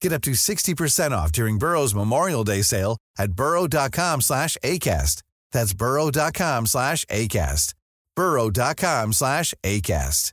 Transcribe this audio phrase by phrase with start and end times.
[0.00, 5.22] Get up to 60% off during Burrow's Memorial Day sale at burrow.com slash ACAST.
[5.52, 7.74] That's burrow.com slash ACAST.
[8.16, 10.32] burrow.com slash ACAST.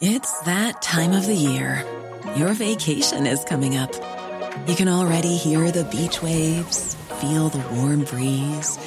[0.00, 1.84] It's that time of the year.
[2.36, 3.92] Your vacation is coming up.
[4.68, 8.78] You can already hear the beach waves, feel the warm breeze,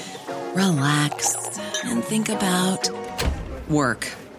[0.55, 1.35] relax,
[1.83, 2.89] and think about
[3.69, 4.07] work.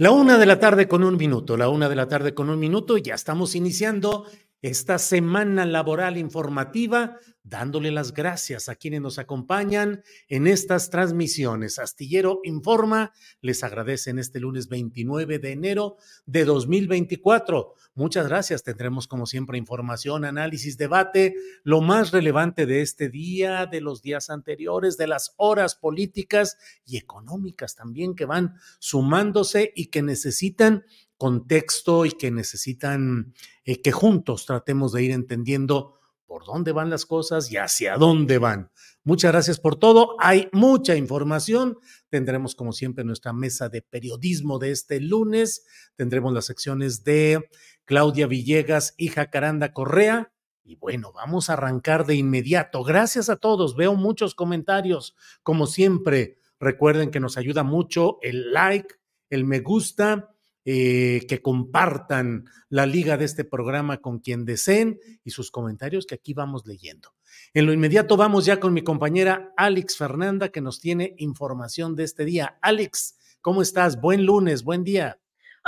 [0.00, 2.58] La una de la tarde con un minuto, la una de la tarde con un
[2.58, 4.24] minuto, y ya estamos iniciando
[4.62, 11.78] esta semana laboral informativa, dándole las gracias a quienes nos acompañan en estas transmisiones.
[11.78, 13.12] Astillero Informa
[13.42, 17.74] les agradece en este lunes 29 de enero de 2024.
[18.00, 18.62] Muchas gracias.
[18.62, 21.34] Tendremos como siempre información, análisis, debate,
[21.64, 26.56] lo más relevante de este día, de los días anteriores, de las horas políticas
[26.86, 30.86] y económicas también que van sumándose y que necesitan
[31.18, 33.34] contexto y que necesitan
[33.66, 36.00] eh, que juntos tratemos de ir entendiendo
[36.30, 38.70] por dónde van las cosas y hacia dónde van.
[39.02, 40.14] Muchas gracias por todo.
[40.20, 41.76] Hay mucha información.
[42.08, 45.64] Tendremos, como siempre, nuestra mesa de periodismo de este lunes.
[45.96, 47.48] Tendremos las secciones de
[47.90, 50.32] Claudia Villegas y Jacaranda Correa.
[50.62, 52.84] Y bueno, vamos a arrancar de inmediato.
[52.84, 53.74] Gracias a todos.
[53.74, 55.16] Veo muchos comentarios.
[55.42, 58.94] Como siempre, recuerden que nos ayuda mucho el like,
[59.28, 65.32] el me gusta eh, que compartan la liga de este programa con quien deseen y
[65.32, 67.16] sus comentarios que aquí vamos leyendo.
[67.54, 72.04] En lo inmediato vamos ya con mi compañera Alex Fernanda que nos tiene información de
[72.04, 72.56] este día.
[72.62, 74.00] Alex, ¿cómo estás?
[74.00, 75.18] Buen lunes, buen día.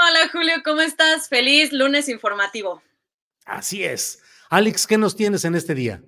[0.04, 1.28] Hola Julio, ¿cómo estás?
[1.28, 2.82] Feliz lunes informativo.
[3.44, 4.20] Así es.
[4.50, 6.02] Alex, ¿qué nos tienes en este día?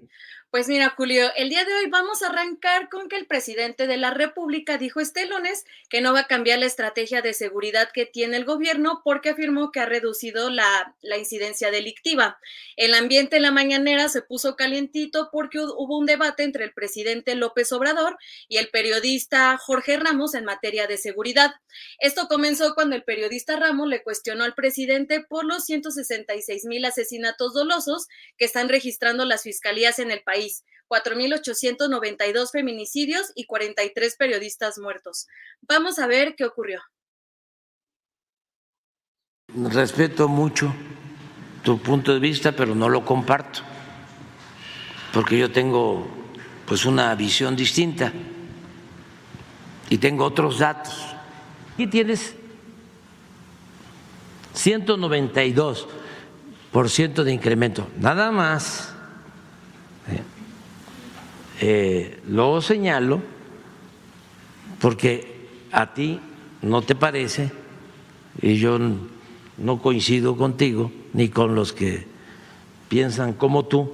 [0.54, 3.96] Pues mira, Julio, el día de hoy vamos a arrancar con que el presidente de
[3.96, 8.06] la República dijo este lunes que no va a cambiar la estrategia de seguridad que
[8.06, 12.38] tiene el gobierno porque afirmó que ha reducido la, la incidencia delictiva.
[12.76, 17.34] El ambiente en la mañanera se puso calientito porque hubo un debate entre el presidente
[17.34, 18.16] López Obrador
[18.46, 21.52] y el periodista Jorge Ramos en materia de seguridad.
[21.98, 27.54] Esto comenzó cuando el periodista Ramos le cuestionó al presidente por los 166 mil asesinatos
[27.54, 28.06] dolosos
[28.38, 30.43] que están registrando las fiscalías en el país
[30.88, 35.26] 4.892 feminicidios y 43 periodistas muertos.
[35.62, 36.82] Vamos a ver qué ocurrió.
[39.54, 40.74] Respeto mucho
[41.62, 43.60] tu punto de vista, pero no lo comparto,
[45.12, 46.08] porque yo tengo
[46.66, 48.12] pues una visión distinta
[49.88, 51.14] y tengo otros datos.
[51.72, 52.34] Aquí tienes
[54.54, 58.93] 192% de incremento, nada más
[61.60, 63.20] eh, lo señalo
[64.80, 66.20] porque a ti
[66.62, 67.52] no te parece,
[68.40, 68.78] y yo
[69.58, 72.06] no coincido contigo, ni con los que
[72.88, 73.92] piensan como tú,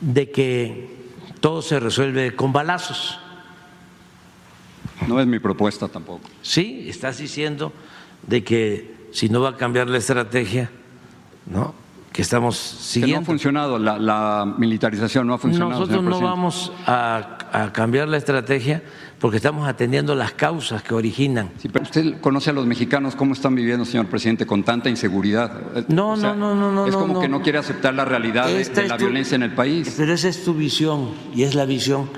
[0.00, 0.96] de que
[1.40, 3.18] todo se resuelve con balazos.
[5.06, 6.28] No es mi propuesta tampoco.
[6.42, 7.72] Sí, estás diciendo
[8.26, 10.70] de que si no va a cambiar la estrategia,
[11.46, 11.74] ¿no?
[12.18, 13.20] Que estamos siguiendo.
[13.20, 15.70] no ha funcionado, la, militarización no ha funcionado.
[15.70, 18.82] Nosotros no vamos a, cambiar la estrategia
[19.20, 21.50] porque estamos atendiendo las causas que originan.
[21.58, 25.86] Sí, pero usted conoce a los mexicanos cómo están viviendo, señor presidente, con tanta inseguridad.
[25.86, 26.86] No, no, no, no, no.
[26.88, 29.94] Es como que no quiere aceptar la realidad de, la violencia en el país.
[29.96, 32.10] Pero esa es tu visión y es la visión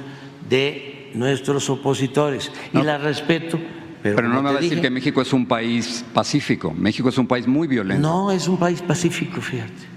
[0.49, 3.61] de nuestros opositores y la respeto
[4.03, 6.73] Pero, no me va a decir que México es un país pacífico.
[6.73, 8.01] México es un país muy violento.
[8.01, 9.90] No, es un país pacífico, fíjate.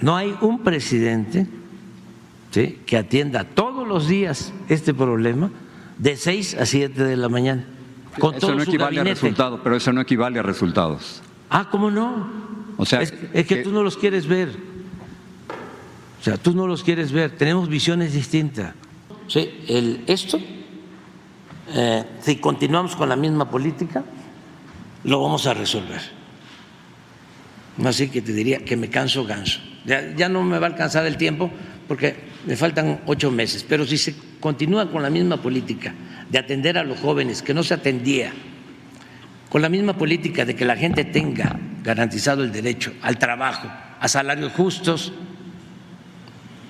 [0.00, 1.46] No hay un presidente
[2.86, 5.50] que atienda todos los días este problema
[5.98, 7.64] de 6 a 7 de la mañana.
[8.18, 11.20] Con eso no equivale a resultados, pero eso no equivale a resultados.
[11.50, 12.28] Ah, ¿cómo no?
[12.76, 14.50] O sea, es, que, tú no los quieres ver.
[16.20, 17.36] O sea, tú no los quieres ver.
[17.36, 18.74] Tenemos visiones distintas.
[19.26, 20.38] Sí, el, esto,
[21.72, 24.04] eh, si continuamos con la misma política,
[25.04, 26.00] lo vamos a resolver.
[27.84, 29.60] Así que te diría que me canso ganso.
[29.84, 31.50] Ya, no me va a alcanzar el tiempo
[31.86, 32.14] porque
[32.46, 35.94] me faltan ocho meses, pero si se continúa con la misma política
[36.30, 38.32] de atender a los jóvenes que no se atendía,
[39.50, 43.70] con la misma política de que la gente tenga garantizado el derecho al trabajo,
[44.00, 45.12] a salarios justos,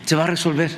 [0.05, 0.71] se va a resolver.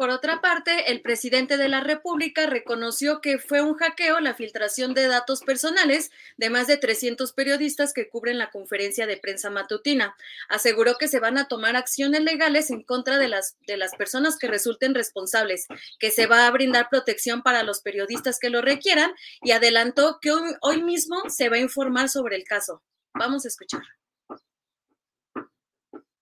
[0.00, 4.94] Por otra parte, el presidente de la República reconoció que fue un hackeo la filtración
[4.94, 10.16] de datos personales de más de 300 periodistas que cubren la conferencia de prensa matutina.
[10.48, 14.38] Aseguró que se van a tomar acciones legales en contra de las, de las personas
[14.38, 15.66] que resulten responsables,
[15.98, 19.12] que se va a brindar protección para los periodistas que lo requieran
[19.42, 22.82] y adelantó que hoy, hoy mismo se va a informar sobre el caso.
[23.12, 23.82] Vamos a escuchar.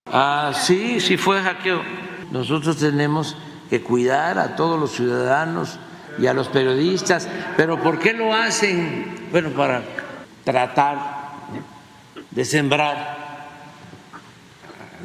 [0.07, 1.85] Ah, sí, sí fue hackeo.
[2.33, 3.37] Nosotros tenemos
[3.69, 5.79] que cuidar a todos los ciudadanos
[6.19, 7.29] y a los periodistas.
[7.57, 9.29] Pero ¿por qué lo hacen?
[9.31, 9.83] Bueno, para
[10.45, 11.19] tratar
[12.31, 13.17] de sembrar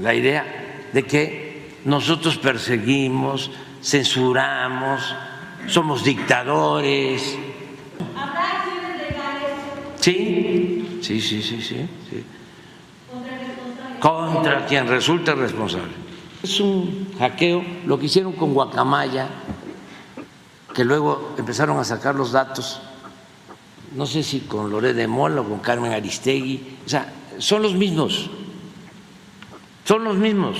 [0.02, 0.46] la idea
[0.94, 3.52] de que nosotros perseguimos,
[3.82, 5.16] censuramos,
[5.68, 7.38] somos dictadores.
[8.16, 9.50] ¿Habrá acciones legales?
[10.00, 11.90] Sí, sí, sí, sí, sí.
[12.10, 12.24] sí.
[14.00, 16.03] Contra quien resulte responsable.
[16.44, 19.30] Es un hackeo, lo que hicieron con Guacamaya,
[20.74, 22.82] que luego empezaron a sacar los datos,
[23.96, 27.76] no sé si con Loré de Mola o con Carmen Aristegui, o sea, son los
[27.76, 28.30] mismos,
[29.86, 30.58] son los mismos.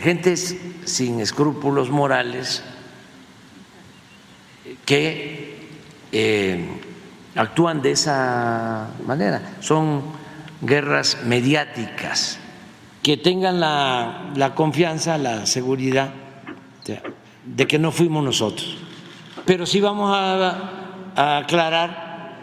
[0.00, 2.64] Gentes sin escrúpulos morales
[4.84, 5.68] que
[6.10, 6.80] eh,
[7.36, 10.02] actúan de esa manera, son
[10.60, 12.40] guerras mediáticas
[13.06, 16.10] que tengan la, confianza, la seguridad
[17.44, 18.78] de, que no fuimos nosotros.
[19.44, 22.34] Pero sí vamos a, aclarar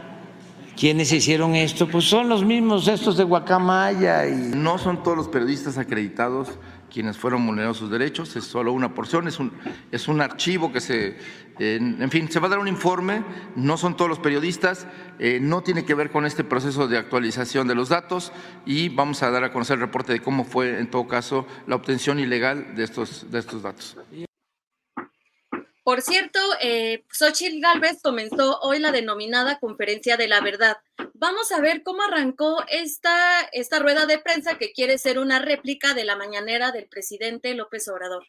[0.78, 4.26] quiénes hicieron esto, pues son los mismos estos de Guacamaya.
[4.26, 4.54] Y...
[4.56, 6.48] No son todos los periodistas acreditados
[6.94, 9.52] quienes fueron vulnerados sus derechos, es solo una porción, es un,
[9.92, 11.18] es un archivo que se,
[11.58, 13.24] en fin, se va a dar un informe,
[13.56, 14.86] no son todos los periodistas,
[15.18, 18.32] eh, no tiene que ver con este proceso de actualización de los datos
[18.66, 21.76] y vamos a dar a conocer el reporte de cómo fue, en todo caso, la
[21.76, 23.98] obtención ilegal de estos, de estos datos.
[25.84, 30.78] Por cierto, eh, Xochitl Galvez comenzó hoy la denominada Conferencia de la Verdad.
[31.24, 35.94] Vamos a ver cómo arrancó esta, esta rueda de prensa que quiere ser una réplica
[35.94, 38.26] de la mañanera del presidente López Obrador.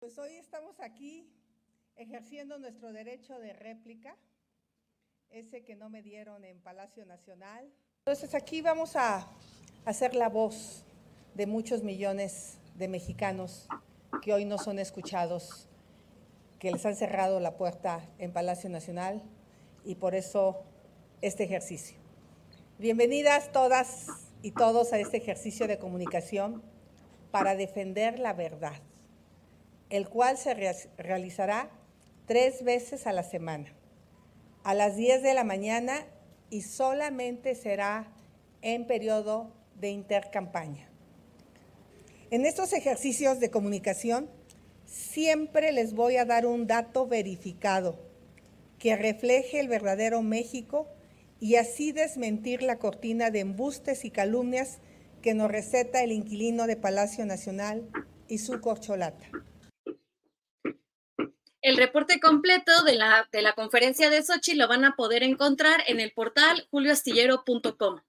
[0.00, 1.32] Pues hoy estamos aquí
[1.96, 4.18] ejerciendo nuestro derecho de réplica,
[5.30, 7.72] ese que no me dieron en Palacio Nacional.
[8.00, 9.26] Entonces aquí vamos a
[9.86, 10.84] hacer la voz
[11.36, 13.66] de muchos millones de mexicanos
[14.20, 15.68] que hoy no son escuchados,
[16.58, 19.22] que les han cerrado la puerta en Palacio Nacional
[19.84, 20.62] y por eso
[21.22, 21.96] este ejercicio.
[22.78, 24.06] Bienvenidas todas
[24.42, 26.62] y todos a este ejercicio de comunicación
[27.30, 28.80] para defender la verdad,
[29.90, 30.54] el cual se
[30.96, 31.70] realizará
[32.26, 33.72] tres veces a la semana,
[34.64, 36.06] a las 10 de la mañana
[36.48, 38.08] y solamente será
[38.62, 40.88] en periodo de intercampaña.
[42.30, 44.28] En estos ejercicios de comunicación
[44.86, 48.09] siempre les voy a dar un dato verificado
[48.80, 50.88] que refleje el verdadero México
[51.38, 54.78] y así desmentir la cortina de embustes y calumnias
[55.22, 57.86] que nos receta el inquilino de Palacio Nacional
[58.26, 59.26] y su corcholata.
[61.62, 65.82] El reporte completo de la, de la conferencia de Sochi lo van a poder encontrar
[65.86, 68.00] en el portal julioastillero.com.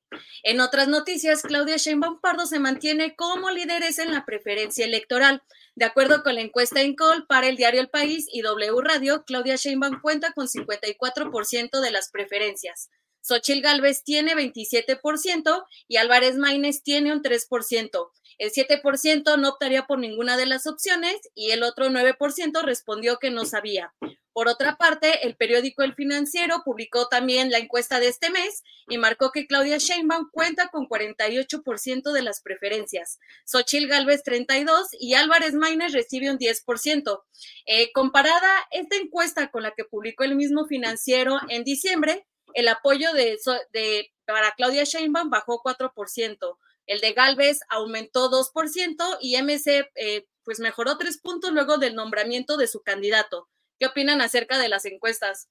[0.44, 5.44] En otras noticias, Claudia Sheinbaum Pardo se mantiene como lideresa en la preferencia electoral.
[5.76, 9.58] De acuerdo con la encuesta Encol para el diario El País y W Radio, Claudia
[9.58, 12.90] Sheinbaum cuenta con 54% de las preferencias.
[13.22, 18.12] Xochil Gálvez tiene 27% y Álvarez Maínez tiene un 3%.
[18.42, 23.30] El 7% no optaría por ninguna de las opciones y el otro 9% respondió que
[23.30, 23.94] no sabía.
[24.34, 28.98] Por otra parte, el periódico El Financiero publicó también la encuesta de este mes y
[28.98, 35.54] marcó que Claudia Sheinbaum cuenta con 48% de las preferencias, Xochil Gálvez 32 y Álvarez
[35.54, 37.22] Maínez recibe un 10%.
[37.68, 43.14] Eh, comparada esta encuesta con la que publicó el mismo Financiero en diciembre, el apoyo
[43.14, 43.38] de,
[43.72, 46.58] de para Claudia Sheinbaum bajó 4%.
[46.88, 52.58] El de Galvez aumentó 2% y MC eh, pues mejoró 3 puntos luego del nombramiento
[52.58, 53.48] de su candidato.
[53.80, 55.50] ¿Qué opinan acerca de las encuestas?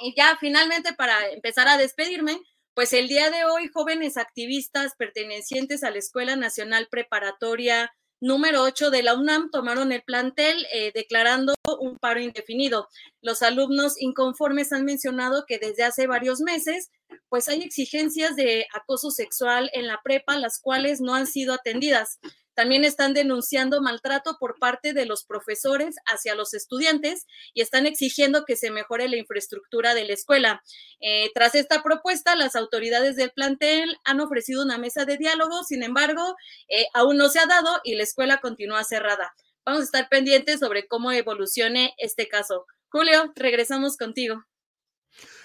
[0.00, 2.40] Y ya finalmente para empezar a despedirme,
[2.74, 8.90] pues el día de hoy jóvenes activistas pertenecientes a la Escuela Nacional Preparatoria número 8
[8.90, 12.88] de la UNAM tomaron el plantel eh, declarando un paro indefinido.
[13.22, 16.90] Los alumnos inconformes han mencionado que desde hace varios meses
[17.28, 22.18] pues hay exigencias de acoso sexual en la prepa, las cuales no han sido atendidas.
[22.54, 28.44] También están denunciando maltrato por parte de los profesores hacia los estudiantes y están exigiendo
[28.44, 30.62] que se mejore la infraestructura de la escuela.
[31.00, 35.82] Eh, tras esta propuesta, las autoridades del plantel han ofrecido una mesa de diálogo, sin
[35.82, 36.36] embargo,
[36.68, 39.32] eh, aún no se ha dado y la escuela continúa cerrada.
[39.64, 42.66] Vamos a estar pendientes sobre cómo evolucione este caso.
[42.90, 44.44] Julio, regresamos contigo.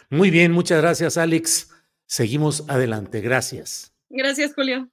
[0.09, 1.71] Muy bien, muchas gracias, Alex.
[2.05, 3.21] Seguimos adelante.
[3.21, 3.93] Gracias.
[4.09, 4.89] Gracias, Julio.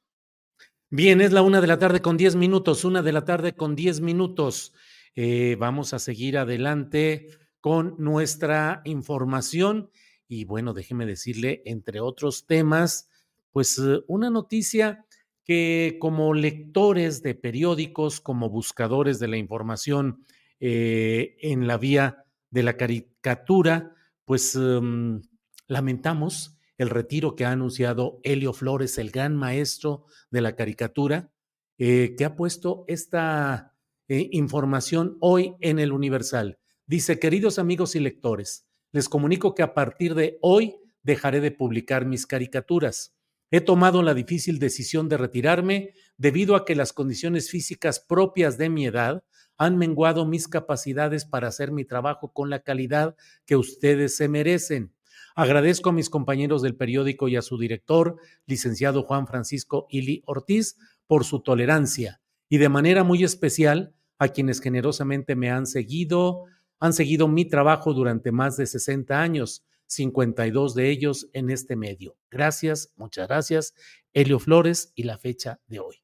[0.91, 3.77] Bien, es la una de la tarde con diez minutos, una de la tarde con
[3.77, 4.75] diez minutos.
[5.15, 7.29] Eh, vamos a seguir adelante
[7.61, 9.91] con nuestra información
[10.29, 13.11] y bueno, déjeme decirle, entre otros temas,
[13.53, 15.05] pues eh, una noticia
[15.45, 20.25] que como lectores de periódicos, como buscadores de la información
[20.59, 25.23] eh, en la vía de la caricatura, pues em,
[25.67, 31.33] lamentamos el retiro que ha anunciado Helio Flores, el gran maestro de la caricatura,
[31.79, 33.75] eh, que ha puesto esta
[34.09, 36.59] eh, información hoy en el Universal.
[36.87, 42.05] Dice, queridos amigos y lectores, les comunico que a partir de hoy dejaré de publicar
[42.05, 43.15] mis caricaturas.
[43.51, 48.71] He tomado la difícil decisión de retirarme debido a que las condiciones físicas propias de
[48.71, 49.25] mi edad
[49.59, 53.17] han menguado mis capacidades para hacer mi trabajo con la calidad
[53.47, 54.93] que ustedes se merecen.
[55.35, 58.17] Agradezco a mis compañeros del periódico y a su director,
[58.47, 64.61] licenciado Juan Francisco Ili Ortiz, por su tolerancia y de manera muy especial a quienes
[64.61, 66.45] generosamente me han seguido,
[66.81, 72.17] han seguido mi trabajo durante más de 60 años, 52 de ellos en este medio.
[72.31, 73.75] Gracias, muchas gracias,
[74.13, 76.02] Helio Flores y la fecha de hoy.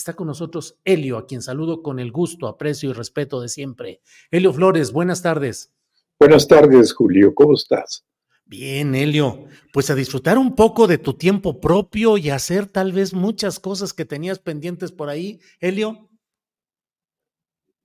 [0.00, 4.00] Está con nosotros Helio, a quien saludo con el gusto, aprecio y respeto de siempre.
[4.30, 5.74] Helio Flores, buenas tardes.
[6.18, 8.06] Buenas tardes, Julio, ¿cómo estás?
[8.46, 13.12] Bien, Helio, pues a disfrutar un poco de tu tiempo propio y hacer tal vez
[13.12, 16.08] muchas cosas que tenías pendientes por ahí, Helio.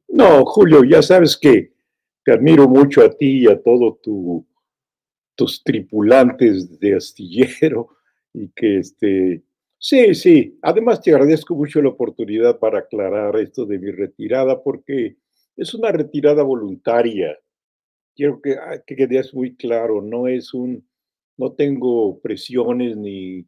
[0.08, 1.74] No, Julio, ya sabes que
[2.24, 4.48] te admiro mucho a ti y a todos tu,
[5.36, 7.90] tus tripulantes de astillero
[8.32, 9.44] y que este,
[9.88, 15.18] sí, sí, además te agradezco mucho la oportunidad para aclarar esto de mi retirada porque
[15.56, 17.38] es una retirada voluntaria
[18.16, 20.88] quiero que, ah, que quede muy claro, no es un,
[21.38, 23.46] no tengo presiones ni,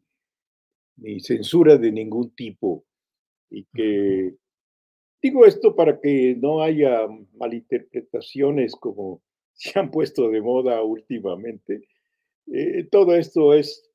[0.96, 2.84] ni censura de ningún tipo.
[3.50, 4.34] Y que
[5.22, 9.22] digo esto para que no haya malinterpretaciones como
[9.54, 11.82] se han puesto de moda últimamente.
[12.46, 13.87] Eh, todo esto es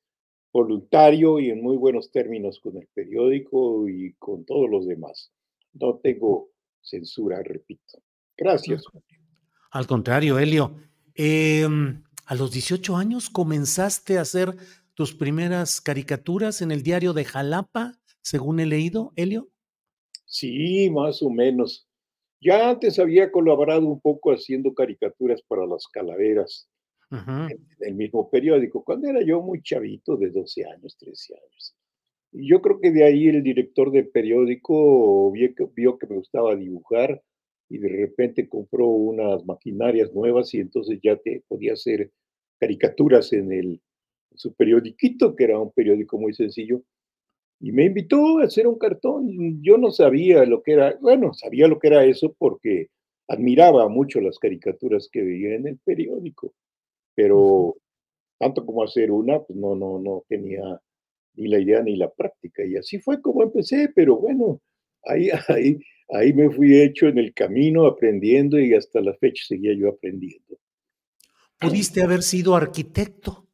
[0.54, 5.34] voluntario y en muy buenos términos con el periódico y con todos los demás.
[5.74, 8.00] No tengo censura, repito.
[8.38, 8.84] Gracias.
[9.72, 10.76] Al contrario, Helio.
[11.16, 14.56] Em, a los 18 años comenzaste a hacer
[14.94, 19.50] tus primeras caricaturas en el diario de Jalapa, según he leído, Helio.
[20.26, 21.88] Sí, más o menos.
[22.40, 26.70] Ya antes había colaborado un poco haciendo caricaturas para las calaveras
[27.14, 31.76] en el mismo periódico, cuando era yo muy chavito, de 12 años, 13 años.
[32.32, 37.22] Y yo creo que de ahí el director del periódico vio que me gustaba dibujar
[37.70, 42.12] y de repente compró unas maquinarias nuevas y entonces ya te podía hacer
[42.60, 43.82] caricaturas en el
[44.36, 46.82] su periodiquito, que era un periódico muy sencillo,
[47.60, 49.62] y me invitó a hacer un cartón.
[49.62, 52.88] Yo no sabía lo que era, bueno, sabía lo que era eso porque
[53.28, 56.54] admiraba mucho las caricaturas que veía en el periódico,
[57.16, 57.76] pero
[58.40, 60.80] tanto como hacer una, pues no, no, no tenía
[61.36, 62.64] ni la idea ni la práctica.
[62.66, 64.62] Y así fue como empecé, pero bueno,
[65.04, 65.80] ahí, ahí,
[66.10, 70.58] ahí me fui hecho en el camino aprendiendo y hasta la fecha seguía yo aprendiendo.
[71.60, 73.48] ¿Pudiste haber sido arquitecto?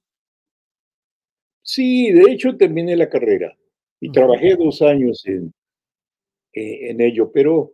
[1.62, 3.56] Sí, de hecho terminé la carrera
[4.00, 5.54] y trabajé dos años en,
[6.54, 7.74] eh, en ello, pero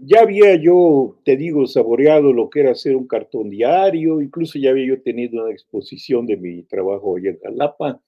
[0.00, 4.70] ya había yo, te digo, saboreado lo que era hacer un cartón diario, incluso ya
[4.70, 8.00] había yo tenido una exposición de mi trabajo allá en Jalapa,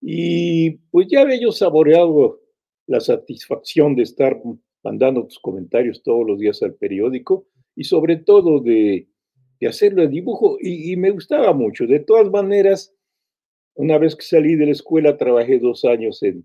[0.00, 2.40] y pues ya había yo saboreado
[2.86, 4.40] la satisfacción de estar
[4.82, 7.46] mandando tus comentarios todos los días al periódico
[7.76, 9.08] y sobre todo de,
[9.60, 11.86] de hacerlo en dibujo y, me gustaba mucho.
[11.86, 12.92] De todas maneras,
[13.74, 16.44] una vez que salí de la escuela trabajé dos años en,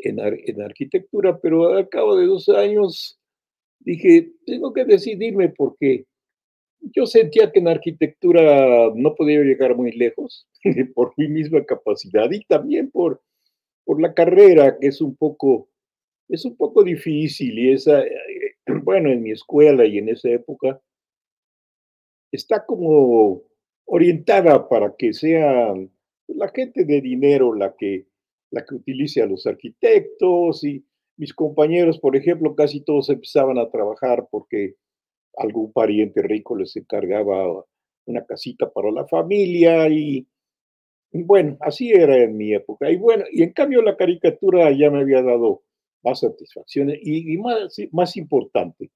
[0.00, 3.17] en, en arquitectura, pero al cabo de dos años
[3.88, 6.04] dije, tengo que decidirme porque
[6.80, 10.46] yo sentía que en arquitectura no podía llegar muy lejos
[10.94, 13.22] por mi misma capacidad y también por,
[13.84, 15.70] por la carrera, que es un poco,
[16.28, 20.80] es un poco difícil y esa, eh, bueno, en mi escuela y en esa época,
[22.30, 23.42] está como
[23.86, 25.72] orientada para que sea
[26.26, 28.06] la gente de dinero la que,
[28.50, 30.84] la que utilice a los arquitectos y
[31.18, 34.76] mis compañeros, por ejemplo, casi todos empezaban a trabajar porque
[35.36, 37.64] algún pariente rico les encargaba
[38.06, 40.26] una casita para la familia y
[41.12, 42.90] bueno, así era en mi época.
[42.90, 45.62] Y bueno, y en cambio la caricatura ya me había dado
[46.02, 48.90] más satisfacciones y, más, más importante,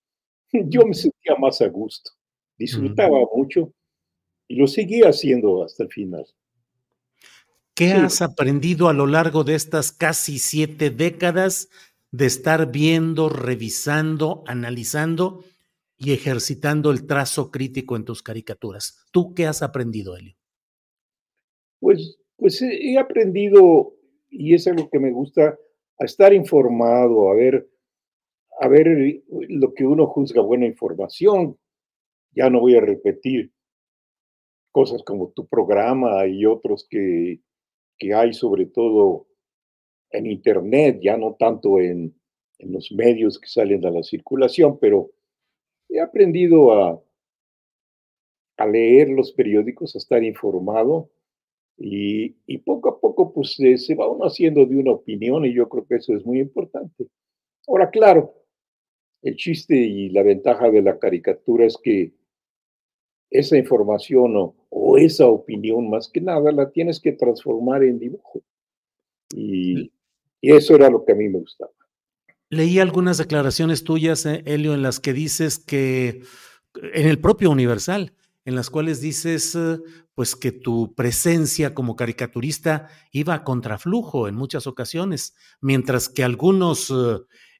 [0.52, 2.10] yo me sentía más a gusto,
[2.56, 3.72] disfrutaba mucho
[4.48, 6.26] y lo seguía haciendo hasta el final.
[7.74, 11.70] ¿Qué has aprendido a lo largo de estas casi siete décadas
[12.12, 15.42] de estar viendo, revisando, analizando
[15.96, 19.04] y ejercitando el trazo crítico en tus caricaturas?
[19.10, 20.36] ¿Tú qué has aprendido, Elio?
[21.80, 23.94] Pues, pues he aprendido,
[24.30, 25.58] y es algo que me gusta,
[25.98, 27.68] a estar informado, a ver,
[28.60, 31.58] a ver lo que uno juzga buena información.
[32.34, 33.52] Ya no voy a repetir
[34.70, 37.40] cosas como tu programa y otros que,
[37.98, 39.26] que hay, sobre todo
[40.12, 42.14] en Internet, ya no tanto en,
[42.58, 45.10] en los medios que salen a la circulación, pero
[45.88, 47.02] he aprendido a,
[48.56, 51.10] a leer los periódicos, a estar informado
[51.76, 55.68] y, y poco a poco pues se va uno haciendo de una opinión y yo
[55.68, 57.08] creo que eso es muy importante.
[57.66, 58.34] Ahora, claro,
[59.22, 62.12] el chiste y la ventaja de la caricatura es que
[63.30, 68.42] esa información o, o esa opinión más que nada la tienes que transformar en dibujo.
[69.34, 69.90] Y,
[70.42, 71.70] y eso era lo que a mí me gustaba.
[72.50, 76.22] Leí algunas declaraciones tuyas, eh, Helio, en las que dices que,
[76.74, 79.78] en el propio Universal, en las cuales dices, eh,
[80.14, 86.92] pues que tu presencia como caricaturista iba a contraflujo en muchas ocasiones, mientras que algunos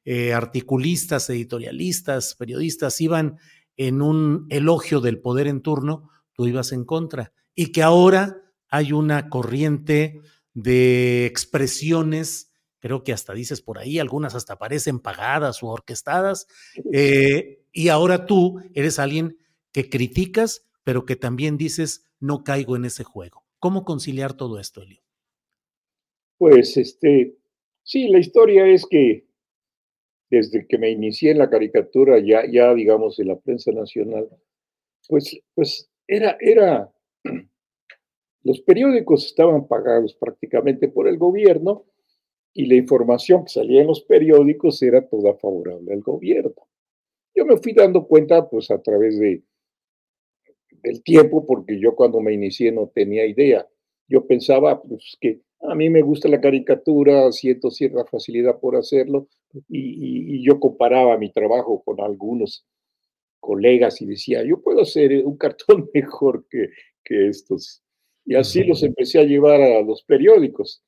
[0.05, 3.37] eh, articulistas, editorialistas, periodistas iban
[3.77, 8.91] en un elogio del poder en turno, tú ibas en contra, y que ahora hay
[8.91, 10.21] una corriente
[10.53, 12.52] de expresiones
[12.83, 16.47] creo que hasta dices por ahí, algunas hasta parecen pagadas o orquestadas,
[16.91, 19.37] eh, y ahora tú eres alguien
[19.71, 23.45] que criticas, pero que también dices, no caigo en ese juego.
[23.57, 25.01] ¿Cómo conciliar todo esto, Elio?
[26.37, 27.37] Pues este,
[27.83, 29.27] sí, la historia es que
[30.29, 34.27] desde que me inicié en la caricatura, ya, ya digamos en la prensa nacional,
[35.07, 36.91] pues, pues era, era,
[38.43, 41.85] los periódicos estaban pagados prácticamente por el gobierno
[42.53, 46.67] y la información que salía en los periódicos era toda favorable al gobierno.
[47.35, 49.41] Yo me fui dando cuenta pues a través de,
[50.83, 53.67] del tiempo, porque yo cuando me inicié no tenía idea.
[54.07, 59.27] Yo pensaba pues que a mí me gusta la caricatura, siento cierta facilidad por hacerlo,
[59.67, 62.65] y, y yo comparaba mi trabajo con algunos
[63.39, 66.69] colegas y decía, yo puedo hacer un cartón mejor que,
[67.03, 67.83] que estos.
[68.25, 70.81] Y así los empecé a llevar a los periódicos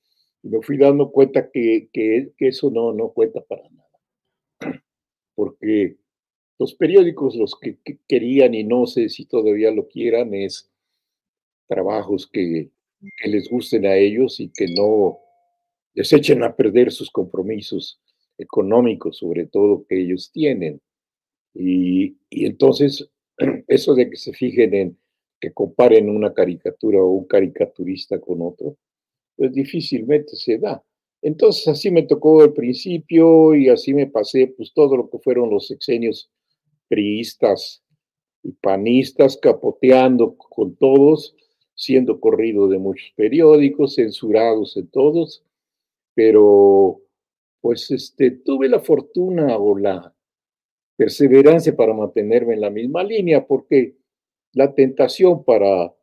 [0.49, 4.81] me fui dando cuenta que, que, eso no, no cuenta para nada.
[5.33, 5.97] Porque
[6.59, 10.71] los periódicos, los que, querían y no sé si todavía lo quieran, es
[11.67, 12.69] trabajos que,
[13.17, 15.19] que les gusten a ellos y que no
[15.95, 17.99] les echen a perder sus compromisos
[18.37, 20.81] económicos, sobre todo que ellos tienen.
[21.53, 23.09] Y, y, entonces,
[23.67, 24.97] eso de que se fijen en
[25.39, 28.77] que comparen una caricatura o un caricaturista con otro,
[29.35, 30.83] pues difícilmente se da.
[31.21, 35.49] Entonces así me tocó el principio y así me pasé pues todo lo que fueron
[35.49, 36.29] los sexenios
[36.87, 37.83] priistas
[38.43, 41.35] y panistas capoteando con todos,
[41.73, 45.43] siendo corrido de muchos periódicos, censurados en todos,
[46.13, 47.01] pero
[47.59, 50.13] pues este tuve la fortuna o la
[50.95, 53.95] perseverancia para mantenerme en la misma línea porque
[54.53, 55.94] la tentación para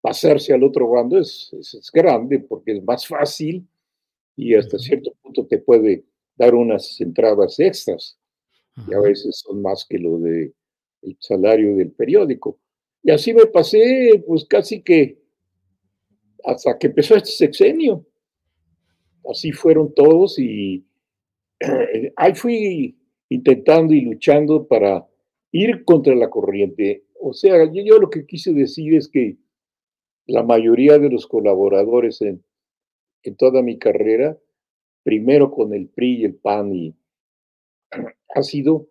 [0.00, 3.66] pasarse al otro bando es, es, grande porque es más fácil
[4.36, 6.04] y hasta cierto punto te puede
[6.36, 8.18] dar unas entradas extras.
[8.88, 10.52] y a veces son más que lo de
[11.02, 12.58] el salario del periódico.
[13.02, 15.18] Y así me pasé, pues casi que
[16.44, 18.04] hasta que empezó este sexenio.
[19.30, 20.84] Así fueron todos y
[22.16, 22.96] ahí fui
[23.28, 25.06] intentando y luchando para
[25.52, 27.04] ir contra la corriente.
[27.20, 29.36] O sea, yo, yo, lo que quise decir es que
[30.28, 32.44] la mayoría de los colaboradores en,
[33.22, 34.38] en toda mi carrera,
[35.02, 36.94] primero con el PRI y el PAN, y,
[38.34, 38.88] ha sido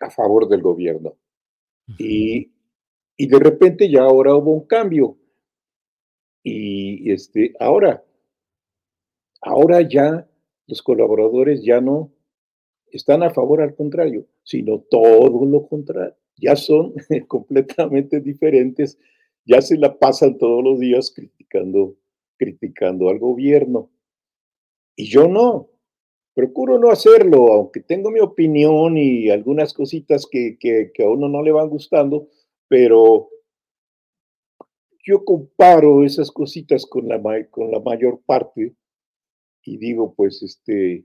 [0.00, 1.16] a favor del gobierno.
[1.98, 2.52] Y,
[3.16, 5.18] y de repente ya ahora hubo un cambio.
[6.44, 8.04] Y este, ahora,
[9.40, 10.28] ahora ya
[10.68, 12.12] los colaboradores ya no
[12.92, 16.14] están a favor, al contrario, sino todo lo contrario.
[16.36, 16.94] Ya son
[17.26, 18.98] completamente diferentes,
[19.46, 21.96] ya se la pasan todos los días criticando,
[22.36, 23.90] criticando al gobierno.
[24.96, 25.70] Y yo no,
[26.34, 31.42] procuro no hacerlo, aunque tengo mi opinión y algunas cositas que, que, a uno no
[31.42, 32.28] le van gustando,
[32.68, 33.30] pero
[35.04, 38.74] yo comparo esas cositas con la, con la mayor parte
[39.62, 41.04] y digo, pues, este,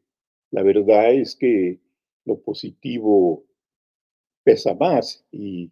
[0.50, 1.80] la verdad es que
[2.26, 3.46] lo positivo
[4.44, 5.72] pesa más y,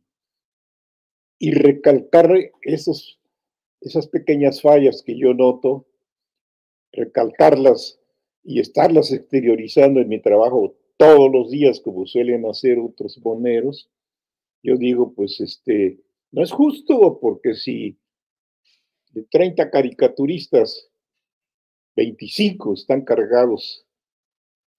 [1.40, 2.30] y recalcar
[2.62, 3.20] esos,
[3.80, 5.88] esas pequeñas fallas que yo noto,
[6.92, 8.00] recalcarlas
[8.44, 13.90] y estarlas exteriorizando en mi trabajo todos los días como suelen hacer otros boneros,
[14.62, 17.98] yo digo, pues este, no es justo porque si
[19.12, 20.90] de 30 caricaturistas,
[21.96, 23.86] 25 están cargados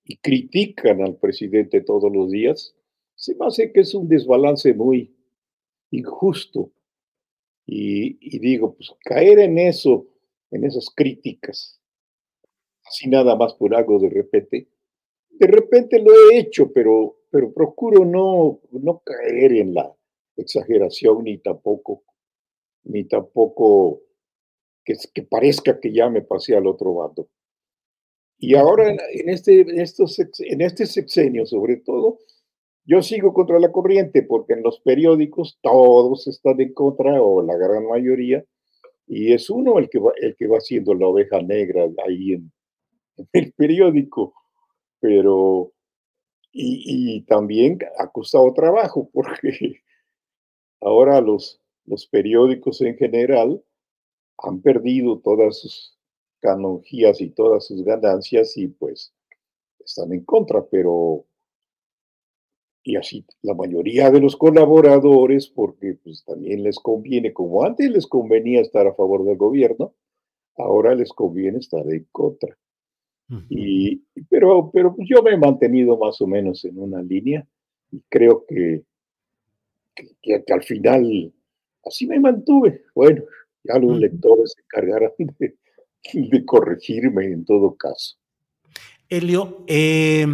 [0.05, 2.75] y critican al presidente todos los días,
[3.14, 5.14] se me hace que es un desbalance muy
[5.90, 6.72] injusto.
[7.66, 10.07] Y, y digo, pues caer en eso,
[10.50, 11.81] en esas críticas,
[12.85, 14.68] así nada más por algo de repente,
[15.31, 19.94] de repente lo he hecho, pero, pero procuro no, no caer en la
[20.37, 22.03] exageración ni tampoco,
[22.85, 24.03] ni tampoco
[24.85, 27.29] que, que parezca que ya me pasé al otro bando.
[28.42, 32.18] Y ahora en, este, en, estos, en este sexenio, sobre todo,
[32.85, 37.57] yo sigo contra la corriente porque en los periódicos todos están en contra, o la
[37.57, 38.45] gran mayoría,
[39.07, 42.53] y es uno el que va, el que va siendo la oveja negra ahí en,
[43.16, 44.35] en el periódico.
[45.01, 45.73] Pero,
[46.53, 49.83] y, y, también ha costado trabajo porque
[50.81, 53.62] ahora los, los periódicos en general
[54.38, 55.99] han perdido todas sus
[56.40, 59.12] canonjías y todas sus ganancias y pues
[59.85, 61.25] están en contra, pero
[62.83, 68.07] y así la mayoría de los colaboradores, porque pues también les conviene, como antes les
[68.07, 69.95] convenía estar a favor del gobierno,
[70.57, 72.57] ahora les conviene estar en contra.
[73.49, 77.47] Y, pero, pero pues, yo me he mantenido más o menos en una línea
[77.93, 78.83] y creo que,
[79.95, 81.33] que, que al final
[81.85, 82.83] así me mantuve.
[82.93, 83.23] Bueno,
[83.62, 85.55] ya los lectores se encargarán de,
[86.12, 88.16] de, corregirme en todo caso.
[89.09, 90.27] Helio, eh,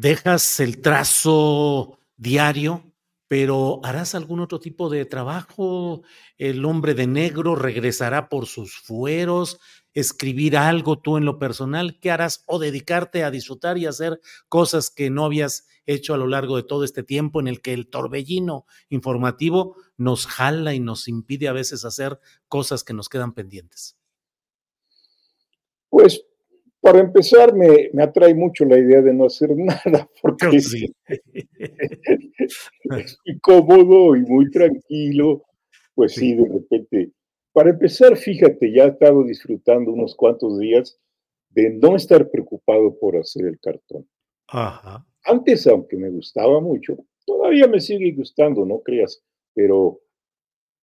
[0.00, 2.94] dejas el trazo diario,
[3.28, 6.02] pero ¿harás algún otro tipo de trabajo?
[6.38, 9.60] ¿El hombre de negro regresará por sus fueros?
[9.92, 11.98] ¿Escribir algo tú en lo personal?
[12.00, 12.44] ¿Qué harás?
[12.46, 16.62] ¿O dedicarte a disfrutar y hacer cosas que no habías hecho a lo largo de
[16.62, 21.52] todo este tiempo en el que el torbellino informativo nos jala y nos impide a
[21.52, 23.98] veces hacer cosas que nos quedan pendientes?
[25.90, 26.24] Pues
[26.80, 30.92] para empezar, me, me atrae mucho la idea de no hacer nada, porque sí.
[31.06, 31.20] es,
[32.98, 35.44] es muy cómodo y muy tranquilo.
[35.94, 36.20] Pues sí.
[36.20, 37.12] sí, de repente.
[37.52, 40.98] Para empezar, fíjate, ya he estado disfrutando unos cuantos días
[41.50, 44.08] de no estar preocupado por hacer el cartón.
[44.48, 45.04] Ajá.
[45.24, 50.00] Antes, aunque me gustaba mucho, todavía me sigue gustando, no creas, pero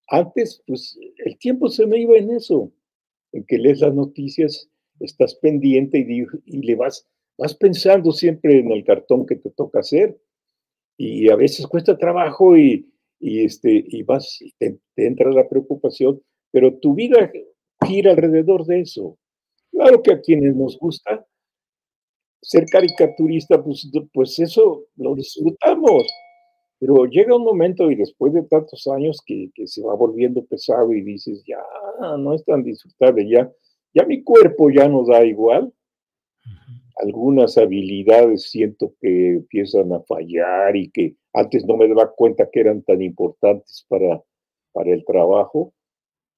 [0.07, 2.71] antes, pues el tiempo se me iba en eso,
[3.31, 8.83] en que lees las noticias, estás pendiente y, le vas, vas pensando siempre en el
[8.83, 10.17] cartón que te toca hacer,
[10.97, 12.87] y a veces cuesta trabajo y,
[13.19, 17.31] este, y vas, te, te entra la preocupación, pero tu vida
[17.85, 19.17] gira alrededor de eso.
[19.71, 21.25] Claro que a quienes nos gusta,
[22.45, 26.03] ser caricaturista, pues, pues eso lo disfrutamos.
[26.79, 30.93] Pero llega un momento y después de tantos años que, que, se va volviendo pesado
[30.93, 31.57] y dices, ya
[32.17, 33.51] no es tan disfrutable, ya,
[33.95, 35.73] ya mi cuerpo ya no da igual.
[36.97, 42.59] Algunas habilidades siento que empiezan a fallar y que antes no me daba cuenta que
[42.59, 44.21] eran tan importantes para,
[44.73, 45.73] para el trabajo.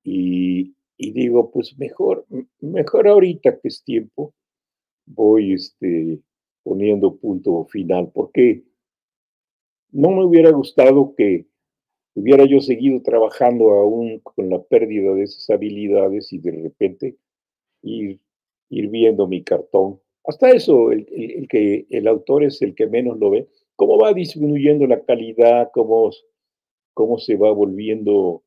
[0.04, 2.26] Y, y digo, pues mejor,
[2.60, 4.34] mejor ahorita que es tiempo,
[5.06, 6.20] voy este,
[6.64, 8.64] poniendo punto final, porque
[9.92, 11.48] no me hubiera gustado que
[12.14, 17.18] hubiera yo seguido trabajando aún con la pérdida de esas habilidades y de repente
[17.82, 18.20] ir,
[18.70, 20.00] viendo mi cartón.
[20.26, 24.86] Hasta eso, el, que el autor es el que menos lo ve, cómo va disminuyendo
[24.88, 26.12] la calidad, cómo,
[26.94, 28.44] cómo se va volviendo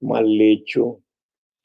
[0.00, 1.00] mal hecho,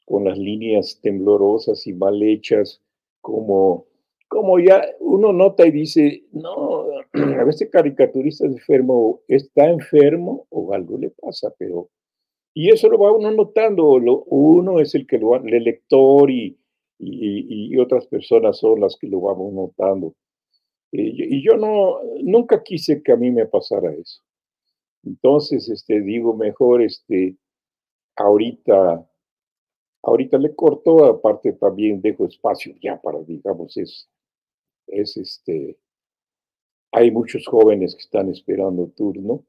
[0.06, 2.82] con las líneas temblorosas y mal hechas,
[3.20, 3.86] como,
[4.28, 10.72] como ya uno nota y dice, no, a veces caricaturista es enfermo, está enfermo o
[10.72, 11.88] algo le pasa, pero...
[12.54, 16.56] Y eso lo va uno notando, lo, uno es el que lo el lector y,
[16.98, 20.14] y, otras personas son las que lo vamos notando.
[20.92, 24.22] Y, y, yo no, nunca quise que a mí me pasara eso.
[25.04, 27.36] Entonces, este, digo, mejor, este,
[28.16, 29.04] ahorita,
[30.02, 34.08] ahorita le corto, aparte también dejo espacio ya para, digamos, es,
[34.86, 35.76] es este,
[36.92, 39.44] hay muchos jóvenes que están esperando turno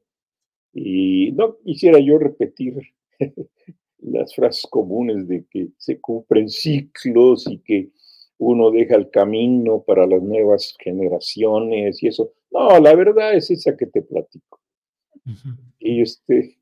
[0.72, 2.95] y no quisiera yo repetir
[3.98, 7.90] las frases comunes de que se cumplen ciclos y que
[8.38, 12.32] uno deja el camino para las nuevas generaciones y eso.
[12.50, 14.60] No, la verdad es esa que te platico.
[15.78, 16.58] Y este,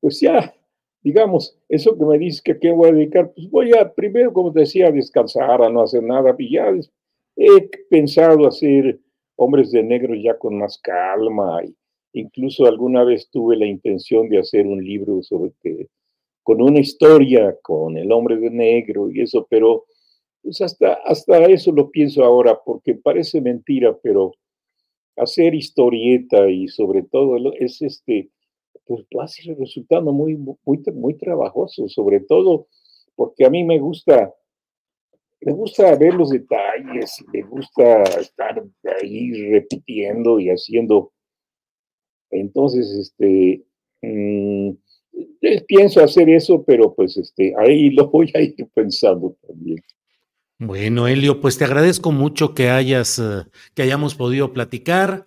[0.00, 0.54] pues ya,
[1.02, 4.32] digamos, eso que me dices que a qué voy a dedicar, pues voy a, primero,
[4.32, 6.72] como te decía, a descansar, a no hacer nada, y ya
[7.36, 9.00] he pensado hacer
[9.36, 11.74] hombres de negro ya con más calma, y
[12.12, 15.88] incluso alguna vez tuve la intención de hacer un libro sobre que,
[16.42, 19.84] con una historia con el hombre de negro y eso, pero
[20.42, 24.32] pues hasta, hasta eso lo pienso ahora, porque parece mentira, pero
[25.16, 28.30] hacer historieta y sobre todo es este,
[28.86, 32.66] pues va a resultando muy, muy, muy trabajoso, sobre todo
[33.20, 34.34] porque a mí me gusta,
[35.42, 38.64] me gusta ver los detalles, me gusta estar
[38.98, 41.12] ahí repitiendo y haciendo.
[42.30, 43.64] Entonces, este,
[44.02, 44.70] mm,
[45.42, 49.82] eh, pienso hacer eso, pero pues este, ahí lo voy a ir pensando también.
[50.58, 55.26] Bueno, Helio, pues te agradezco mucho que hayas, eh, que hayamos podido platicar.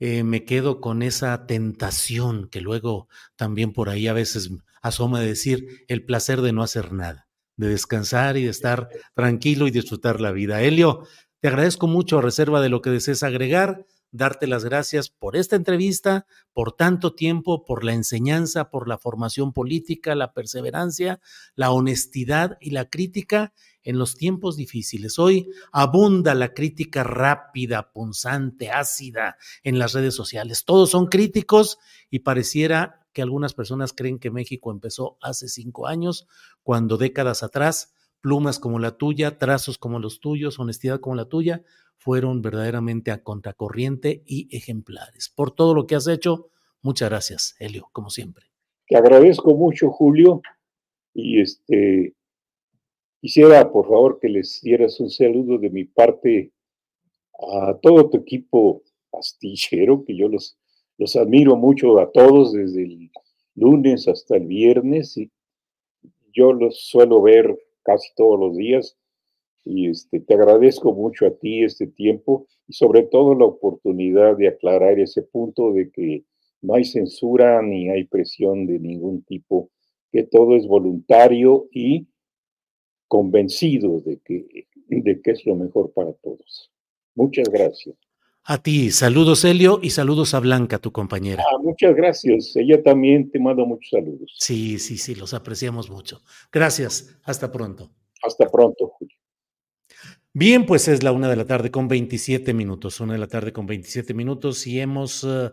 [0.00, 4.50] Eh, me quedo con esa tentación que luego también por ahí a veces
[4.82, 9.68] asoma de decir el placer de no hacer nada, de descansar y de estar tranquilo
[9.68, 10.60] y disfrutar la vida.
[10.60, 11.06] Helio,
[11.40, 15.56] te agradezco mucho a reserva de lo que desees agregar, darte las gracias por esta
[15.56, 21.20] entrevista, por tanto tiempo, por la enseñanza, por la formación política, la perseverancia,
[21.56, 25.18] la honestidad y la crítica en los tiempos difíciles.
[25.18, 30.64] Hoy abunda la crítica rápida, punzante, ácida en las redes sociales.
[30.64, 31.78] Todos son críticos
[32.10, 36.26] y pareciera que algunas personas creen que México empezó hace cinco años,
[36.62, 41.64] cuando décadas atrás plumas como la tuya, trazos como los tuyos, honestidad como la tuya,
[42.02, 45.32] fueron verdaderamente a contracorriente y ejemplares.
[45.34, 46.48] Por todo lo que has hecho,
[46.82, 48.46] muchas gracias, Helio, como siempre.
[48.88, 50.42] Te agradezco mucho, Julio,
[51.14, 52.14] y este
[53.22, 56.52] Quisiera, por favor, que les dieras un saludo de mi parte
[57.52, 60.58] a todo tu equipo astillero, que yo los,
[60.98, 63.12] los admiro mucho a todos desde el
[63.54, 65.16] lunes hasta el viernes.
[65.16, 65.30] Y
[66.32, 68.98] yo los suelo ver casi todos los días
[69.64, 74.48] y este, te agradezco mucho a ti este tiempo y sobre todo la oportunidad de
[74.48, 76.24] aclarar ese punto de que
[76.60, 79.70] no hay censura ni hay presión de ningún tipo,
[80.10, 82.06] que todo es voluntario y
[83.08, 86.70] convencido de que, de que es lo mejor para todos.
[87.14, 87.96] Muchas gracias.
[88.44, 91.44] A ti, saludos Helio y saludos a Blanca, tu compañera.
[91.46, 92.56] Ah, muchas gracias.
[92.56, 94.34] Ella también te manda muchos saludos.
[94.36, 96.22] Sí, sí, sí, los apreciamos mucho.
[96.50, 97.16] Gracias.
[97.22, 97.90] Hasta pronto.
[98.20, 98.94] Hasta pronto.
[100.34, 103.52] Bien, pues es la una de la tarde con 27 minutos, una de la tarde
[103.52, 105.50] con 27 minutos y hemos eh,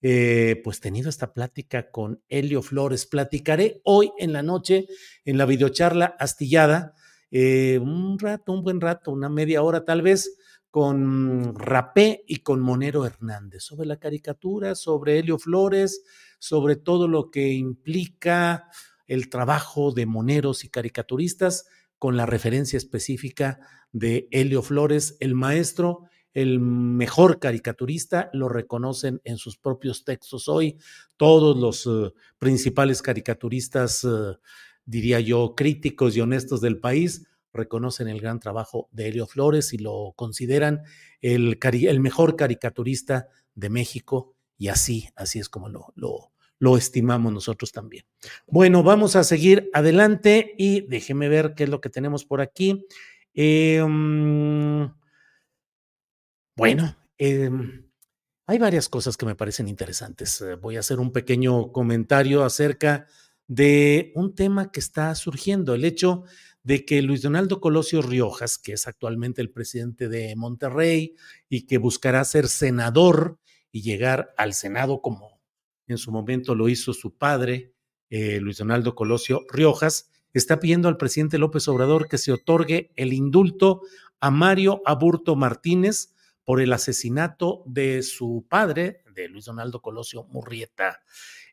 [0.00, 3.04] eh, pues tenido esta plática con Helio Flores.
[3.04, 4.86] Platicaré hoy en la noche
[5.26, 6.94] en la videocharla astillada,
[7.30, 10.38] eh, un rato, un buen rato, una media hora tal vez,
[10.70, 16.02] con Rapé y con Monero Hernández, sobre la caricatura, sobre Helio Flores,
[16.38, 18.70] sobre todo lo que implica
[19.06, 21.66] el trabajo de moneros y caricaturistas,
[21.98, 23.60] con la referencia específica
[23.94, 30.76] de Helio Flores, el maestro el mejor caricaturista, lo reconocen en sus propios textos hoy.
[31.16, 34.36] Todos los eh, principales caricaturistas, eh,
[34.84, 39.78] diría yo, críticos y honestos del país, reconocen el gran trabajo de Helio Flores y
[39.78, 40.82] lo consideran
[41.20, 47.32] el, el mejor caricaturista de México y así, así es como lo, lo, lo estimamos
[47.32, 48.06] nosotros también.
[48.48, 52.86] Bueno, vamos a seguir adelante y déjeme ver qué es lo que tenemos por aquí.
[53.34, 53.80] Eh,
[56.56, 57.50] Bueno, eh,
[58.46, 60.40] hay varias cosas que me parecen interesantes.
[60.40, 63.06] Eh, voy a hacer un pequeño comentario acerca
[63.48, 66.24] de un tema que está surgiendo, el hecho
[66.62, 71.16] de que Luis Donaldo Colosio Riojas, que es actualmente el presidente de Monterrey
[71.48, 73.38] y que buscará ser senador
[73.72, 75.40] y llegar al Senado como
[75.86, 77.74] en su momento lo hizo su padre,
[78.08, 83.12] eh, Luis Donaldo Colosio Riojas, está pidiendo al presidente López Obrador que se otorgue el
[83.12, 83.80] indulto
[84.20, 91.00] a Mario Aburto Martínez por el asesinato de su padre, de Luis Donaldo Colosio Murrieta.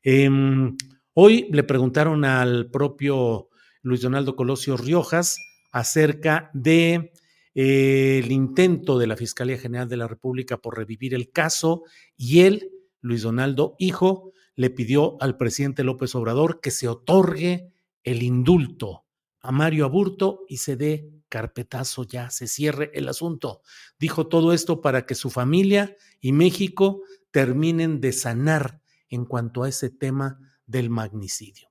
[0.04, 0.76] Em,
[1.14, 3.50] hoy le preguntaron al propio
[3.82, 5.38] Luis Donaldo Colosio Riojas
[5.72, 7.14] acerca de
[7.54, 11.84] eh, el intento de la Fiscalía General de la República por revivir el caso
[12.18, 17.71] y él, Luis Donaldo Hijo, le pidió al presidente López Obrador que se otorgue
[18.04, 19.06] el indulto
[19.42, 23.62] a Mario Aburto y se dé carpetazo ya, se cierre el asunto.
[24.00, 29.70] Dijo todo esto para que su familia y México terminen de sanar en cuanto a
[29.70, 31.70] ese tema del magnicidio.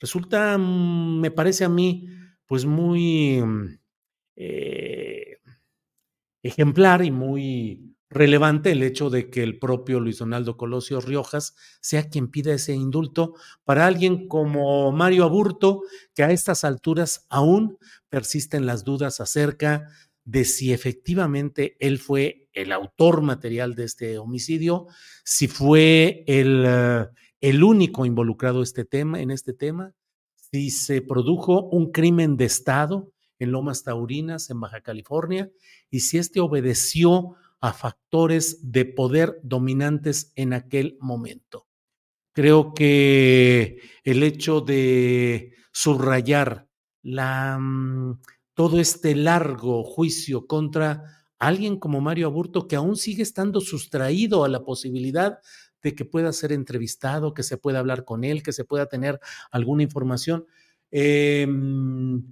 [0.00, 2.08] Resulta, mm, me parece a mí,
[2.46, 3.78] pues muy mm,
[4.36, 5.38] eh,
[6.42, 12.08] ejemplar y muy relevante el hecho de que el propio Luis Donaldo Colosio Riojas sea
[12.08, 15.82] quien pida ese indulto para alguien como Mario Aburto,
[16.14, 19.88] que a estas alturas aún persisten las dudas acerca
[20.24, 24.86] de si efectivamente él fue el autor material de este homicidio,
[25.24, 27.06] si fue el, eh,
[27.40, 29.94] el único involucrado este en este tema,
[30.34, 35.50] si se produjo un crimen de Estado en Lomas Taurinas, en Baja California,
[35.90, 41.66] y si este obedeció a factores de poder dominantes en aquel momento.
[42.32, 46.68] Creo que el hecho de subrayar
[47.02, 48.20] la, mm,
[48.54, 51.02] todo este largo juicio contra
[51.38, 55.38] alguien como Mario Aburto, que aún sigue estando sustraído a la posibilidad
[55.82, 59.20] de que pueda ser entrevistado, que se pueda hablar con él, que se pueda tener
[59.50, 60.46] alguna información.
[60.90, 62.24] Em,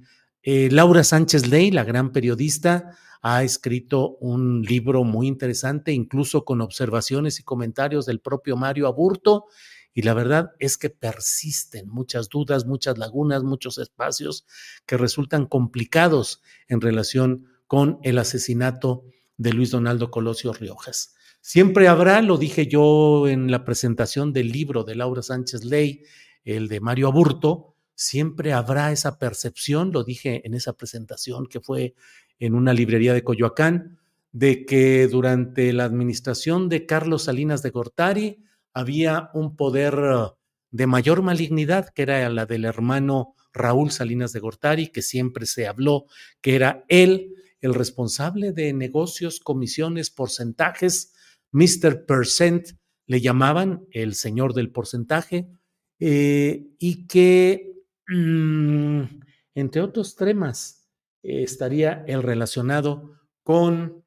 [0.42, 6.60] eh, Laura Sánchez Ley, la gran periodista, ha escrito un libro muy interesante, incluso con
[6.60, 9.46] observaciones y comentarios del propio Mario Aburto.
[9.92, 14.46] Y la verdad es que persisten muchas dudas, muchas lagunas, muchos espacios
[14.84, 19.04] que resultan complicados en relación con el asesinato
[19.36, 21.14] de Luis Donaldo Colosio Riojas.
[21.40, 26.02] Siempre habrá, lo dije yo en la presentación del libro de Laura Sánchez Ley,
[26.44, 31.94] el de Mario Aburto, siempre habrá esa percepción, lo dije en esa presentación que fue
[32.38, 33.98] en una librería de Coyoacán,
[34.32, 38.44] de que durante la administración de Carlos Salinas de Gortari
[38.74, 40.36] había un poder uh,
[40.70, 45.66] de mayor malignidad, que era la del hermano Raúl Salinas de Gortari, que siempre se
[45.66, 46.04] habló
[46.42, 51.14] que era él el responsable de negocios, comisiones, porcentajes,
[51.52, 52.04] Mr.
[52.04, 52.72] Percent
[53.06, 55.48] le llamaban, el señor del porcentaje,
[55.98, 57.72] eh, y que,
[58.08, 59.02] mm,
[59.54, 60.75] entre otros temas,
[61.26, 64.04] estaría el relacionado con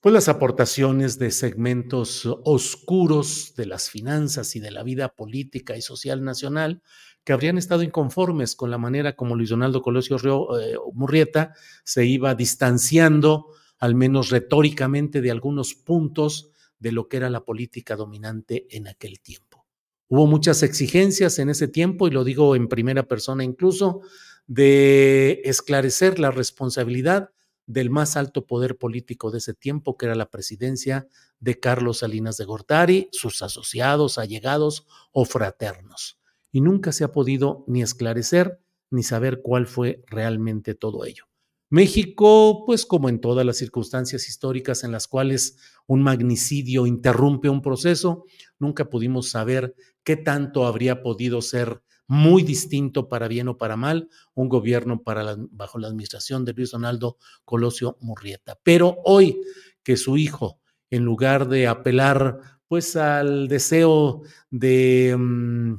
[0.00, 5.82] pues, las aportaciones de segmentos oscuros de las finanzas y de la vida política y
[5.82, 6.82] social nacional
[7.24, 10.18] que habrían estado inconformes con la manera como Luis Donaldo Colosio
[10.60, 13.46] eh, Murrieta se iba distanciando,
[13.78, 19.20] al menos retóricamente, de algunos puntos de lo que era la política dominante en aquel
[19.20, 19.64] tiempo.
[20.08, 24.02] Hubo muchas exigencias en ese tiempo, y lo digo en primera persona incluso,
[24.46, 27.30] de esclarecer la responsabilidad
[27.66, 31.08] del más alto poder político de ese tiempo, que era la presidencia
[31.40, 36.18] de Carlos Salinas de Gortari, sus asociados, allegados o fraternos.
[36.52, 41.24] Y nunca se ha podido ni esclarecer ni saber cuál fue realmente todo ello.
[41.70, 47.62] México, pues como en todas las circunstancias históricas en las cuales un magnicidio interrumpe un
[47.62, 48.24] proceso,
[48.58, 54.08] nunca pudimos saber qué tanto habría podido ser muy distinto para bien o para mal,
[54.34, 55.02] un gobierno
[55.50, 58.58] bajo la administración de Luis Donaldo Colosio Murrieta.
[58.62, 59.40] Pero hoy
[59.82, 65.74] que su hijo, en lugar de apelar pues al deseo de, mm,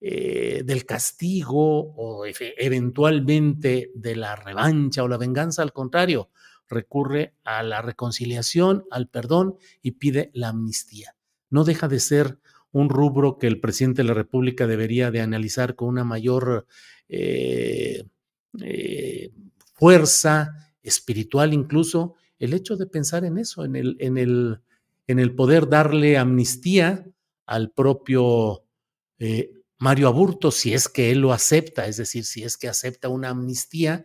[0.00, 6.30] eh, del castigo o eventualmente de la revancha o la venganza, al contrario,
[6.68, 11.16] recurre a la reconciliación, al perdón y pide la amnistía.
[11.48, 12.40] No deja de ser
[12.76, 16.66] un rubro que el presidente de la República debería de analizar con una mayor
[17.08, 18.04] eh,
[18.60, 19.30] eh,
[19.72, 24.60] fuerza espiritual incluso, el hecho de pensar en eso, en el, en el,
[25.06, 27.06] en el poder darle amnistía
[27.46, 28.64] al propio
[29.18, 33.08] eh, Mario Aburto, si es que él lo acepta, es decir, si es que acepta
[33.08, 34.04] una amnistía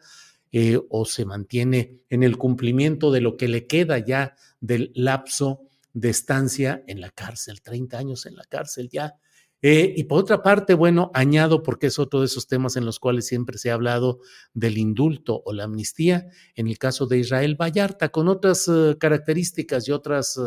[0.90, 5.62] o se mantiene en el cumplimiento de lo que le queda ya del lapso
[5.94, 9.16] de estancia en la cárcel, 30 años en la cárcel ya.
[9.64, 13.00] Eh, y por otra parte, bueno, añado, porque es otro de esos temas en los
[13.00, 14.20] cuales siempre se ha hablado
[14.54, 19.88] del indulto o la amnistía, en el caso de Israel Vallarta, con otras eh, características
[19.88, 20.40] y otras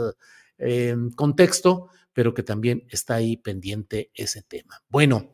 [0.58, 4.82] eh, contexto, pero que también está ahí pendiente ese tema.
[4.88, 5.32] Bueno,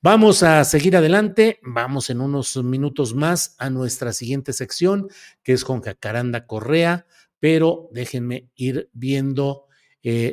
[0.00, 5.08] vamos a seguir adelante, vamos en unos minutos más a nuestra siguiente sección,
[5.42, 7.06] que es con Jacaranda Correa,
[7.42, 9.66] pero déjenme ir viendo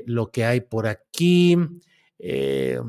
[0.06, 1.58] lo que hay por aquí.
[2.20, 2.80] Eh,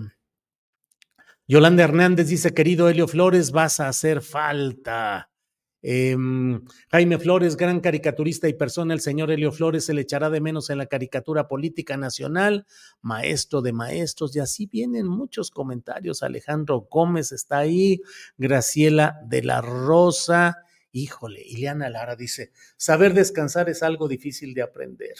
[1.48, 5.30] Yolanda Hernández dice, querido Helio Flores, vas a hacer falta.
[5.80, 10.42] Em, Jaime Flores, gran caricaturista y persona, el señor Helio Flores se le echará de
[10.42, 12.66] menos en la caricatura política nacional,
[13.00, 16.22] maestro de maestros, y así vienen muchos comentarios.
[16.22, 18.02] Alejandro Gómez está ahí,
[18.36, 20.58] Graciela de la Rosa,
[20.92, 25.14] híjole, Ileana Lara dice, saber descansar es algo difícil de aprender.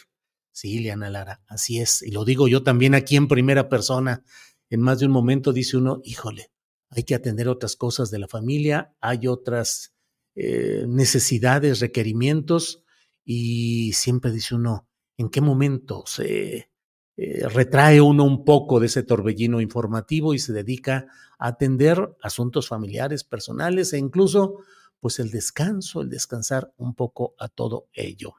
[0.53, 2.03] Sí, Liana Lara, así es.
[2.03, 4.25] Y lo digo yo también aquí en primera persona.
[4.69, 6.51] En más de un momento dice uno, híjole,
[6.91, 9.95] hay que atender otras cosas de la familia, hay otras
[10.35, 12.85] eh, necesidades, requerimientos,
[13.25, 16.71] y siempre dice uno, ¿en qué momento se
[17.17, 21.07] eh, retrae uno un poco de ese torbellino informativo y se dedica
[21.39, 24.61] a atender asuntos familiares, personales e incluso
[25.01, 28.35] pues el descanso, el descansar un poco a todo ello.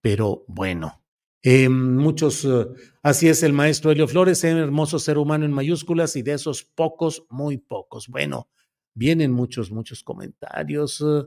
[0.00, 1.02] Pero bueno,
[1.42, 2.66] eh, muchos, eh,
[3.02, 6.64] así es el maestro Helio Flores, un hermoso ser humano en mayúsculas y de esos
[6.64, 8.08] pocos, muy pocos.
[8.08, 8.50] Bueno,
[8.94, 11.22] vienen muchos, muchos comentarios eh,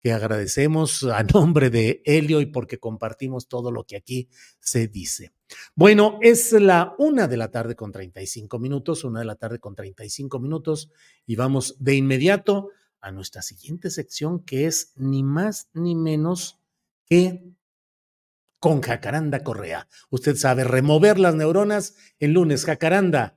[0.00, 5.32] que agradecemos a nombre de Helio y porque compartimos todo lo que aquí se dice.
[5.76, 9.76] Bueno, es la una de la tarde con 35 minutos, una de la tarde con
[9.76, 10.90] 35 minutos
[11.24, 12.70] y vamos de inmediato
[13.02, 16.60] a nuestra siguiente sección que es ni más ni menos
[17.04, 17.52] que
[18.58, 19.88] con Jacaranda Correa.
[20.08, 22.64] Usted sabe, remover las neuronas el lunes.
[22.64, 23.36] Jacaranda.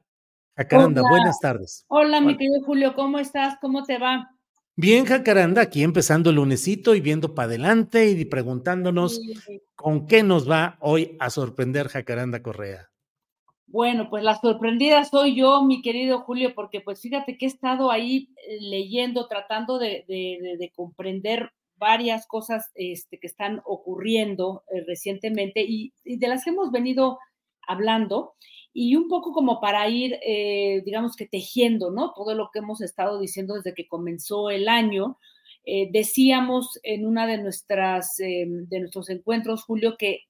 [0.55, 1.83] Jacaranda, buenas tardes.
[1.87, 3.57] Hola, mi querido Julio, ¿cómo estás?
[3.59, 4.29] ¿Cómo te va?
[4.77, 9.19] Bien, Jacaranda, aquí empezando el lunesito y viendo para adelante y preguntándonos
[9.73, 12.91] con qué nos va hoy a sorprender Jacaranda Correa.
[13.75, 17.91] Bueno, pues la sorprendida soy yo, mi querido Julio, porque pues fíjate que he estado
[17.91, 25.61] ahí eh, leyendo, tratando de, de comprender varias cosas este, que están ocurriendo eh, recientemente
[25.67, 27.19] y, de las que hemos venido
[27.67, 28.35] hablando
[28.71, 32.13] y un poco como para ir, eh, digamos que tejiendo, ¿no?
[32.13, 35.17] Todo lo que hemos estado diciendo desde que comenzó el año.
[35.65, 40.21] Eh, decíamos en una de nuestras, de nuestros encuentros, Julio, que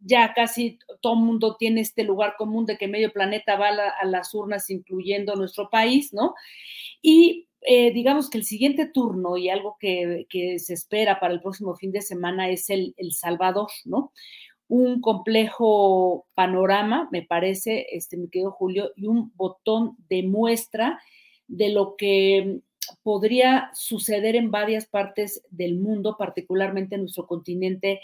[0.00, 4.04] ya casi todo el mundo tiene este lugar común de que medio planeta va a,
[4.06, 6.34] las urnas, incluyendo nuestro país, ¿no?
[7.00, 10.26] Y eh, digamos que el siguiente turno y algo que,
[10.58, 14.12] se espera para el próximo fin de semana es el, Salvador, ¿no?
[14.68, 21.00] Un complejo panorama, me parece, este, mi querido Julio, y un botón de muestra
[21.46, 22.60] de lo que
[23.02, 28.00] podría suceder en varias partes del mundo, particularmente en nuestro continente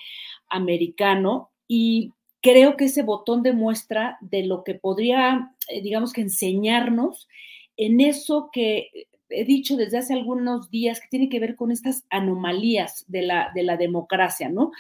[0.49, 1.51] americano.
[1.67, 7.29] Y creo que ese botón de muestra de lo que podría, eh, digamos que enseñarnos
[7.77, 8.91] en eso que
[9.31, 13.51] he dicho desde hace algunos días que tiene que ver con estas anomalías de la,
[13.55, 14.73] de la democracia, ¿no?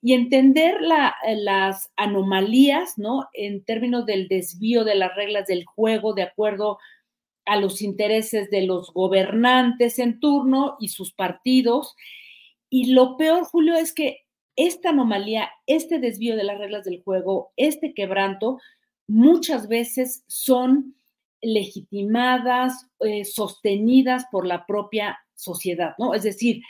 [0.00, 3.28] Y entender las anomalías, ¿no?
[3.32, 6.78] En términos del desvío de las reglas del juego de acuerdo
[7.52, 11.94] a los intereses de los gobernantes en turno y sus partidos.
[12.70, 14.20] Y lo peor, Julio, es que
[14.56, 18.58] esta anomalía, este desvío de las reglas del juego, este quebranto,
[19.06, 20.96] muchas veces son
[21.42, 26.14] legitimadas, eh, sostenidas por la propia sociedad, ¿no?
[26.14, 26.62] Es decir,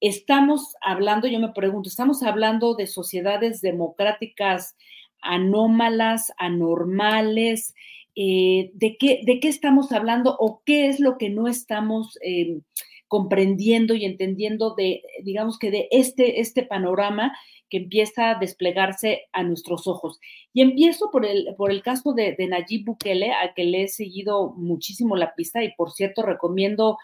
[0.00, 4.76] estamos hablando, yo me pregunto, estamos hablando de sociedades democráticas
[5.20, 7.74] anómalas, anormales,
[8.14, 12.60] eh, ¿de, qué, ¿de qué estamos hablando o qué es lo que no estamos eh,
[13.08, 17.32] comprendiendo y entendiendo de, digamos que de este, este panorama
[17.72, 20.20] que empieza a desplegarse a nuestros ojos.
[20.52, 24.52] Y empiezo por el, por el caso de, Nayib Bukele, a que le he seguido
[24.52, 26.98] muchísimo la pista y por cierto recomiendo,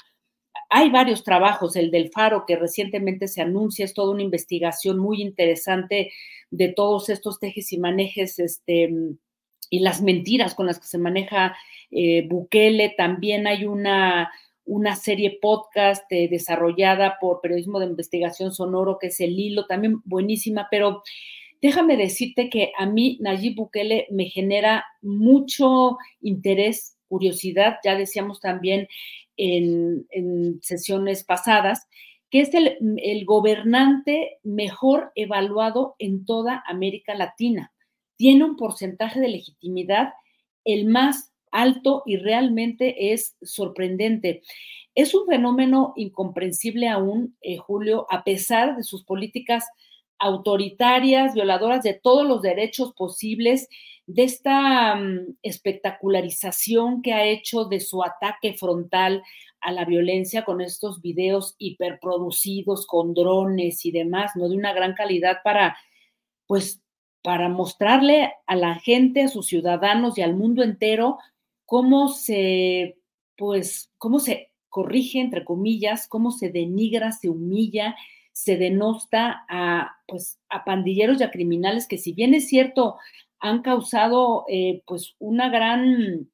[0.69, 5.23] hay varios trabajos, el del Faro que recientemente se anuncia, es toda una investigación muy
[5.23, 6.13] interesante
[6.51, 8.91] de todos estos tejes y manejes, este,
[9.71, 11.57] y las mentiras con las que se maneja
[11.91, 12.95] eh, Bukele.
[12.97, 14.31] También hay una
[14.69, 20.03] una serie podcast eh, desarrollada por Periodismo de Investigación Sonoro, que es el hilo, también
[20.05, 21.03] buenísima, pero
[21.63, 28.89] déjame decirte que a mí Nayib Bukele me genera mucho interés, curiosidad, ya decíamos también
[29.39, 30.07] en,
[30.61, 31.89] sesiones pasadas,
[32.31, 37.73] que es el, el gobernante mejor evaluado en toda América Latina.
[38.19, 40.13] Tiene un porcentaje de legitimidad
[40.65, 44.43] el más alto y realmente es sorprendente.
[44.95, 49.65] Es un fenómeno incomprensible aún, eh, Julio, a pesar de sus políticas
[50.19, 53.69] autoritarias, violadoras de todos los derechos posibles,
[54.07, 59.23] de esta um, espectacularización que ha hecho de su ataque frontal
[59.61, 64.49] a la violencia con estos videos hiperproducidos con drones y demás, ¿no?
[64.49, 65.77] De una gran calidad para,
[66.47, 66.83] pues,
[67.23, 71.19] para mostrarle a la gente, a sus ciudadanos y al mundo entero
[71.67, 72.99] cómo se,
[73.37, 77.97] pues, cómo se corrige, entre comillas, cómo se denigra, se humilla,
[78.33, 82.97] se denosta a, pues, a pandilleros y a criminales que si bien es cierto,
[83.41, 86.31] han causado, eh, pues, una gran,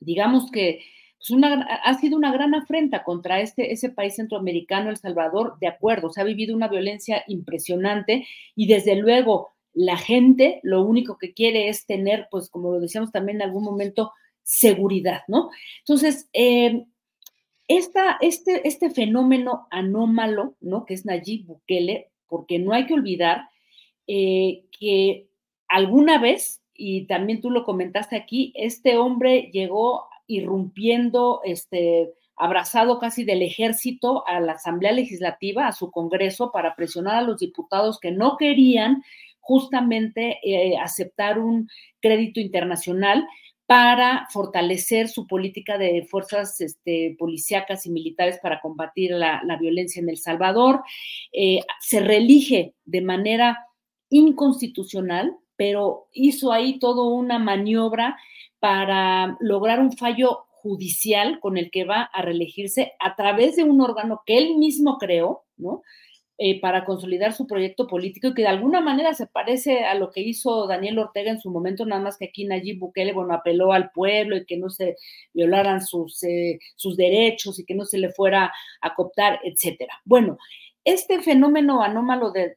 [0.00, 0.80] digamos que,
[1.18, 5.66] pues una, ha sido una gran afrenta contra este, ese país centroamericano, El Salvador, de
[5.68, 11.34] acuerdo, se ha vivido una violencia impresionante y desde luego la gente lo único que
[11.34, 14.12] quiere es tener, pues como lo decíamos también en algún momento,
[14.42, 15.50] seguridad, ¿no?
[15.80, 16.86] Entonces, eh,
[17.68, 20.86] esta, este, este fenómeno anómalo, ¿no?
[20.86, 23.50] Que es Nayib Bukele, porque no hay que olvidar
[24.06, 25.28] eh, que
[25.68, 33.24] alguna vez, y también tú lo comentaste aquí, este hombre llegó irrumpiendo, este, abrazado casi
[33.24, 38.10] del ejército a la Asamblea Legislativa, a su Congreso, para presionar a los diputados que
[38.10, 39.02] no querían
[39.46, 41.68] justamente eh, aceptar un
[42.00, 43.24] crédito internacional
[43.66, 50.08] para fortalecer su política de fuerzas este, policíacas y militares para combatir la, violencia en
[50.08, 50.82] El Salvador.
[51.32, 53.58] Eh, se reelige de manera
[54.08, 58.16] inconstitucional, pero hizo ahí toda una maniobra
[58.58, 63.80] para lograr un fallo judicial con el que va a reelegirse a través de un
[63.80, 65.82] órgano que él mismo creó, ¿no?
[66.38, 70.10] Eh, para consolidar su proyecto político y que de alguna manera se parece a lo
[70.10, 73.72] que hizo Daniel Ortega en su momento, nada más que aquí Nayib Bukele, bueno, apeló
[73.72, 74.96] al pueblo y que no se
[75.32, 79.94] violaran sus, eh, sus derechos y que no se le fuera a cooptar, etcétera.
[80.04, 80.36] Bueno,
[80.84, 82.54] este fenómeno anómalo de,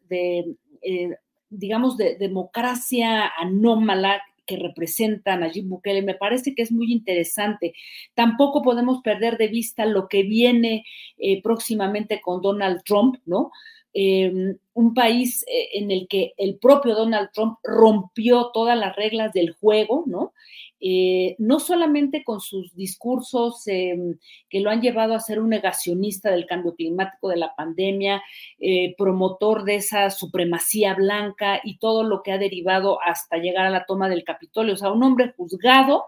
[0.81, 1.15] eh,
[1.49, 7.73] digamos, de democracia anómala que representa Nayib Bukele, me parece que es muy interesante.
[8.15, 10.85] Tampoco podemos perder de vista lo que viene
[11.19, 13.51] eh, próximamente con Donald Trump, ¿no?
[13.91, 19.33] Em, un país eh, en el que el propio Donald Trump rompió todas las reglas
[19.33, 20.33] del juego, ¿no?
[20.79, 24.17] Eh, no solamente con sus discursos em,
[24.47, 28.21] que lo han llevado a ser un negacionista del cambio climático, de la pandemia,
[28.59, 33.71] eh, promotor de esa supremacía blanca y todo lo que ha derivado hasta llegar a
[33.71, 36.05] la toma del Capitolio, o sea, un hombre juzgado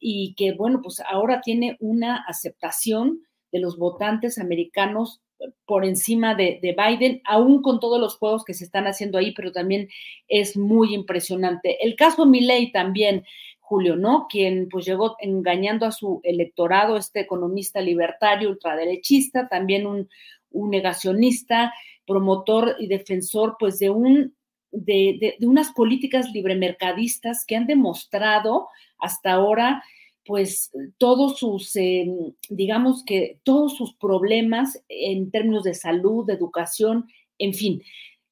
[0.00, 3.20] y que, bueno, pues ahora tiene una aceptación
[3.52, 5.20] de los votantes americanos
[5.64, 9.32] por encima de, de, Biden, aún con todos los juegos que se están haciendo ahí,
[9.32, 9.88] pero también
[10.28, 11.84] es muy impresionante.
[11.84, 13.24] El caso Milley también,
[13.60, 14.26] Julio, ¿no?
[14.28, 20.08] Quien pues llegó engañando a su electorado, este economista libertario, ultraderechista, también un,
[20.52, 21.72] negacionista,
[22.04, 24.34] promotor y defensor pues de un
[24.72, 28.66] de, unas políticas libremercadistas que han demostrado
[28.98, 29.84] hasta ahora
[30.30, 37.08] pues todos sus, em, digamos que todos sus problemas en términos de salud, de educación,
[37.36, 37.82] en fin,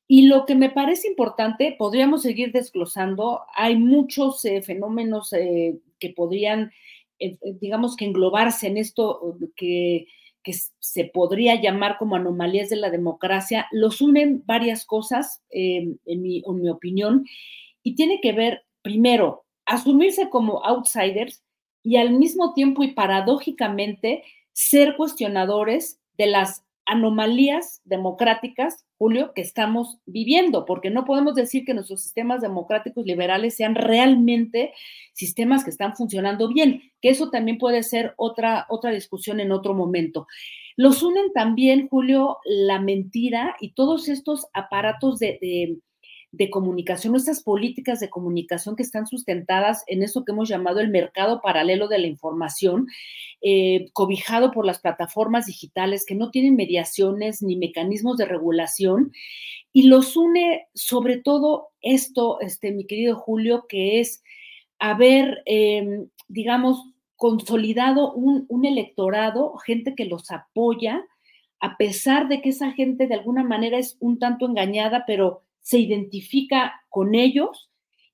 [0.06, 6.10] y lo que me parece importante, podríamos seguir desglosando, hay muchos eh, fenómenos eh, que
[6.10, 6.70] podrían,
[7.18, 10.06] eh, digamos que englobarse en esto que,
[10.44, 16.44] que, se podría llamar como anomalías de la democracia, los unen varias cosas, en mi,
[16.46, 17.26] en mi opinión,
[17.82, 21.42] y tiene que ver, primero, asumirse como outsiders
[21.82, 29.98] y al mismo tiempo y paradójicamente ser cuestionadores de las anomalías democráticas, Julio, que estamos
[30.06, 34.72] viviendo, porque no podemos decir que nuestros sistemas democráticos liberales sean realmente
[35.12, 39.74] sistemas que están funcionando bien, que eso también puede ser otra, otra discusión en otro
[39.74, 40.26] momento.
[40.76, 45.78] Los unen también, Julio, la mentira y todos estos aparatos de, de
[46.50, 51.40] comunicación, nuestras políticas de comunicación que están sustentadas en eso que hemos llamado el mercado
[51.40, 52.86] paralelo de la información,
[53.40, 59.12] eh, cobijado por las plataformas digitales que no tienen mediaciones ni mecanismos de regulación.
[59.72, 64.22] Y los une sobre todo esto, este, mi querido Julio, que es
[64.78, 66.82] haber, em, digamos,
[67.16, 71.04] consolidado un, un electorado, gente que los apoya,
[71.60, 75.78] a pesar de que esa gente de alguna manera es un tanto engañada, pero se
[75.78, 77.68] identifica con ellos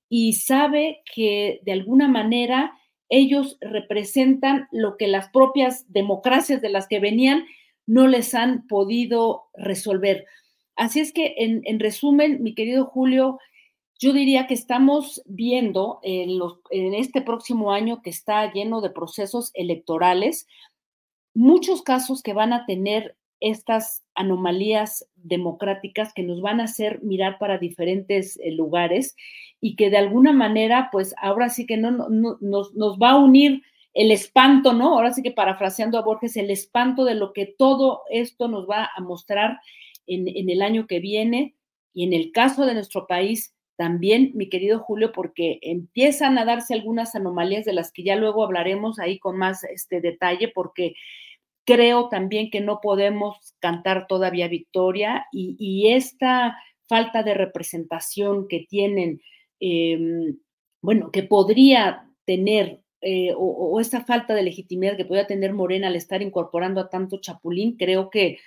[0.09, 2.77] y sabe que de alguna manera
[3.09, 7.45] ellos representan lo que las propias democracias de las que venían
[7.87, 10.27] no les han podido resolver.
[10.75, 13.39] Así es que, en, en resumen, mi querido Julio,
[14.01, 16.31] yo diría que estamos viendo en,
[16.71, 20.49] en, este próximo año que está lleno de procesos electorales,
[21.35, 23.17] muchos casos que van a tener
[23.51, 29.17] estas anomalías democráticas que nos van a hacer mirar para diferentes eh, lugares
[29.61, 32.09] y que de alguna manera, pues ahora sí que no, no
[32.41, 34.95] nos, nos, va a unir el espanto, ¿no?
[34.95, 38.91] Ahora sí que parafraseando a Borges, el espanto de lo que todo esto nos va
[38.97, 39.61] a mostrar
[40.07, 41.55] en, en el año que viene
[41.93, 46.75] y en el caso de nuestro país, también, mi querido Julio, porque empiezan a darse
[46.75, 50.95] algunas anomalías de las que ya luego hablaremos ahí con más este detalle, porque
[51.65, 56.57] creo también que no podemos cantar todavía victoria y, esta
[56.89, 59.21] falta de representación que tienen,
[59.61, 59.99] eh,
[60.83, 65.89] bueno, que podría tener, eh, o, o, esta falta de legitimidad que podría tener Morena
[65.89, 68.39] al estar incorporando a tanto chapulín, creo que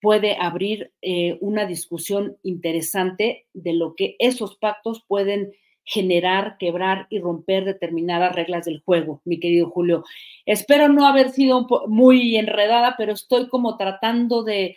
[0.00, 5.52] puede abrir eh, una discusión interesante de lo que esos pactos pueden
[5.90, 10.04] generar, quebrar y romper determinadas reglas del juego, mi querido Julio.
[10.46, 14.76] Espero no haber sido muy enredada, pero estoy como tratando de,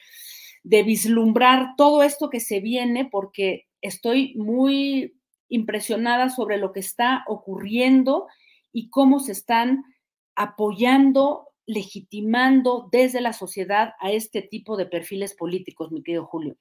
[0.63, 5.13] de vislumbrar todo esto que se viene porque estoy muy
[5.49, 8.25] impresionada sobre lo que está ocurriendo
[8.71, 9.83] y cómo se están
[10.35, 16.57] apoyando legitimando desde la sociedad a este tipo de perfiles políticos, mi querido Julio.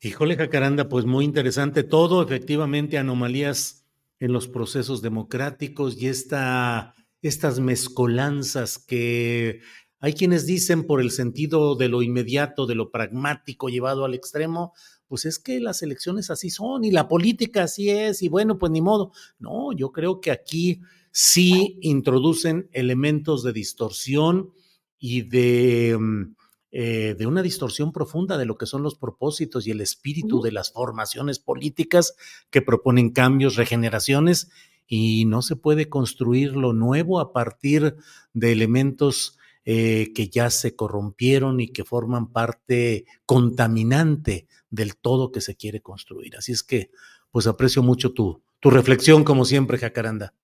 [0.00, 3.84] Híjole, Jacaranda, pues muy interesante todo, efectivamente, anomalías
[4.20, 9.60] en los procesos democráticos y esta, estas mezcolanzas que
[10.00, 14.74] hay quienes dicen por el sentido de lo inmediato, de lo pragmático llevado al extremo,
[15.06, 18.70] pues es que las elecciones así son y la política así es y bueno, pues
[18.70, 19.12] ni modo.
[19.38, 24.50] No, yo creo que aquí sí introducen elementos de distorsión
[24.98, 26.34] y de, mm,
[26.76, 30.50] eh, de, una distorsión profunda de lo que son los propósitos y el espíritu de
[30.50, 32.16] las formaciones políticas
[32.50, 34.50] que proponen cambios, regeneraciones,
[34.88, 37.94] y no se puede construir lo nuevo a partir
[38.32, 45.40] de elementos eh, que ya se corrompieron y que forman parte contaminante del todo que
[45.40, 46.36] se quiere construir.
[46.36, 46.90] Así es que,
[47.30, 50.34] pues aprecio mucho tu, tu reflexión, como siempre, Jacaranda.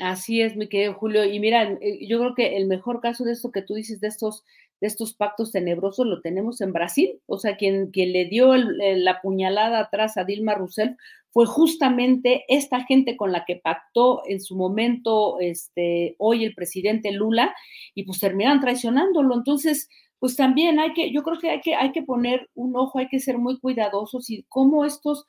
[0.00, 1.24] Así es, mi querido Julio.
[1.24, 4.08] Y mira, eh, yo creo que el mejor caso de esto que tú dices, de
[4.08, 4.44] estos,
[4.82, 7.20] de estos pactos tenebrosos, lo tenemos en Brasil.
[7.26, 10.96] O sea, quien, quien le dio el, la puñalada atrás a Dilma Rousseff
[11.30, 17.12] fue justamente esta gente con la que pactó en su momento este, hoy el presidente
[17.12, 17.54] Lula
[17.94, 19.36] y pues terminan traicionándolo.
[19.36, 22.98] Entonces, pues también hay que, yo creo que hay que, hay que poner un ojo,
[22.98, 25.26] hay que ser muy cuidadosos y cómo estos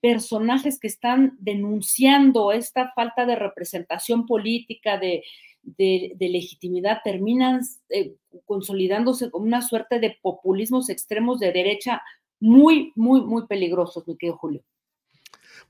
[0.00, 5.22] personajes que están denunciando esta falta de representación política, de,
[5.66, 7.60] de, de legitimidad, terminan
[7.90, 8.14] eh,
[8.44, 12.02] consolidándose como una suerte de populismos extremos de derecha
[12.40, 14.62] muy, muy, muy peligrosos, mi querido Julio.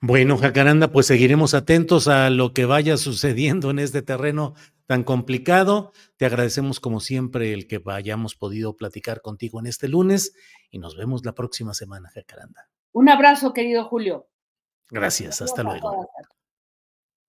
[0.01, 4.55] Bueno, Jacaranda, pues seguiremos atentos a lo que vaya sucediendo en este terreno
[4.86, 5.92] tan complicado.
[6.16, 10.34] Te agradecemos como siempre el que hayamos podido platicar contigo en este lunes
[10.70, 12.68] y nos vemos la próxima semana, Jacaranda.
[12.92, 14.28] Un abrazo, querido Julio.
[14.90, 16.09] Gracias, hasta luego.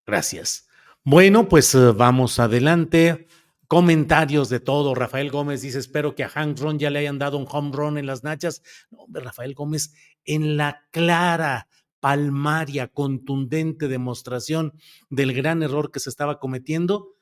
[0.05, 0.67] Gracias.
[1.09, 3.27] Bueno, pues uh, vamos adelante.
[3.69, 4.93] Comentarios de todo.
[4.93, 7.97] Rafael Gómez dice: Espero que a Hank Ron ya le hayan dado un home run
[7.97, 8.61] en las nachas.
[8.91, 9.93] No, hombre, Rafael Gómez,
[10.25, 11.69] en la clara,
[12.01, 14.73] palmaria, contundente demostración
[15.09, 17.13] del gran error que se estaba cometiendo,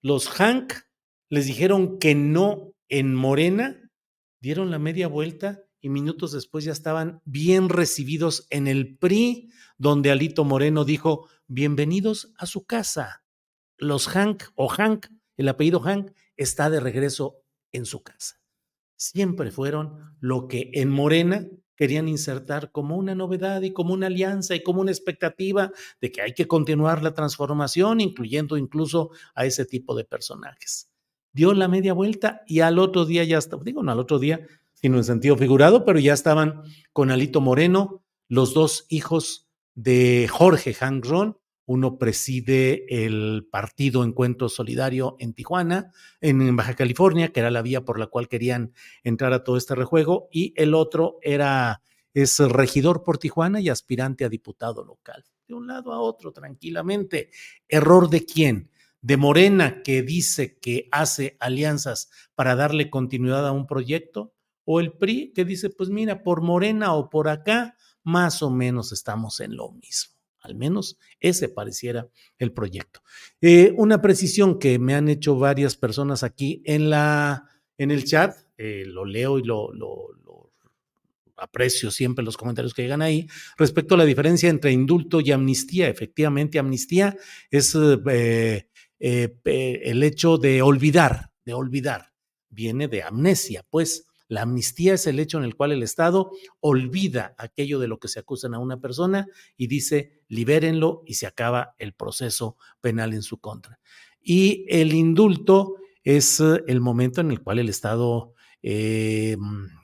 [0.00, 0.72] los Hank
[1.28, 3.90] les dijeron que no en Morena,
[4.40, 10.10] dieron la media vuelta y minutos después ya estaban bien recibidos en el PRI, donde
[10.10, 13.25] Alito Moreno dijo, bienvenidos a su casa.
[13.78, 15.06] Los Hank o Hank,
[15.36, 18.40] el apellido Hank, está de regreso en su casa.
[18.96, 21.46] Siempre fueron lo que en Morena
[21.76, 25.70] querían insertar como una novedad y como una alianza y como una expectativa
[26.00, 30.90] de que hay que continuar la transformación, incluyendo incluso a ese tipo de personajes.
[31.32, 34.40] Dio la media vuelta y al otro día ya está, digo, no al otro día,
[34.72, 36.62] sino en sentido figurado, pero ya estaban
[36.92, 41.38] con Alito Moreno, los dos hijos de Jorge Hangron.
[41.66, 47.84] Uno preside el partido Encuentro Solidario en Tijuana, en Baja California, que era la vía
[47.84, 51.82] por la cual querían entrar a todo este rejuego, y el otro era
[52.16, 55.22] es regidor por Tijuana y aspirante a diputado local.
[55.46, 57.30] De un lado a otro, tranquilamente.
[57.68, 58.70] ¿Error de quién?
[59.02, 64.32] De Morena, que dice que hace alianzas para darle continuidad a un proyecto,
[64.64, 68.92] o el PRI que dice, pues mira, por Morena o por acá, más o menos
[68.92, 70.15] estamos en lo mismo.
[70.46, 73.00] Al menos ese pareciera el proyecto.
[73.40, 78.34] Eh, una precisión que me han hecho varias personas aquí en la en el chat,
[78.56, 79.70] eh, lo leo y lo,
[81.38, 83.28] aprecio siempre los comentarios que llegan ahí,
[83.58, 85.88] respecto a la diferencia entre indulto y amnistía.
[85.88, 87.14] Efectivamente, amnistía
[87.50, 92.14] es eh, el hecho de olvidar, de olvidar,
[92.48, 97.34] viene de amnesia, pues la amnistía es el hecho en el cual el Estado olvida
[97.38, 101.74] aquello de lo que se acusan a una persona y dice libérenlo y se acaba
[101.78, 103.80] el proceso penal en su contra.
[104.20, 109.36] Y el indulto es eh, el momento en el cual el Estado eh,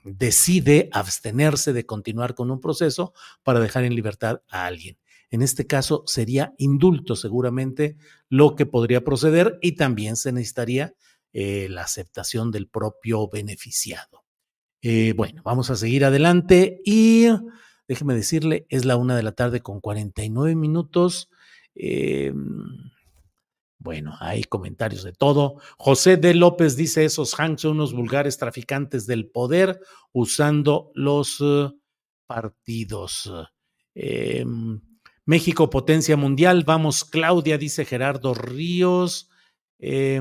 [0.04, 3.12] decide abstenerse de continuar con un proceso
[3.44, 4.98] para dejar en libertad a alguien.
[5.30, 7.96] En este caso sería indulto seguramente
[8.28, 10.94] lo que podría proceder y también se necesitaría
[11.32, 14.21] eh, la aceptación del propio beneficiado.
[14.82, 17.26] Eh, bueno, vamos a seguir adelante y
[17.86, 21.30] déjeme decirle, es la una de la tarde con 49 minutos.
[21.74, 22.32] Eh,
[23.78, 25.56] bueno, hay comentarios de todo.
[25.78, 29.80] José de López dice, esos Hanks son unos vulgares traficantes del poder
[30.12, 31.80] usando los uh,
[32.26, 33.32] partidos.
[33.94, 34.44] Eh,
[35.24, 36.62] México, potencia mundial.
[36.64, 39.28] Vamos, Claudia, dice Gerardo Ríos.
[39.78, 40.20] Eh,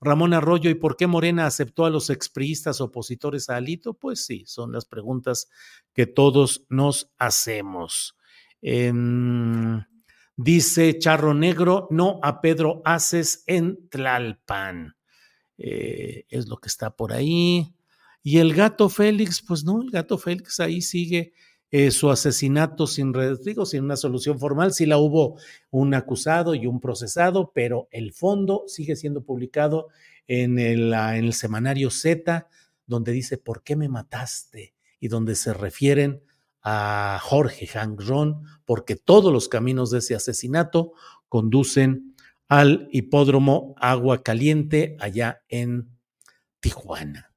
[0.00, 3.94] Ramón Arroyo, ¿y por qué Morena aceptó a los expriistas opositores a Alito?
[3.94, 5.48] Pues sí, son las preguntas
[5.92, 8.16] que todos nos hacemos.
[8.60, 9.82] Em,
[10.36, 14.96] dice Charro Negro, no a Pedro Aces en Tlalpan.
[15.58, 17.74] Eh, es lo que está por ahí.
[18.22, 21.32] Y el gato Félix, pues no, el gato Félix ahí sigue
[21.70, 23.12] eh, su asesinato sin,
[23.44, 24.72] digo, sin una solución formal.
[24.72, 25.38] Sí la hubo
[25.70, 29.88] un acusado y un procesado, pero el fondo sigue siendo publicado
[30.26, 32.48] en el, en el semanario Z,
[32.86, 34.74] donde dice, ¿por qué me mataste?
[35.00, 36.22] Y donde se refieren
[36.62, 40.92] a Jorge Hangron, porque todos los caminos de ese asesinato
[41.28, 42.16] conducen
[42.48, 45.90] al hipódromo Agua Caliente allá en
[46.60, 47.34] Tijuana.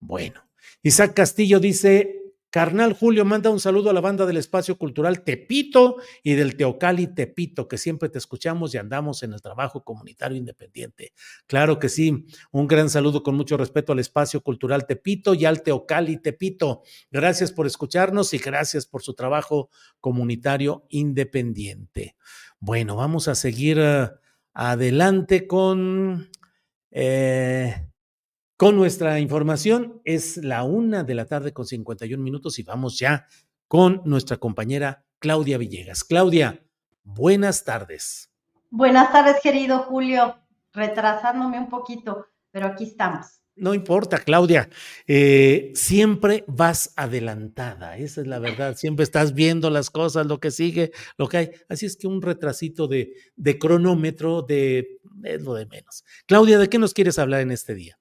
[0.00, 0.48] Bueno,
[0.82, 2.23] Isaac Castillo dice,
[2.54, 7.08] Carnal Julio manda un saludo a la banda del Espacio Cultural Tepito y del Teocali
[7.08, 11.14] Tepito, que siempre te escuchamos y andamos en el trabajo comunitario independiente.
[11.48, 15.64] Claro que sí, un gran saludo con mucho respeto al Espacio Cultural Tepito y al
[15.64, 16.82] Teocali Tepito.
[17.10, 22.14] Gracias por escucharnos y gracias por su trabajo comunitario independiente.
[22.60, 24.10] Bueno, vamos a seguir uh,
[24.52, 26.30] adelante con...
[26.92, 27.88] Eh,
[28.56, 30.00] con nuestra información.
[30.04, 33.26] Es la una de la tarde con 51 minutos y vamos ya
[33.68, 36.04] con nuestra compañera Claudia Villegas.
[36.04, 36.64] Claudia,
[37.02, 38.30] buenas tardes.
[38.70, 40.36] Buenas tardes, querido Julio.
[40.72, 43.40] Retrasándome un poquito, pero aquí estamos.
[43.56, 44.68] No importa, Claudia,
[45.06, 50.50] eh, siempre vas adelantada, esa es la verdad, siempre estás viendo las cosas, lo que
[50.50, 51.50] sigue, lo que hay.
[51.68, 56.04] Así es que un retrasito de, de cronómetro de, es lo de menos.
[56.26, 57.96] Claudia, ¿de qué nos quieres hablar en este día?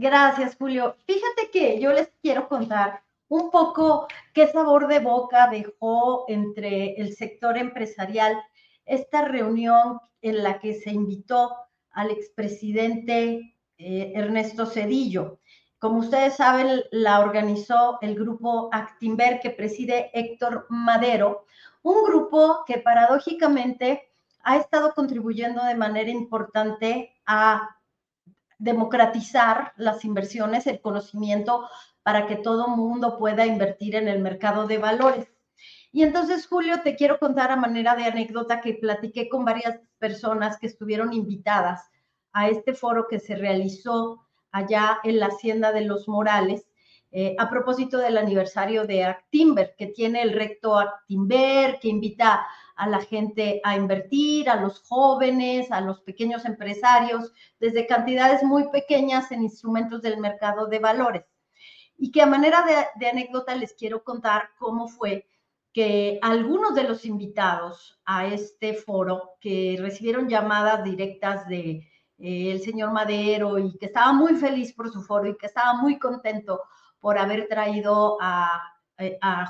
[0.00, 0.94] Gracias, Julio.
[1.08, 7.16] Fíjate que yo les quiero contar un poco qué sabor de boca dejó entre el
[7.16, 8.40] sector empresarial
[8.86, 11.50] esta reunión en la que se invitó
[11.90, 15.40] al expresidente eh, Ernesto Cedillo.
[15.80, 21.44] Como ustedes saben, la organizó el grupo Actimber que preside Héctor Madero,
[21.82, 24.12] un grupo que paradójicamente
[24.44, 27.77] ha estado contribuyendo de manera importante a
[28.58, 31.68] democratizar las inversiones, el conocimiento
[32.02, 35.28] para que todo mundo pueda invertir en el mercado de valores.
[35.92, 40.58] Y entonces, Julio, te quiero contar a manera de anécdota que platiqué con varias personas
[40.58, 41.88] que estuvieron invitadas
[42.32, 46.66] a este foro que se realizó allá en la Hacienda de los Morales,
[47.10, 52.46] eh, a propósito del aniversario de Actimber, que tiene el recto Actimber, que invita
[52.76, 58.70] a la gente a invertir, a los jóvenes, a los pequeños empresarios, desde cantidades muy
[58.70, 61.24] pequeñas en instrumentos del mercado de valores.
[61.96, 65.26] Y que a manera de, anécdota les quiero contar cómo fue
[65.72, 71.88] que algunos de los invitados a este foro que recibieron llamadas directas de
[72.18, 75.74] eh, el señor Madero y que estaba muy feliz por su foro y que estaba
[75.74, 76.60] muy contento
[77.00, 78.74] por haber traído a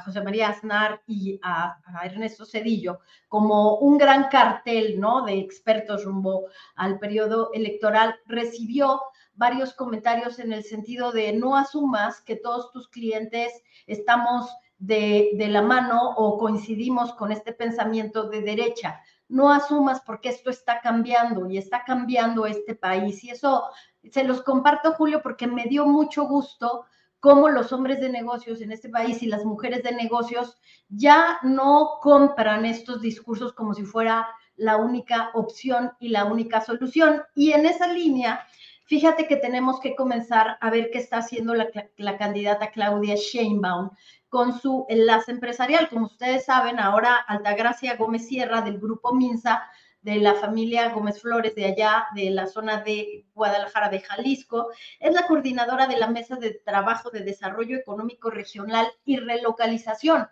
[0.04, 5.24] José María Aznar y a, Ernesto Cedillo como un gran cartel ¿no?
[5.24, 9.00] de expertos rumbo al periodo electoral, recibió
[9.34, 13.52] varios comentarios en el sentido de no asumas que todos tus clientes
[13.86, 19.00] estamos de la mano o coincidimos con este pensamiento de derecha.
[19.28, 23.22] No asumas porque esto está cambiando y está cambiando este país.
[23.24, 23.68] Y eso
[24.10, 26.86] se los comparto, Julio, porque me dio mucho gusto
[27.20, 30.56] cómo los hombres de negocios en este país y las mujeres de negocios
[30.88, 37.22] ya no compran estos discursos como si fuera la única opción y la única solución.
[37.34, 38.44] Y en esa línea
[38.88, 43.90] Fíjate que tenemos que comenzar a ver qué está haciendo la, la candidata Claudia Sheinbaum
[44.30, 45.90] con su enlace empresarial.
[45.90, 49.62] Como ustedes saben, ahora Altagracia Gómez Sierra del grupo Minsa
[50.02, 54.70] de la familia Gómez Flores de allá, de la zona de Guadalajara de Jalisco.
[55.00, 60.28] Es la coordinadora de la Mesa de Trabajo de Desarrollo Económico Regional y Relocalización.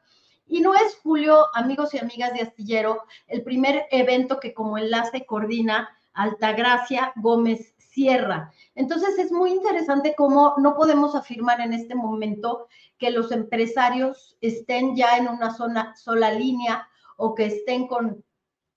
[0.46, 5.26] Y no es, Julio, amigos y amigas de Astillero, el primer evento que como enlace
[5.26, 8.52] coordina Altagracia Gómez Sierra.
[8.74, 14.94] Entonces es muy interesante cómo no podemos afirmar en este momento que los empresarios estén
[14.94, 18.22] ya en una zona, sola línea o que estén con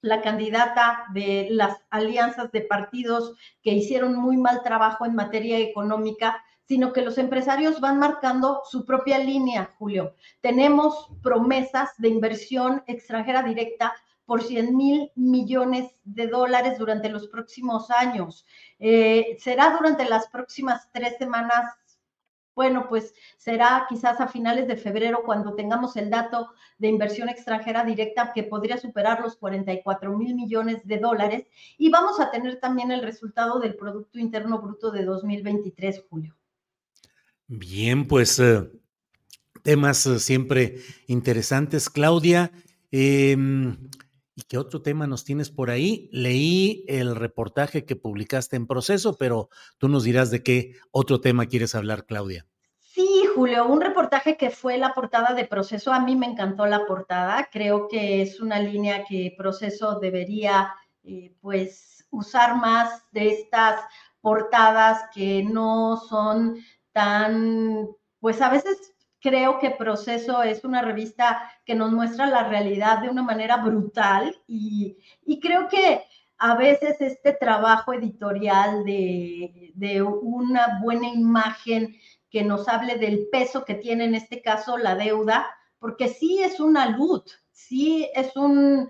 [0.01, 6.43] la candidata de las alianzas de partidos que hicieron muy mal trabajo en materia económica,
[6.67, 10.15] sino que los empresarios van marcando su propia línea, Julio.
[10.41, 13.93] Tenemos promesas de inversión extranjera directa
[14.25, 18.45] por 100 mil millones de dólares durante los próximos años.
[18.77, 21.63] Eh, será durante las próximas tres semanas
[22.59, 27.85] bueno, pues será quizás a finales de febrero cuando tengamos el dato de inversión extranjera
[27.85, 31.47] directa que podría superar los 44 mil millones de dólares
[31.77, 36.35] y vamos a tener también el resultado del Producto Interno Bruto de 2023, Julio.
[37.47, 38.69] Bien, pues eh,
[39.63, 42.51] temas eh, siempre interesantes, Claudia.
[42.91, 43.89] Em,
[44.39, 46.07] ¿Y qué otro tema nos tienes por ahí?
[46.13, 51.47] Leí el reportaje que publicaste en proceso, pero tú nos dirás de qué otro tema
[51.47, 52.47] quieres hablar, Claudia.
[52.77, 55.91] Sí, Julio, un reportaje que fue la portada de proceso.
[55.91, 57.49] A mí me encantó la portada.
[57.51, 60.73] Creo que es una línea que proceso debería,
[61.03, 63.81] eh, pues, usar más de estas
[64.21, 66.63] portadas que no son
[66.93, 67.89] tan,
[68.21, 73.09] pues a veces creo que Proceso es una revista que nos muestra la realidad de
[73.09, 74.97] una manera brutal y,
[75.41, 76.03] creo que
[76.37, 81.95] a veces este trabajo editorial de, de, una buena imagen
[82.29, 85.47] que nos hable del peso que tiene en este caso la deuda,
[85.79, 88.89] porque sí es una luz, sí es un,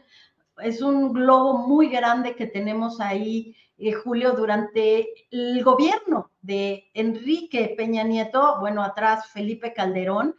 [0.62, 7.74] es un globo muy grande que tenemos ahí eh, Julio, durante el gobierno de Enrique
[7.78, 10.36] Peña Nieto, bueno, atrás Felipe Calderón,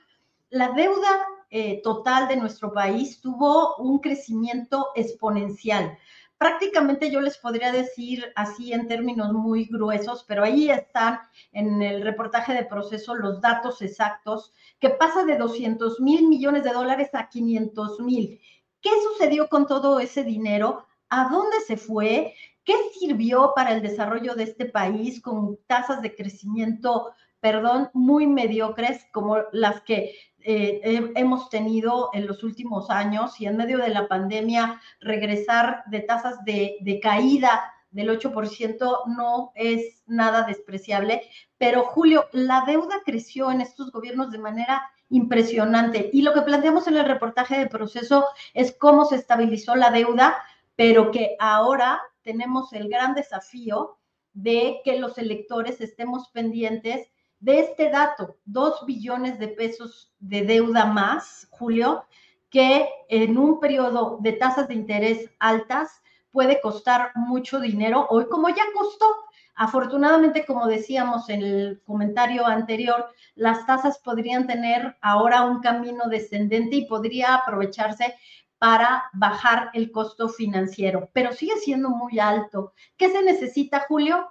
[0.50, 5.96] la deuda eh, total de nuestro país tuvo un crecimiento exponencial.
[6.36, 11.20] Prácticamente yo les podría decir así en términos muy gruesos, pero ahí están
[11.52, 16.72] en el reportaje de proceso los datos exactos, que pasa de 200 mil millones de
[16.72, 18.40] dólares a 500 mil.
[18.80, 20.86] ¿Qué sucedió con todo ese dinero?
[21.10, 22.34] ¿A dónde se fue?
[22.64, 29.06] ¿Qué sirvió para el desarrollo de este país con tasas de crecimiento, perdón, muy mediocres
[29.12, 34.08] como las que eh, hemos tenido en los últimos años y en medio de la
[34.08, 41.22] pandemia regresar de tasas de, de caída del 8% no es nada despreciable,
[41.58, 46.86] pero Julio, la deuda creció en estos gobiernos de manera impresionante y lo que planteamos
[46.86, 50.36] en el reportaje de proceso es cómo se estabilizó la deuda,
[50.76, 53.98] pero que ahora tenemos el gran desafío
[54.32, 57.08] de que los electores estemos pendientes
[57.40, 62.04] de este dato, dos billones de pesos de deuda más, Julio,
[62.50, 68.48] que en un periodo de tasas de interés altas puede costar mucho dinero, hoy como
[68.48, 69.06] ya costó.
[69.54, 76.76] Afortunadamente, como decíamos en el comentario anterior, las tasas podrían tener ahora un camino descendente
[76.76, 78.14] y podría aprovecharse
[78.60, 82.74] para bajar el costo financiero, pero sigue siendo muy alto.
[82.98, 84.30] ¿Qué se necesita, Julio?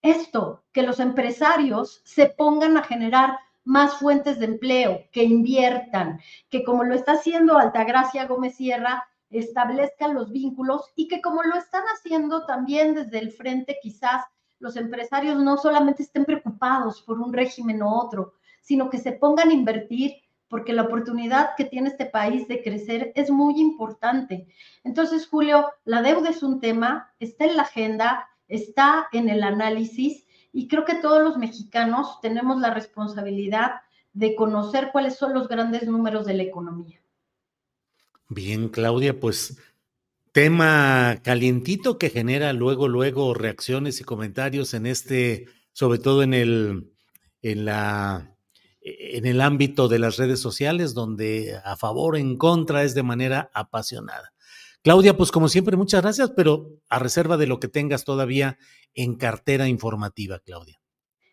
[0.00, 6.64] Esto, que los empresarios se pongan a generar más fuentes de empleo, que inviertan, que
[6.64, 11.84] como lo está haciendo Altagracia Gómez Sierra, establezcan los vínculos y que como lo están
[11.94, 14.24] haciendo también desde el frente, quizás
[14.58, 19.50] los empresarios no solamente estén preocupados por un régimen u otro, sino que se pongan
[19.50, 20.14] a invertir
[20.48, 24.46] porque la oportunidad que tiene este país de crecer es muy importante.
[24.84, 30.26] Entonces, Julio, la deuda es un tema, está en la agenda, está en el análisis
[30.52, 33.80] y creo que todos los mexicanos tenemos la responsabilidad
[34.12, 37.00] de conocer cuáles son los grandes números de la economía.
[38.28, 39.58] Bien, Claudia, pues
[40.32, 46.92] tema calientito que genera luego, luego reacciones y comentarios en este, sobre todo en el,
[47.42, 48.35] en la
[48.86, 53.02] en el ámbito de las redes sociales, donde a favor o en contra es de
[53.02, 54.32] manera apasionada.
[54.82, 58.58] Claudia, pues como siempre, muchas gracias, pero a reserva de lo que tengas todavía
[58.94, 60.80] en cartera informativa, Claudia.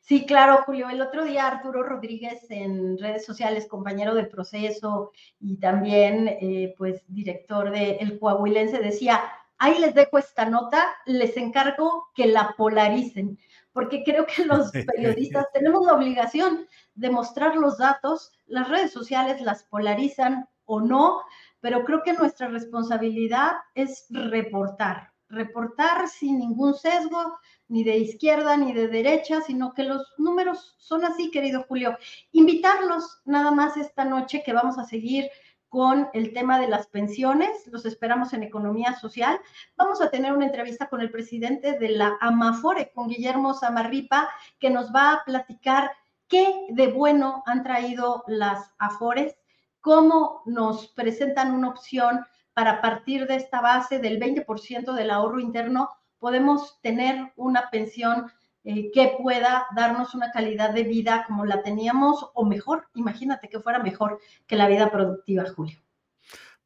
[0.01, 0.89] Sí, claro, Julio.
[0.89, 7.04] El otro día Arturo Rodríguez en redes sociales, compañero de proceso y también, eh, pues,
[7.08, 9.22] director de El Coahuilense, decía,
[9.64, 13.39] Ahí les dejo esta nota, les encargo que la polaricen,
[13.72, 19.41] porque creo que los periodistas tenemos la obligación de mostrar los datos, las redes sociales
[19.41, 21.22] las polarizan o no,
[21.60, 27.38] pero creo que nuestra responsabilidad es reportar, reportar sin ningún sesgo,
[27.68, 31.98] ni de izquierda ni de derecha, sino que los números son así, querido Julio.
[32.32, 35.30] Invitarlos nada más esta noche que vamos a seguir
[35.70, 39.39] con el tema de las pensiones, los esperamos en Economía Social.
[39.76, 44.30] Vamos a tener una entrevista con el presidente de la Amafore, con Guillermo Samarripa,
[44.60, 45.89] que nos va a platicar
[46.34, 49.38] qué de bueno han traído las Afores,
[49.82, 52.26] cómo nos presentan una opción
[52.56, 58.32] para partir de esta base del 20% del ahorro interno, podemos tener una pensión
[58.64, 62.88] eh, que pueda darnos una calidad de vida como la teníamos o mejor.
[62.96, 65.83] Imagínate que fuera mejor que la vida productiva, Julio.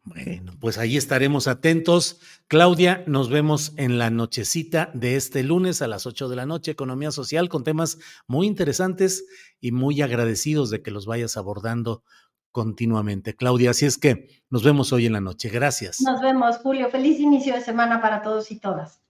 [0.07, 2.21] Bueno, pues ahí estaremos atentos.
[2.47, 6.71] Claudia, nos vemos en la nochecita de este lunes a las 8 de la noche,
[6.71, 9.25] Economía Social, con temas muy interesantes
[9.59, 12.03] y muy agradecidos de que los vayas abordando
[12.51, 13.35] continuamente.
[13.35, 15.49] Claudia, así es que nos vemos hoy en la noche.
[15.49, 15.99] Gracias.
[15.99, 16.89] Nos vemos, Julio.
[16.89, 19.01] Feliz inicio de semana para todos y todas.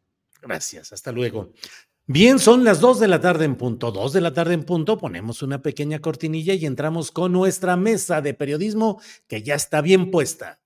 [0.41, 1.53] Gracias, hasta luego.
[2.07, 3.91] Bien, son las dos de la tarde en punto.
[3.91, 8.21] Dos de la tarde en punto, ponemos una pequeña cortinilla y entramos con nuestra mesa
[8.21, 10.59] de periodismo que ya está bien puesta.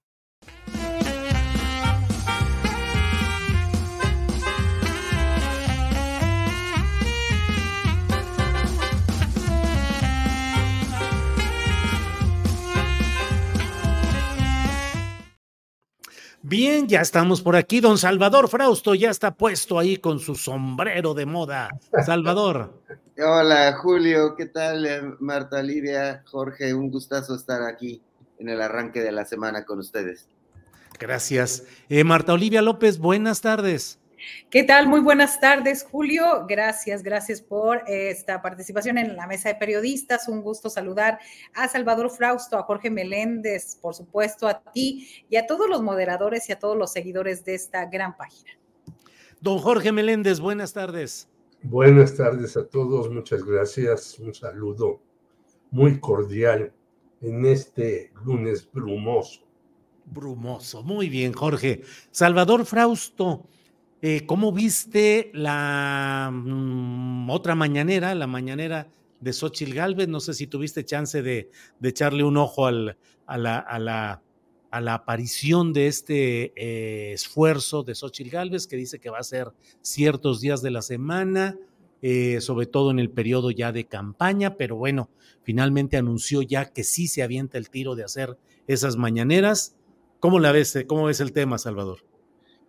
[16.43, 17.79] Bien, ya estamos por aquí.
[17.79, 21.69] Don Salvador Frausto ya está puesto ahí con su sombrero de moda.
[22.05, 22.81] Salvador.
[23.17, 24.35] Hola, Julio.
[24.35, 26.73] ¿Qué tal, eh, Marta Lidia, Jorge?
[26.73, 28.01] Un gustazo estar aquí
[28.41, 30.27] en el arranque de la semana con ustedes.
[30.99, 31.63] Gracias.
[31.89, 33.99] Eh, Marta Olivia López, buenas tardes.
[34.51, 34.87] ¿Qué tal?
[34.87, 36.45] Muy buenas tardes, Julio.
[36.47, 40.27] Gracias, gracias por esta participación en la mesa de periodistas.
[40.27, 41.19] Un gusto saludar
[41.55, 46.49] a Salvador Frausto, a Jorge Meléndez, por supuesto, a ti y a todos los moderadores
[46.49, 48.51] y a todos los seguidores de esta gran página.
[49.39, 51.27] Don Jorge Meléndez, buenas tardes.
[51.63, 54.19] Buenas tardes a todos, muchas gracias.
[54.19, 55.01] Un saludo
[55.71, 56.73] muy cordial
[57.21, 59.41] en este lunes brumoso.
[60.05, 61.81] Brumoso, muy bien, Jorge.
[62.11, 63.47] Salvador Frausto.
[64.01, 70.07] Eh, ¿Cómo viste la mm, otra mañanera, la mañanera de Xochil Galvez?
[70.07, 71.51] No sé si tuviste chance de,
[71.83, 72.71] echarle un ojo a,
[73.37, 74.21] la,
[74.71, 80.41] aparición de este eh, esfuerzo de Xochil Galvez, que dice que va a ser ciertos
[80.41, 81.59] días de la semana,
[82.01, 85.09] eh, sobre todo en el periodo ya de campaña, pero bueno,
[85.43, 88.37] finalmente anunció ya que sí se avienta el tiro de hacer
[88.67, 89.75] esas mañaneras.
[90.19, 90.85] ¿Cómo la ves?
[90.87, 91.99] ¿Cómo ves el tema, Salvador?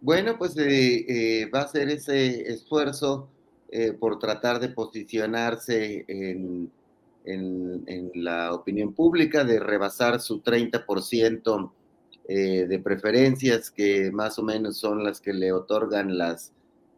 [0.02, 3.28] Bueno, pues eh, eh, va a ser ese esfuerzo
[3.70, 6.72] eh, por tratar de posicionarse en,
[8.14, 11.70] la opinión pública, de rebasar su 30%
[12.26, 16.52] de preferencias, que más o menos son las que le otorgan las,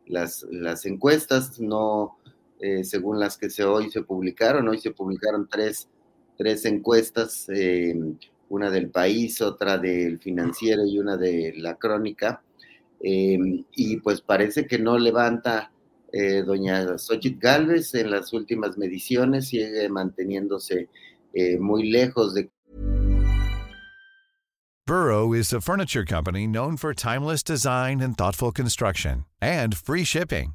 [0.06, 2.16] las encuestas, no
[2.82, 4.68] según las que se, hoy se publicaron.
[4.68, 5.88] Hoy se publicaron tres,
[6.38, 7.46] tres encuestas,
[8.48, 12.42] una del país, otra del financiero y una de la crónica
[13.06, 15.70] Em, y pues parece que no levanta
[16.10, 20.88] eh, doña Xochitl Galvez en las últimas mediciones, sigue manteniéndose
[21.34, 22.50] eh, muy lejos de.
[24.86, 30.54] Burrow is a furniture company known for timeless design and thoughtful construction, and free shipping,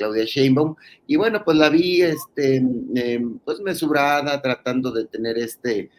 [0.00, 0.74] Claudia Sheinbaum.
[1.06, 5.90] Y bueno, pues la vi, este, eh, pues mesurada, tratando de tener este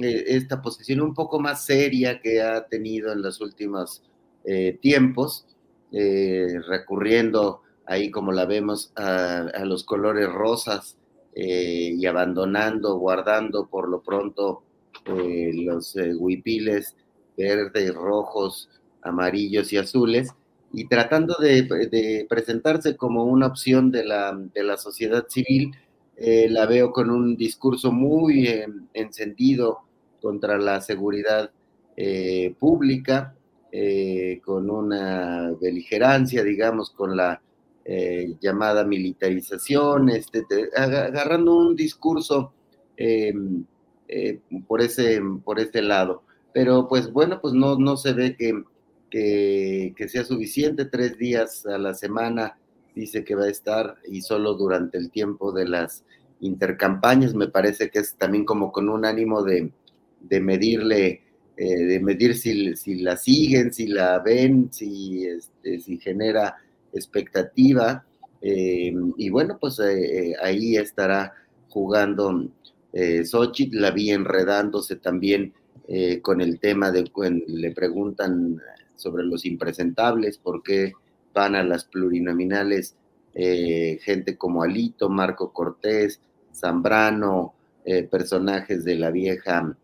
[0.00, 4.04] Eh, esta posición un poco más seria que ha tenido en los últimos
[4.44, 5.44] eh, tiempos,
[5.90, 10.96] eh, recurriendo ahí como la vemos a, los colores rosas
[11.34, 14.62] y abandonando, guardando por lo pronto
[15.06, 16.96] los huipiles
[17.36, 18.68] verdes, rojos,
[19.02, 20.34] amarillos y azules,
[20.72, 25.72] y tratando de, presentarse como una opción de la, de la sociedad civil,
[26.16, 28.48] la veo con un discurso muy
[28.92, 29.78] encendido
[30.20, 31.50] contra la seguridad
[32.58, 33.34] pública,
[34.44, 37.40] con una beligerancia, digamos, con la
[37.90, 40.44] eh, llamada militarización, este,
[40.76, 42.52] agarrando un discurso
[42.98, 43.32] eh,
[44.08, 46.22] eh, por, ese, por ese lado.
[46.52, 48.62] Pero pues bueno, pues no, no se ve que,
[49.10, 52.58] que, sea suficiente, tres días a la semana
[52.94, 56.04] dice que va a estar y solo durante el tiempo de las
[56.40, 59.70] intercampañas, me parece que es también como con un ánimo de,
[60.20, 61.22] de medirle,
[61.56, 66.56] de medir si, si, la siguen, si la ven, si, este, si genera
[66.92, 68.04] expectativa.
[68.40, 71.34] Eh, y bueno, pues eh, eh, ahí estará
[71.68, 72.48] jugando
[72.92, 75.52] eh, Xochitl, la vi enredándose también
[76.20, 77.10] con el tema de
[77.46, 78.60] le preguntan
[78.98, 80.92] sobre los impresentables, por qué
[81.34, 82.96] van a las plurinominales
[83.34, 86.20] gente como Alito, Marco Cortés,
[86.52, 87.54] Zambrano,
[88.10, 89.76] personajes de la vieja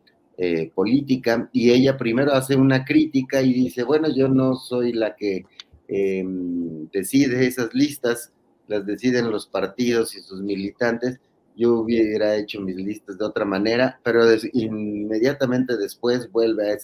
[0.75, 5.45] política, y ella primero hace una crítica y dice, bueno, yo no soy la que
[5.89, 8.33] Em, decide esas listas,
[8.69, 11.21] las deciden los partidos y sus militantes.
[11.57, 16.77] Yo hubiera hecho mis listas de otra manera, pero inmediatamente después vuelve a,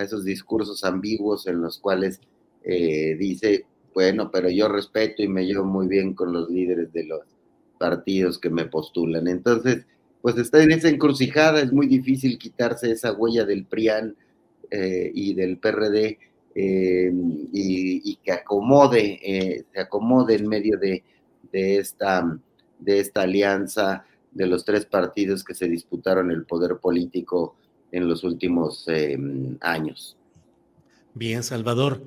[0.00, 2.20] a, esos discursos ambiguos en los cuales
[2.64, 7.04] eh, dice, bueno, pero yo respeto y me llevo muy bien con los líderes de
[7.04, 7.20] los
[7.78, 9.28] partidos que me postulan.
[9.28, 9.86] Entonces,
[10.22, 14.16] pues está en esa encrucijada, es muy difícil quitarse esa huella del PRIAN
[14.70, 16.18] eh, y del PRD
[16.54, 17.12] eh,
[17.52, 21.02] y, que acomode, se acomode en medio de,
[21.52, 22.38] esta,
[22.78, 27.56] de esta alianza de los tres partidos que se disputaron el poder político
[27.92, 29.18] en los últimos eh,
[29.60, 30.16] años.
[31.14, 32.02] Bien, Salvador.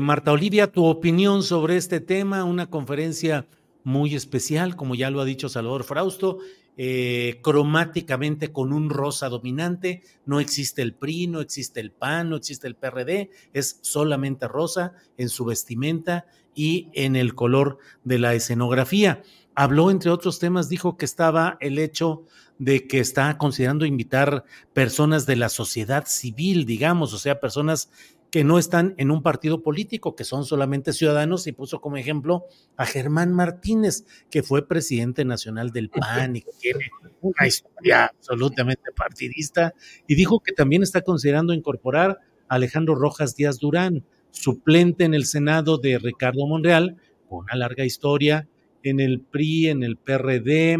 [0.00, 3.46] Marta Olivia, tu opinión sobre este tema, una conferencia
[3.84, 6.38] muy especial, como ya lo ha dicho Salvador Frausto,
[6.76, 10.02] eh, cromáticamente con un rosa dominante.
[10.26, 14.94] No existe el PRI, no existe el PAN, no existe el PRD, es solamente rosa
[15.16, 19.22] en su vestimenta y en el color de la escenografía.
[19.54, 22.24] Habló, entre otros temas, dijo que estaba el hecho
[22.58, 27.90] de que está considerando invitar personas de la sociedad civil, digamos, o sea, personas
[28.30, 32.46] que no están en un partido político, que son solamente ciudadanos, y puso como ejemplo
[32.76, 36.90] a Germán Martínez, que fue presidente nacional del PAN y que tiene
[37.20, 39.72] una historia absolutamente partidista,
[40.08, 45.26] y dijo que también está considerando incorporar a Alejandro Rojas Díaz Durán, suplente en el
[45.26, 46.96] Senado de Ricardo Monreal,
[47.28, 48.48] con una larga historia
[48.82, 50.78] en el PRI, en el PRD,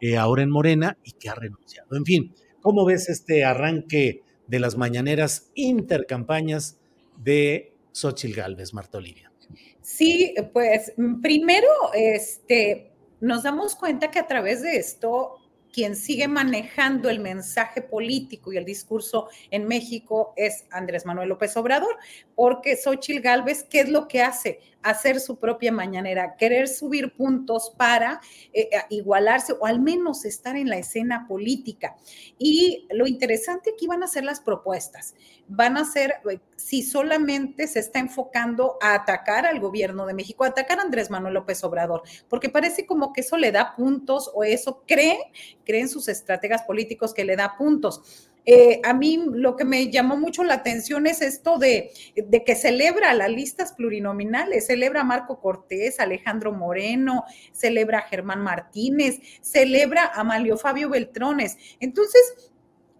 [0.00, 1.96] eh, ahora en Morena, y que ha renunciado.
[1.96, 6.78] En fin, ¿cómo ves este arranque de las mañaneras intercampañas
[7.16, 9.32] de Xochil Gálvez, Marta Olivia.
[9.80, 10.92] Sí, pues
[11.22, 12.90] primero, este,
[13.20, 15.36] nos damos cuenta que a través de esto
[15.72, 21.54] quien sigue manejando el mensaje político y el discurso en México es Andrés Manuel López
[21.56, 21.96] Obrador,
[22.34, 24.60] porque Xochil Gálvez, ¿qué es lo que hace?
[24.86, 28.20] Hacer su propia mañanera, querer subir puntos para
[28.52, 31.96] eh, eh, igualarse o al menos estar en la escena política.
[32.38, 35.14] Y lo interesante aquí van a ser las propuestas.
[35.48, 40.44] Van a ser, eh, si solamente se está enfocando a atacar al gobierno de México,
[40.44, 44.30] a atacar a Andrés Manuel López Obrador, porque parece como que eso le da puntos
[44.34, 45.18] o eso cree
[45.64, 48.25] creen sus estrategas políticos que le da puntos.
[48.48, 52.54] Eh, a mí lo que me llamó mucho la atención es esto de, de, que
[52.54, 60.12] celebra las listas plurinominales, celebra a Marco Cortés, Alejandro Moreno, celebra a Germán Martínez, celebra
[60.14, 61.58] a Malio Fabio Beltrones.
[61.80, 62.52] Entonces,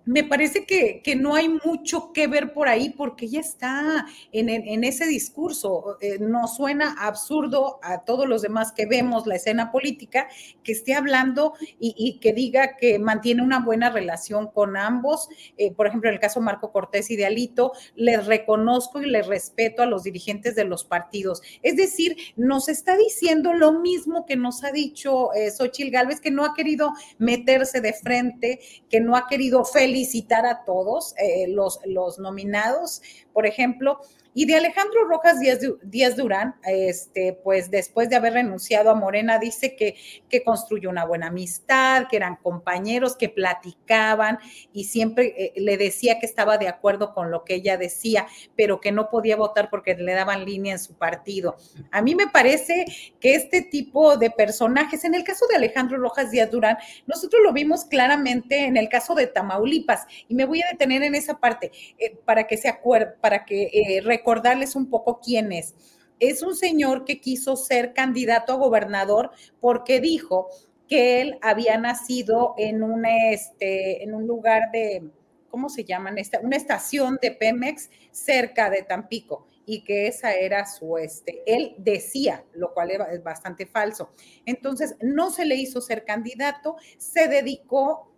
[0.06, 5.06] me parece que, no hay mucho que ver por ahí porque ya está en, ese
[5.06, 5.98] discurso.
[6.00, 10.28] Eh, nos suena absurdo a todos los demás que vemos la escena política
[10.62, 15.28] que esté hablando y, que diga que mantiene una buena relación con ambos.
[15.58, 19.26] Eh, por ejemplo, en el caso Marco Cortés y de Alito, les reconozco y les
[19.26, 21.42] respeto a los dirigentes de los partidos.
[21.62, 26.30] Es decir, nos está diciendo lo mismo que nos ha dicho eh, Xochil Gálvez, que
[26.30, 31.46] no ha querido meterse de frente, que no ha querido felicitar felicitar a todos eh,
[31.48, 33.00] los, los nominados,
[33.32, 33.98] por ejemplo,
[34.38, 39.74] Y de Alejandro Rojas Díaz, Durán, este, pues después de haber renunciado a Morena, dice
[39.76, 39.96] que,
[40.28, 44.38] que construyó una buena amistad, que eran compañeros, que platicaban
[44.74, 48.78] y siempre eh, le decía que estaba de acuerdo con lo que ella decía, pero
[48.78, 51.56] que no podía votar porque le daban línea en su partido.
[51.90, 52.84] A mí me parece
[53.18, 56.76] que este tipo de personajes, en el caso de Alejandro Rojas Díaz Durán,
[57.06, 61.14] nosotros lo vimos claramente en el caso de Tamaulipas y me voy a detener en
[61.14, 65.74] esa parte eh, para que se acuerde, para que eh, recordarles un poco quién es.
[66.18, 69.30] Es un señor que quiso ser candidato a gobernador
[69.60, 70.48] porque dijo
[70.88, 75.08] que él había nacido en un, este, en un lugar de,
[75.48, 76.16] ¿cómo se llaman?
[76.42, 82.44] Una estación de Pemex cerca de Tampico y que esa era su, este, él decía,
[82.52, 84.10] lo cual es bastante falso.
[84.44, 88.12] Entonces, no se le hizo ser candidato, se dedicó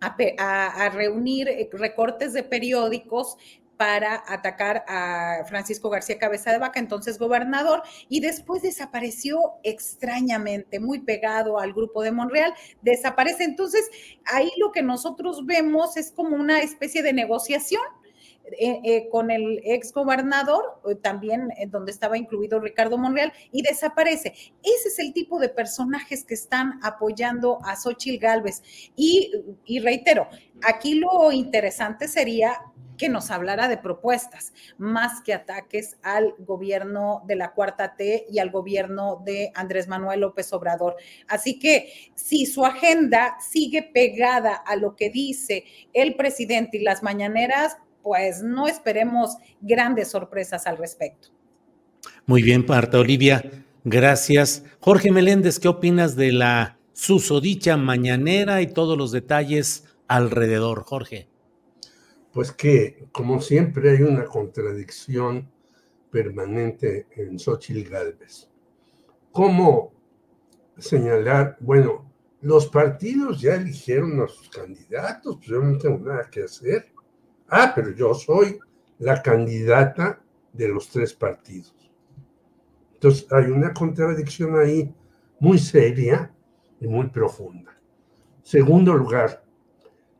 [0.00, 0.16] a,
[0.84, 3.38] a, reunir eh, recortes de periódicos
[3.76, 11.00] para atacar a Francisco García Cabeza de Vaca, entonces gobernador, y después desapareció extrañamente, muy
[11.00, 13.44] pegado al grupo de Monreal, desaparece.
[13.44, 13.88] Entonces,
[14.24, 17.82] ahí lo que nosotros vemos es como una especie de negociación.
[18.52, 24.34] Eh, eh, con el ex gobernador, eh, también donde estaba incluido Ricardo Monreal, y desaparece.
[24.62, 28.62] Ese es el tipo de personajes que están apoyando a Xochitl Gálvez.
[28.94, 29.32] Y,
[29.64, 30.28] y reitero,
[30.62, 32.62] aquí lo interesante sería
[32.96, 38.38] que nos hablara de propuestas, más que ataques al gobierno de la Cuarta T y
[38.38, 40.96] al gobierno de Andrés Manuel López Obrador.
[41.28, 47.02] Así que si su agenda sigue pegada a lo que dice el presidente y las
[47.02, 51.28] mañaneras, pues no esperemos grandes sorpresas al respecto.
[52.26, 53.42] Muy bien, Marta Olivia,
[53.84, 54.64] gracias.
[54.80, 61.28] Jorge Meléndez, ¿qué opinas de la susodicha mañanera y todos los detalles alrededor, Jorge?
[62.36, 65.50] Pues que, como siempre, hay una contradicción
[66.10, 68.50] permanente en Xochitl Galvez.
[69.32, 69.94] ¿Cómo
[70.76, 71.56] señalar?
[71.60, 76.92] Bueno, los partidos ya eligieron a sus candidatos, pues yo no tengo nada que hacer.
[77.48, 78.58] Ah, pero yo soy
[78.98, 80.22] la candidata
[80.52, 81.90] de los tres partidos.
[82.92, 84.94] Entonces, hay una contradicción ahí
[85.40, 86.30] muy seria
[86.82, 87.74] y muy profunda.
[88.42, 89.42] Segundo lugar,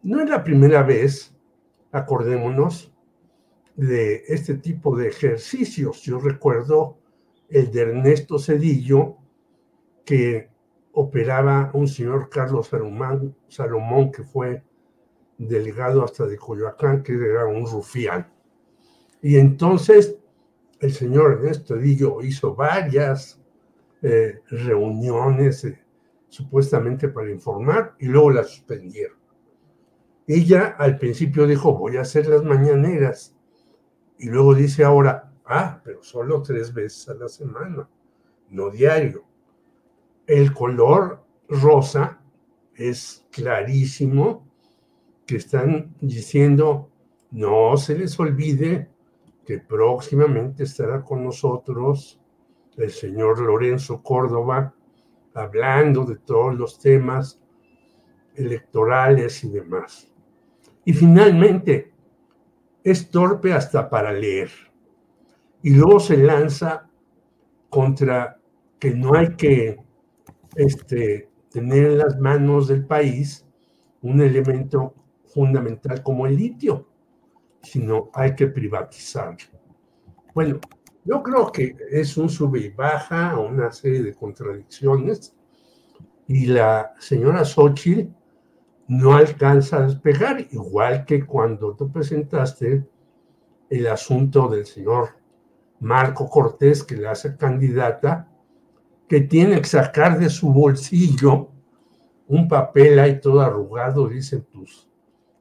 [0.02, 1.35] no es la primera vez
[1.92, 2.92] acordémonos
[3.76, 6.02] de este tipo de ejercicios.
[6.02, 6.98] Yo recuerdo
[7.48, 9.16] el de Ernesto Cedillo,
[10.04, 10.50] que
[10.92, 12.70] operaba un señor Carlos
[13.48, 14.62] Salomón, que fue
[15.36, 18.32] delegado hasta de Coyoacán, que era un rufián.
[19.20, 20.16] Y entonces
[20.80, 23.40] el señor Ernesto Cedillo hizo varias
[24.02, 25.82] eh, reuniones eh,
[26.28, 29.18] supuestamente para informar y luego la suspendieron.
[30.26, 33.34] Ella al principio dijo, voy a hacer las mañaneras.
[34.18, 37.88] Y luego dice ahora, ah, pero solo tres veces a la semana,
[38.50, 39.24] no diario.
[40.26, 42.20] El color rosa
[42.74, 44.46] es clarísimo
[45.26, 46.90] que están diciendo,
[47.30, 48.90] no se les olvide
[49.44, 52.20] que próximamente estará con nosotros
[52.76, 54.74] el señor Lorenzo Córdoba
[55.34, 57.40] hablando de todos los temas
[58.34, 60.10] electorales y demás.
[60.86, 61.92] Y finalmente,
[62.84, 64.48] es torpe hasta para leer.
[65.60, 66.88] Y luego se lanza
[67.68, 68.40] contra
[68.78, 69.78] que no hay que
[70.54, 73.44] este, tener en las manos del país
[74.00, 74.94] un elemento
[75.26, 76.88] fundamental como el litio,
[77.62, 79.58] sino hay que privatizarlo.
[80.32, 80.60] Bueno,
[81.04, 85.34] yo creo que es un sube y baja, una serie de contradicciones,
[86.28, 88.15] y la señora Xochitl
[88.88, 92.86] no alcanza a despegar, igual que cuando tú presentaste
[93.68, 95.16] el asunto del señor
[95.80, 98.28] Marco Cortés, que le hace candidata,
[99.08, 101.50] que tiene que sacar de su bolsillo
[102.28, 104.88] un papel ahí todo arrugado, dicen tus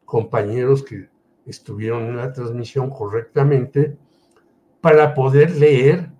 [0.05, 1.09] compañeros que
[1.45, 3.97] estuvieron en la transmisión correctamente,
[4.81, 6.11] para poder leer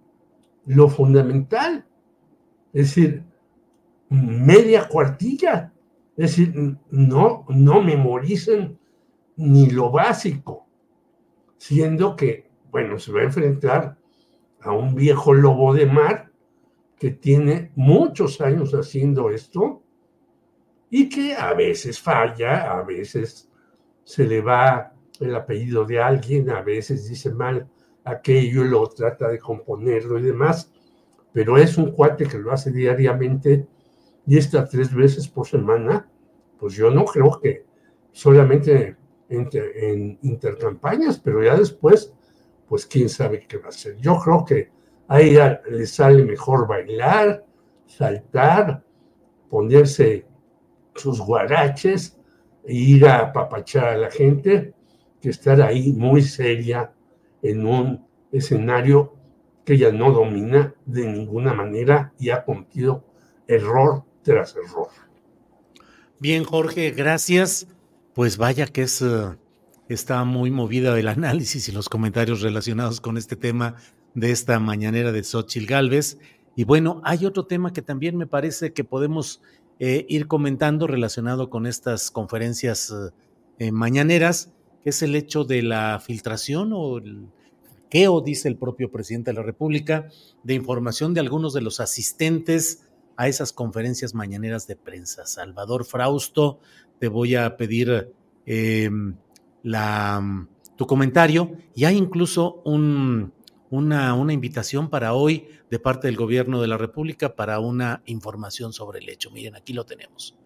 [0.65, 1.85] lo fundamental.
[2.73, 3.23] Es decir,
[4.10, 5.72] media cuartilla
[6.18, 8.80] es decir, no, no memoricen
[9.36, 10.66] ni lo básico,
[11.58, 13.98] siendo que, bueno, se va a enfrentar
[14.62, 16.32] a un viejo lobo de mar
[16.98, 19.84] que tiene muchos años haciendo esto
[20.90, 23.52] y que a veces falla, a veces
[24.04, 27.68] se le va el apellido de alguien, a veces dice mal
[28.06, 30.72] aquello, lo trata de componerlo y demás,
[31.34, 33.68] pero es un cuate que lo hace diariamente
[34.27, 36.10] y está tres veces por semana,
[36.60, 37.65] pues yo no creo que
[38.11, 38.97] solamente
[39.30, 42.14] en, intercampañas, pero ya después
[42.68, 43.97] pues quién sabe qué va a hacer.
[43.97, 44.72] Yo creo que
[45.07, 47.45] a ella le sale mejor bailar,
[47.85, 48.84] saltar,
[49.49, 50.26] ponerse
[50.95, 52.18] sus guaraches
[52.64, 54.73] e ir a apapachar a la gente
[55.22, 56.91] que estar ahí muy seria
[57.41, 59.14] en un escenario
[59.64, 63.03] que ella no domina de ninguna manera y ha cometido
[63.47, 64.89] error tras error.
[66.19, 67.68] Bien, Jorge, gracias.
[68.14, 69.35] Pues vaya que es, uh,
[69.88, 73.76] está muy movida el análisis y los comentarios relacionados con este tema
[74.14, 76.18] de esta mañanera de Xochil Gálvez.
[76.56, 79.41] Y bueno, hay otro tema que también me parece que podemos
[79.80, 82.93] eh, ir comentando relacionado con estas conferencias
[83.60, 84.53] eh, mañaneras,
[84.84, 87.27] que es el hecho de la filtración o el
[87.84, 90.07] hackeo, dice el propio presidente de la República,
[90.43, 92.85] de información de algunos de los asistentes
[93.18, 95.26] a esas conferencias mañaneras de prensa.
[95.26, 96.60] Salvador Frausto,
[97.00, 98.14] te voy a pedir
[98.46, 98.90] eh,
[99.64, 103.34] la, tu comentario y hay incluso un,
[103.70, 108.74] una, una invitación para hoy de parte del gobierno de la República para una información
[108.74, 109.32] sobre el hecho.
[109.32, 110.38] Miren, aquí lo tenemos.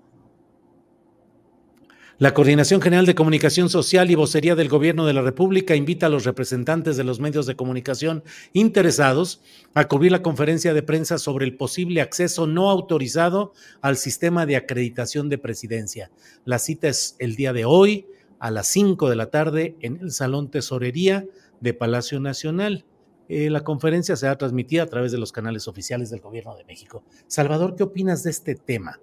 [2.19, 6.09] La Coordinación General de Comunicación Social y Vocería del Gobierno de la República invita a
[6.09, 9.41] los representantes de los medios de comunicación interesados
[9.73, 14.57] a cubrir la conferencia de prensa sobre el posible acceso no autorizado al sistema de
[14.57, 16.11] acreditación de presidencia.
[16.43, 18.05] La cita es el día de hoy
[18.39, 21.25] a las 5 de la tarde en el Salón Tesorería
[21.61, 22.83] de Palacio Nacional.
[23.29, 27.01] Eh, la conferencia será transmitida a través de los canales oficiales del Gobierno de México.
[27.27, 28.99] Salvador, ¿qué opinas de este tema?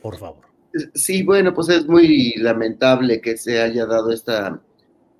[0.00, 0.55] Por favor.
[0.94, 4.60] Sí, bueno, pues es muy lamentable que se haya dado esta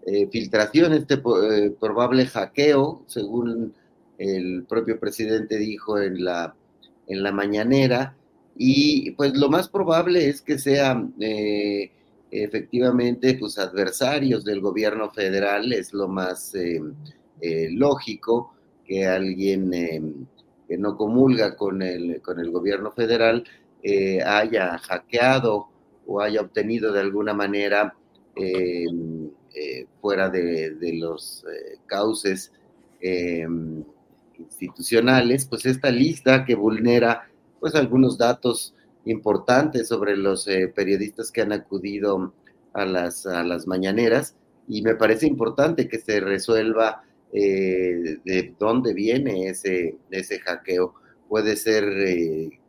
[0.07, 3.75] eh, filtración, este eh, probable hackeo, según
[4.19, 6.55] el propio presidente dijo en la,
[7.07, 8.17] en la mañanera,
[8.57, 11.15] y pues lo más probable es que sean
[12.31, 16.55] efectivamente pues adversarios del gobierno federal, es lo más
[17.41, 18.55] eh, lógico
[18.87, 20.03] que alguien eh,
[20.67, 23.45] que no comulga con el, con el gobierno federal
[23.89, 25.69] eh, haya hackeado
[26.07, 27.95] o haya obtenido de alguna manera
[30.01, 31.45] fuera de, los
[31.87, 32.53] cauces
[33.01, 38.75] institucionales, pues esta lista que vulnera pues algunos datos
[39.07, 42.35] importantes sobre los periodistas que han acudido
[42.75, 44.37] a las, a las mañaneras
[44.69, 47.03] y me parece importante que se resuelva
[47.33, 50.95] eh, de dónde viene ese, ese hackeo.
[51.29, 52.61] Puede ser, eh,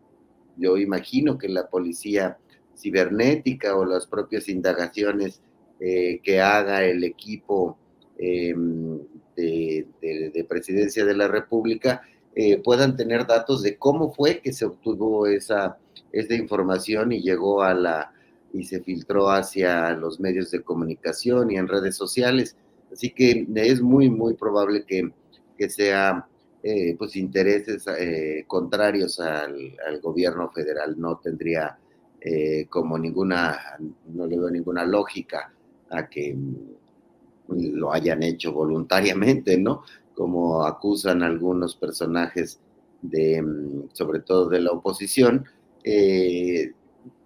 [0.58, 2.38] yo imagino que la policía
[2.76, 5.42] cibernética o las propias indagaciones
[5.80, 7.78] eh, que haga el equipo
[8.18, 9.00] em,
[9.36, 12.02] de, presidencia de la República
[12.64, 15.80] puedan tener datos de cómo fue que se obtuvo esa,
[16.12, 18.14] esa información y llegó a la
[18.54, 22.56] y se filtró hacia los medios de comunicación y en redes sociales.
[22.92, 25.12] Así que es muy, muy probable que,
[25.58, 26.28] que sea
[26.64, 31.00] eh, pues intereses eh, contrarios al, gobierno federal.
[31.00, 31.78] No tendría
[32.20, 33.60] eh, como ninguna,
[34.08, 35.54] no le veo ninguna lógica
[35.90, 36.36] a que
[37.50, 39.84] lo hayan hecho voluntariamente, ¿no?
[40.14, 42.60] Como acusan algunos personajes
[43.02, 43.44] de,
[43.94, 45.46] sobre todo de la oposición,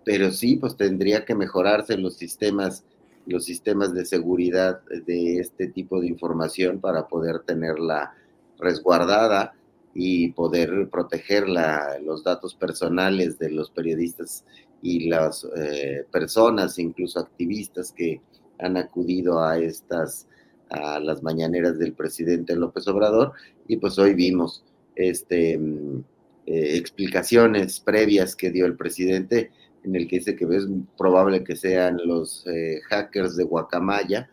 [0.03, 2.84] pero sí, pues tendría que mejorarse los sistemas
[3.26, 8.16] los sistemas de seguridad de este tipo de información para poder tenerla
[8.62, 9.54] resguardada
[9.94, 14.46] y poder proteger los datos personales de los periodistas
[14.82, 18.22] y las eh, personas, incluso activistas que
[18.60, 20.28] han acudido a estas
[20.70, 23.34] a las mañaneras del presidente López Obrador.
[23.68, 24.64] Y pues hoy vimos
[24.96, 26.04] este mm,
[26.46, 29.52] eh, explicaciones previas que dio el presidente
[29.84, 30.68] en el que dice que es
[30.98, 34.30] probable que sean los eh, hackers de Guacamaya,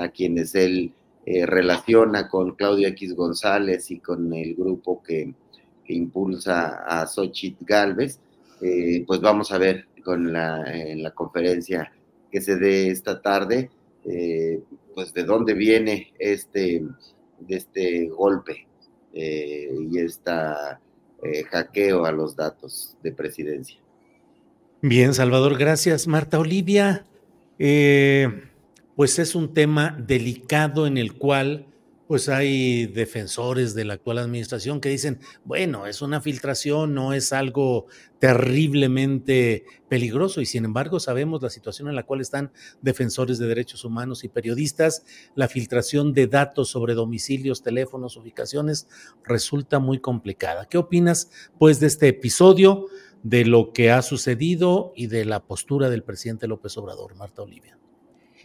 [0.00, 0.92] a quienes él
[1.24, 5.34] eh, relaciona con Claudio X González y con el grupo que,
[5.88, 8.18] impulsa a Xochitl Galvez,
[8.62, 11.92] eh, pues vamos a ver con la, en la conferencia
[12.30, 13.68] que se dé esta tarde,
[14.94, 16.82] pues de dónde viene este,
[17.40, 18.66] de este golpe
[19.12, 20.32] y este
[21.50, 23.82] hackeo a los datos de presidencia.
[24.84, 26.08] Bien, Salvador, gracias.
[26.08, 27.06] Marta Olivia,
[27.60, 28.42] eh,
[29.02, 31.66] pues es un tema delicado en el cual
[32.06, 37.32] pues hay defensores de la actual administración que dicen, bueno, es una filtración, no es
[37.32, 37.86] algo
[38.20, 43.84] terriblemente peligroso y sin embargo sabemos la situación en la cual están defensores de derechos
[43.84, 45.04] humanos y periodistas,
[45.34, 48.86] la filtración de datos sobre domicilios, teléfonos, ubicaciones
[49.24, 50.68] resulta muy complicada.
[50.68, 52.86] ¿Qué opinas pues de este episodio?
[53.24, 57.78] de lo que ha sucedido y de la postura del presidente López Obrador, Marta Olivia.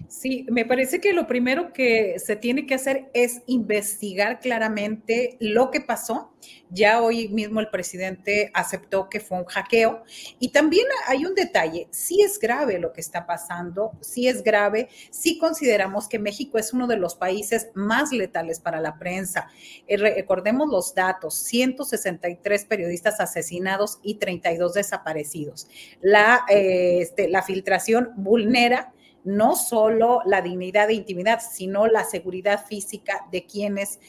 [0.08, 5.72] Sí, me parece que lo primero que se tiene que hacer es investigar claramente lo
[5.72, 6.32] que pasó.
[6.70, 10.04] Ya hoy mismo el presidente aceptó que fue un hackeo.
[10.40, 14.90] Y también hay un detalle, sí es grave lo que está pasando, sí es grave,
[15.10, 19.48] sí consideramos que México es uno de los países más letales para la prensa.
[19.88, 25.68] Eh, recordemos los datos, 163 periodistas asesinados y 32 desaparecidos.
[26.02, 32.66] La, eh, este, la filtración vulnera no solo la dignidad e intimidad, sino la seguridad
[32.66, 34.00] física de quienes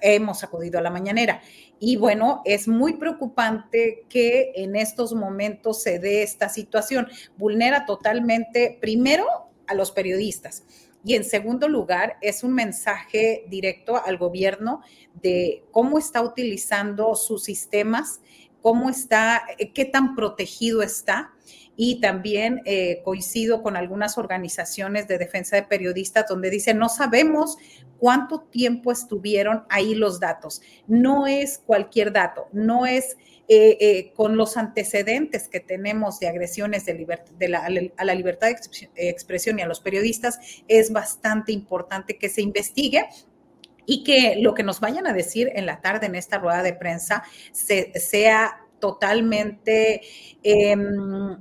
[0.00, 1.40] hemos acudido a la mañanera.
[1.78, 7.08] Y bueno, es muy preocupante que en estos momentos se dé esta situación.
[7.36, 9.26] Vulnera totalmente, primero,
[9.66, 10.64] a los periodistas.
[11.04, 14.82] Y en segundo lugar, es un mensaje directo al gobierno
[15.22, 18.20] de cómo está utilizando sus sistemas,
[18.62, 19.42] cómo está,
[19.74, 21.32] qué tan protegido está
[21.82, 27.56] y también eh, coincido con algunas organizaciones de defensa de periodistas donde dicen, no sabemos
[27.98, 30.60] cuánto tiempo estuvieron ahí los datos.
[30.86, 33.16] No es cualquier dato, no es
[33.48, 39.62] eh, eh, con los antecedentes que tenemos de agresiones a la libertad de expresión y
[39.62, 40.38] a los periodistas,
[40.68, 43.06] es bastante importante que se investigue
[43.90, 46.72] y que lo que nos vayan a decir en la tarde en esta rueda de
[46.72, 50.00] prensa sea totalmente...
[50.42, 51.36] Em,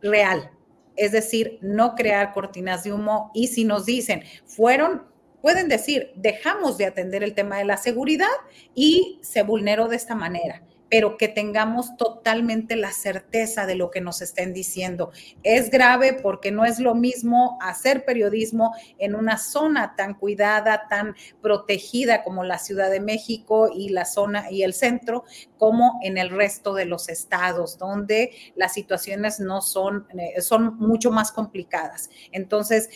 [0.00, 0.50] real,
[0.96, 3.30] es decir, no crear cortinas de humo.
[3.34, 5.06] Y si nos dicen, fueron,
[5.42, 8.26] pueden decir, dejamos de atender el tema de la seguridad
[8.74, 14.00] y se vulneró de esta manera pero que tengamos totalmente la certeza de lo que
[14.00, 15.10] nos estén diciendo.
[15.42, 21.14] Es grave porque no es lo mismo hacer periodismo en una zona tan cuidada, tan
[21.42, 25.24] protegida como la Ciudad de México y la zona y el centro,
[25.58, 31.10] como en el resto de los estados, donde las situaciones no son, eh, son mucho
[31.10, 32.10] más complicadas.
[32.32, 32.88] Entonces,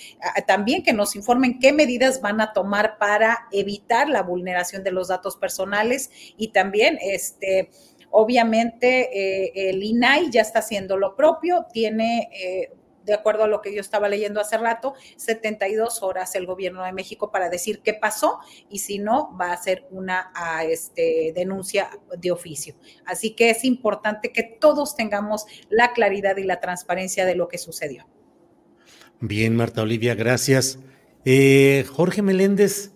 [0.47, 5.09] también que nos informen qué medidas van a tomar para evitar la vulneración de los
[5.09, 7.70] datos personales y también este
[8.14, 12.70] Obviamente, eh, el INAI ya está haciendo lo propio, tiene, eh,
[13.04, 16.92] de acuerdo a lo que yo estaba leyendo hace rato, 72 horas el gobierno de
[16.92, 18.38] México para decir qué pasó
[18.68, 20.32] y si no, va a hacer una
[20.68, 22.74] este, denuncia de oficio.
[23.04, 27.58] Así que es importante que todos tengamos la claridad y la transparencia de lo que
[27.58, 28.06] sucedió.
[29.20, 30.78] Bien, Marta Olivia, gracias.
[31.24, 32.91] Eh, Jorge Meléndez,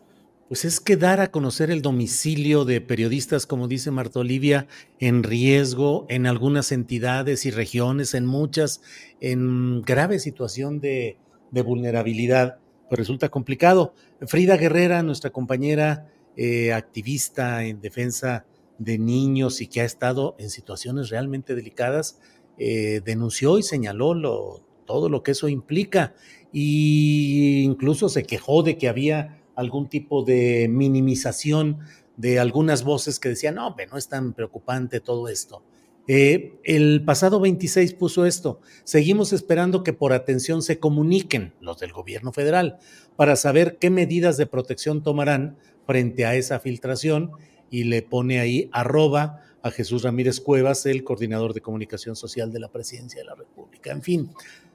[0.49, 4.69] pues es que dar a conocer el domicilio de periodistas, como dice Marta Olivia,
[5.01, 8.81] en riesgo en algunas entidades y regiones, en muchas,
[9.21, 11.19] en grave situación de,
[11.51, 12.59] vulnerabilidad,
[12.89, 13.95] pues resulta complicado.
[14.27, 18.45] Frida Guerrera, nuestra compañera eh, activista en defensa
[18.79, 22.21] de niños y que ha estado en situaciones realmente delicadas,
[22.59, 26.15] eh, denunció y señaló todo lo que eso implica
[26.53, 31.79] e incluso se quejó de que había algún tipo de minimización
[32.17, 35.63] de algunas voces que decían, no, no es tan preocupante todo esto.
[36.09, 41.93] Eh, el pasado 26 puso esto, seguimos esperando que por atención se comuniquen los del
[41.93, 42.79] gobierno federal
[43.17, 47.33] para saber qué medidas de protección tomarán frente a esa filtración
[47.71, 52.61] y le pone ahí arroba a Jesús Ramírez Cuevas, el coordinador de comunicación social de
[52.61, 53.91] la presidencia de la República.
[53.91, 54.31] En fin,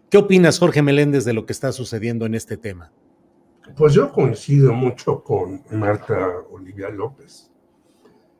[0.09, 2.91] ¿qué opinas, Jorge Meléndez, de lo que está sucediendo en este tema?
[3.75, 7.51] Pues yo coincido mucho con Marta Olivia López.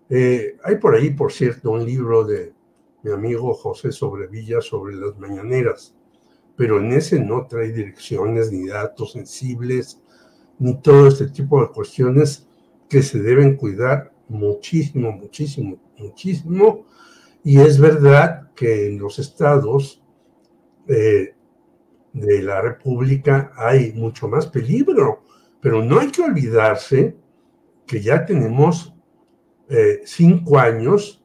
[0.10, 2.54] Eh, hay por ahí, por cierto, un libro de
[3.04, 5.96] mi amigo José Sobrevilla sobre las mañaneras,
[6.56, 10.02] pero en ese no trae direcciones ni datos sensibles,
[10.60, 12.48] ni todo este tipo de cuestiones
[12.90, 16.86] que se deben cuidar muchísimo, muchísimo, muchísimo.
[17.44, 20.04] Y es verdad que en los estados
[20.88, 21.36] eh,
[22.14, 25.24] de la República hay mucho más peligro,
[25.62, 27.16] pero no hay que olvidarse
[27.86, 28.94] que ya tenemos
[29.70, 31.24] eh, cinco años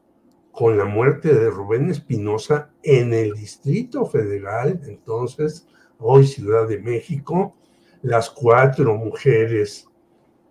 [0.51, 5.67] con la muerte de Rubén Espinosa en el Distrito Federal, entonces,
[5.99, 7.55] hoy Ciudad de México,
[8.01, 9.87] las cuatro mujeres,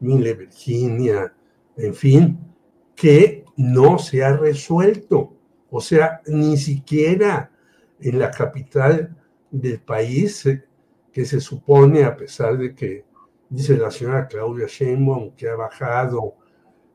[0.01, 1.35] Mile Virginia,
[1.77, 2.39] en fin,
[2.95, 5.35] que no se ha resuelto.
[5.71, 7.51] O sea, ni siquiera
[8.01, 9.16] en la capital
[9.51, 10.65] del país eh,
[11.13, 13.05] que se supone, a pesar de que
[13.49, 16.35] dice la señora Claudia Sheinbaum que ha bajado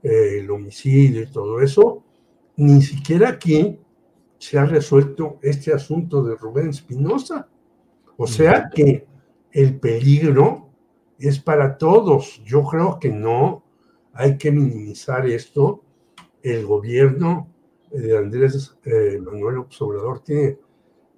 [0.03, 2.03] eh, el homicidio y todo eso,
[2.57, 3.79] ni siquiera aquí
[4.37, 7.47] se ha resuelto este asunto de Rubén Espinosa.
[8.17, 9.07] O sea que
[9.51, 10.69] el peligro
[11.19, 12.41] es para todos.
[12.43, 13.63] Yo creo que no
[14.13, 15.83] hay que minimizar esto.
[16.41, 17.49] El gobierno
[17.91, 20.57] de Andrés eh, Manuel Obrador tiene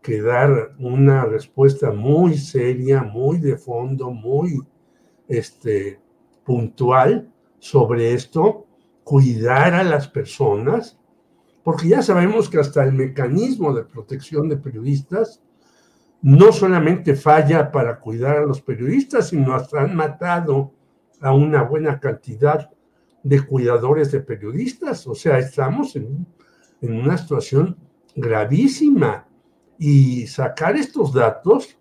[0.03, 4.61] que dar una respuesta muy seria, muy de fondo, muy
[5.27, 5.99] este,
[6.43, 8.67] puntual sobre esto,
[9.05, 10.99] cuidar a las personas,
[11.63, 15.41] porque ya sabemos que hasta el mecanismo de protección de periodistas
[16.21, 20.73] no solamente falla para cuidar a los periodistas, sino hasta han matado
[21.21, 22.69] a una buena cantidad
[23.23, 25.07] de cuidadores de periodistas.
[25.07, 26.27] O sea, estamos en,
[26.81, 27.77] en una situación
[28.15, 29.27] gravísima
[29.77, 31.77] y sacar estos datos,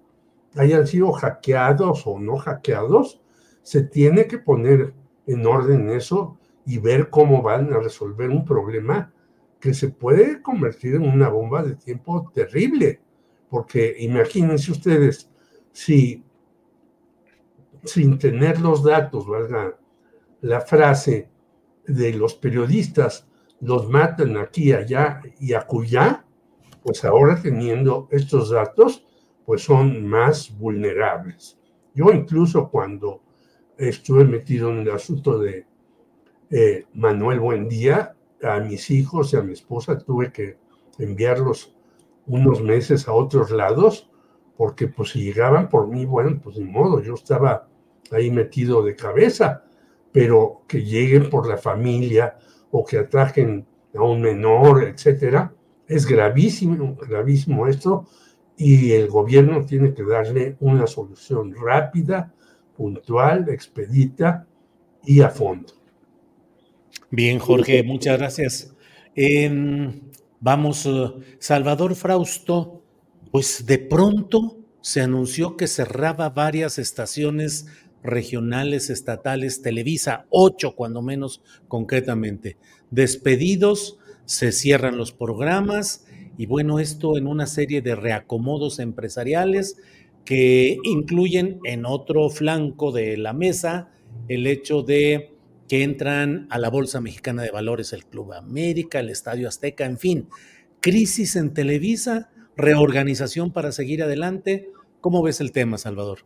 [0.56, 3.20] hayan sido hackeados o no hackeados,
[3.62, 4.94] se tiene que poner
[5.27, 9.12] en orden eso y ver cómo van a resolver un problema
[9.60, 13.01] que se puede convertir en una bomba de tiempo terrible.
[13.48, 15.31] Porque imagínense ustedes,
[15.73, 16.24] si
[17.85, 19.77] sin tener los datos, valga
[20.40, 21.28] la frase
[21.86, 23.27] de los periodistas,
[23.60, 26.24] los matan aquí, allá y acullá,
[26.82, 29.06] pues ahora teniendo estos datos,
[29.44, 31.59] pues son más vulnerables.
[31.94, 33.22] Yo incluso cuando
[33.76, 35.66] estuve metido en el asunto de
[36.50, 40.59] eh, Manuel Buendía, a mis hijos y a mi esposa tuve que
[40.98, 41.74] enviarlos
[42.26, 44.10] unos meses a otros lados,
[44.56, 47.68] porque pues si llegaban por mí, bueno, pues ni modo, yo estaba
[48.10, 49.64] ahí metido de cabeza,
[50.12, 52.36] pero que lleguen por la familia
[52.70, 55.54] o que atrajen a un menor, etcétera,
[55.94, 58.06] es gravísimo, gravísimo esto,
[58.56, 62.32] y el gobierno tiene que darle una solución rápida,
[62.77, 64.47] puntual, expedita
[65.05, 65.73] y a fondo.
[67.10, 68.74] Bien, Jorge, muchas gracias.
[70.40, 72.82] vamos, eh, Salvador Frausto,
[73.31, 77.66] pues de pronto se anunció que cerraba varias estaciones
[78.02, 82.56] regionales, estatales, Televisa, ocho cuando menos concretamente.
[82.90, 86.04] Despedidos, se cierran los programas
[86.38, 89.76] y bueno, esto en una serie de reacomodos empresariales
[90.24, 93.90] que incluyen en otro flanco de la mesa
[94.28, 95.32] el hecho de
[95.68, 99.98] que entran a la Bolsa Mexicana de Valores el Club América, el Estadio Azteca, en
[99.98, 100.28] fin,
[100.80, 104.70] crisis en Televisa, reorganización para seguir adelante.
[105.00, 106.20] ¿Cómo ves el tema, Salvador?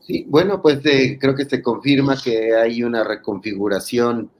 [0.00, 4.30] Sí, bueno, pues eh, creo que se confirma que hay una reconfiguración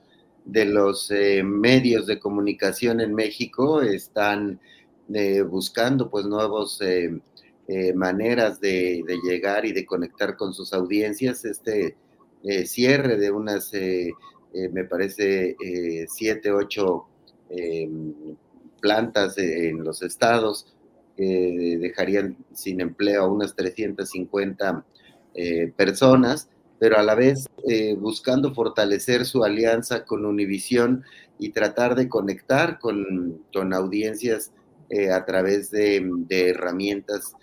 [0.45, 3.83] de los eh, medios de comunicación en México.
[3.83, 4.61] Están
[5.13, 6.81] eh, buscando pues nuevos
[7.95, 11.45] maneras de, llegar y de conectar con sus audiencias.
[11.45, 11.97] Este
[12.65, 15.57] cierre de unas, me parece,
[16.09, 17.07] siete, ocho
[18.81, 20.67] plantas en los estados
[21.17, 24.85] dejarían sin empleo a unas 350
[25.35, 26.51] eh, personas,
[26.83, 31.05] pero a la vez eh, buscando fortalecer su alianza con Univisión
[31.39, 33.41] y tratar de conectar con,
[33.73, 34.51] audiencias
[34.91, 37.35] eh, a través de, herramientas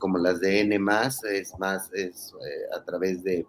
[0.00, 2.34] como las de N, es más, es
[2.76, 3.46] a través de,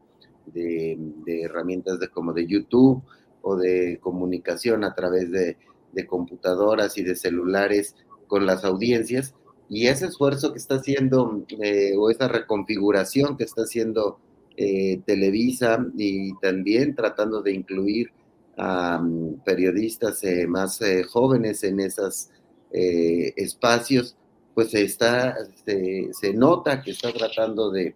[1.26, 3.02] herramientas de, como de YouTube
[3.42, 5.58] o de comunicación a través de,
[5.92, 7.96] de computadoras y de celulares
[8.28, 9.34] con las audiencias.
[9.70, 14.20] Y ese esfuerzo que está haciendo, eh, o esa reconfiguración que está haciendo
[14.58, 18.12] eh, Televisa y también tratando de incluir
[18.58, 20.80] a mm, periodistas eh, más
[21.10, 22.30] jóvenes en esos
[22.78, 24.18] espacios,
[24.54, 27.96] pues está, se, nota que está tratando de,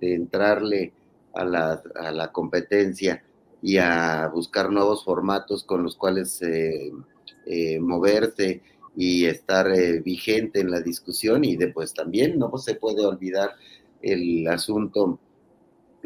[0.00, 0.92] entrarle
[1.34, 3.24] a la, a la, competencia
[3.60, 6.40] y a buscar nuevos formatos con los cuales
[7.80, 8.62] moverse
[8.98, 13.52] y estar eh, vigente en la discusión y después también no se puede olvidar
[14.02, 15.20] el asunto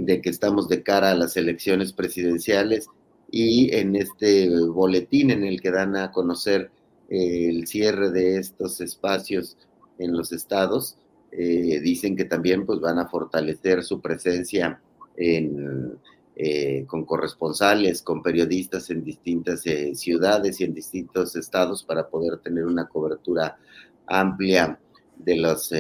[0.05, 2.89] de que estamos de cara a las elecciones presidenciales
[3.31, 6.71] y en este boletín en el que dan a conocer
[7.09, 9.57] eh, el cierre de estos espacios
[9.99, 10.97] en los estados,
[11.31, 14.81] eh, dicen que también pues van a fortalecer su presencia
[15.17, 15.99] en
[16.35, 19.65] eh, con corresponsales, con periodistas en distintas
[19.95, 23.59] ciudades y en distintos estados para poder tener una cobertura
[24.07, 24.79] amplia
[25.19, 25.71] de los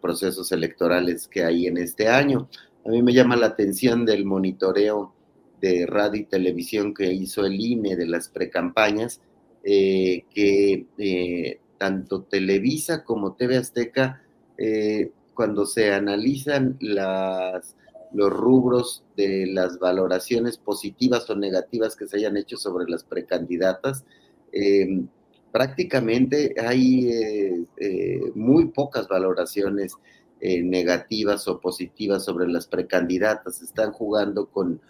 [0.00, 2.48] procesos electorales que hay en este año.
[2.84, 5.14] A mí me llama la atención del monitoreo
[5.60, 9.20] de radio y televisión que hizo el INE de las precampañas,
[9.62, 14.22] que tanto Televisa como TV Azteca,
[15.34, 17.76] cuando se analizan las
[18.12, 24.04] los rubros de las valoraciones positivas o negativas que se hayan hecho sobre las precandidatas.
[24.52, 25.02] Eh,
[25.52, 29.94] prácticamente hay eh, eh, muy pocas valoraciones
[30.42, 33.62] negativas o positivas sobre las precandidatas.
[33.62, 34.80] Están jugando con,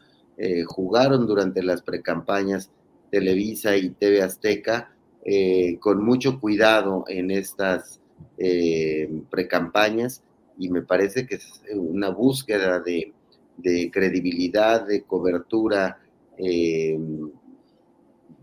[0.67, 2.71] jugaron durante las precampañas
[3.11, 4.95] Televisa y TV Azteca
[5.81, 8.01] con mucho cuidado en estas
[8.39, 10.23] eh, precampañas
[10.59, 13.13] y me parece que es una búsqueda de,
[13.91, 15.99] credibilidad, de cobertura,
[16.39, 16.99] eh,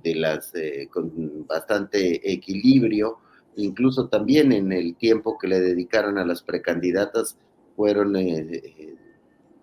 [0.03, 3.19] de las, eh, con bastante equilibrio,
[3.57, 7.37] incluso también en el tiempo que le dedicaron a las precandidatas
[7.75, 8.15] fueron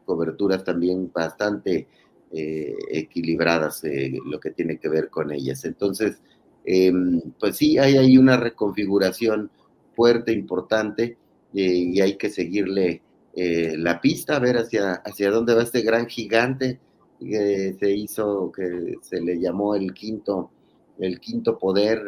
[0.04, 1.88] coberturas también bastante
[2.30, 3.82] equilibradas,
[4.26, 5.64] lo que tiene que ver con ellas.
[5.64, 6.20] Entonces,
[6.64, 9.50] em, pues sí, hay ahí una reconfiguración
[9.94, 11.16] fuerte, importante,
[11.54, 13.02] eh, y hay que seguirle
[13.34, 16.80] eh, la pista, a ver hacia, hacia dónde va este gran gigante
[17.20, 20.50] que se hizo, que se le llamó el quinto,
[20.98, 22.02] el quinto poder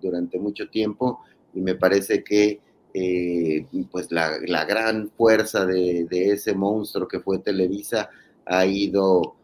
[0.00, 1.20] durante mucho tiempo,
[1.54, 2.60] y me parece que
[2.92, 8.10] eh, pues la, gran fuerza de, ese monstruo que fue Televisa
[8.46, 9.36] ha ido,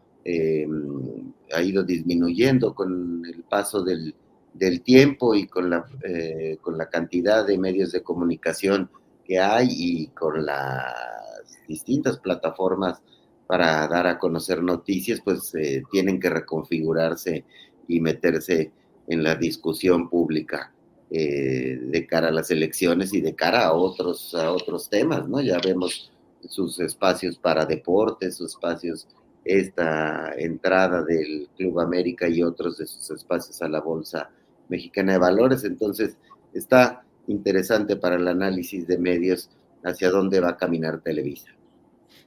[1.53, 4.13] ha ido disminuyendo con el paso del,
[4.57, 8.89] del tiempo y con la, eh, con la cantidad de medios de comunicación
[9.23, 10.93] que hay y con las
[11.67, 13.01] distintas plataformas
[13.45, 17.45] para dar a conocer noticias, pues eh, tienen que reconfigurarse
[17.87, 18.71] y meterse
[19.07, 20.71] en la discusión pública
[21.09, 25.41] eh, de cara a las elecciones y de cara a otros, a otros temas, ¿no?
[25.41, 26.11] Ya vemos
[26.47, 29.07] sus espacios para deportes, sus espacios,
[29.45, 34.29] esta entrada del Club América y otros de sus espacios a la bolsa
[34.67, 35.63] Mexicana de Valores.
[35.63, 36.17] Entonces,
[36.53, 39.49] está interesante para el análisis de medios
[39.83, 41.51] hacia dónde va a caminar Televisa.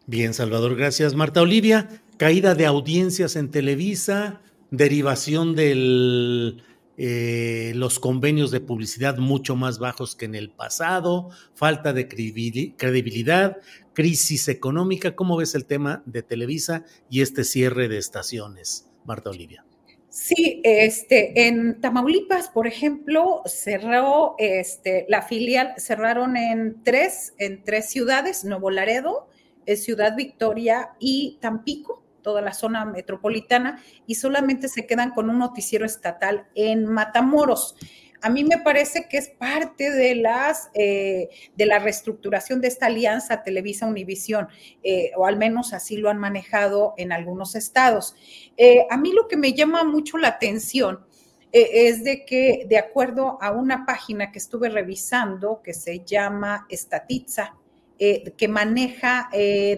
[0.06, 1.14] Bien, Salvador, gracias.
[1.14, 4.40] Marta Olivia, caída de audiencias en Televisa,
[4.70, 6.56] derivación de
[7.02, 13.56] eh, los convenios de publicidad mucho más bajos que en el pasado, falta de credibilidad,
[13.94, 15.16] crisis económica.
[15.16, 19.64] ¿Cómo ves el tema de Televisa y este cierre de estaciones, Marta Olivia?
[20.10, 27.88] Sí, este, en Tamaulipas, por ejemplo, cerró este, la filial, cerraron en tres, en tres
[27.88, 29.30] ciudades, Nuevo Laredo,
[29.74, 35.84] Ciudad Victoria y Tampico, toda la zona metropolitana, y solamente se quedan con un noticiero
[35.84, 37.76] estatal en Matamoros
[38.22, 42.86] a mí me parece que es parte de, las, eh, de la reestructuración de esta
[42.86, 44.48] alianza Televisa-Univisión,
[44.82, 48.14] eh, o al menos así lo han manejado en algunos estados.
[48.56, 51.04] Eh, a mí lo que me llama mucho la atención
[51.52, 56.64] es de que, de acuerdo a una página que estuve revisando que se llama
[58.00, 59.30] Estatitza, que maneja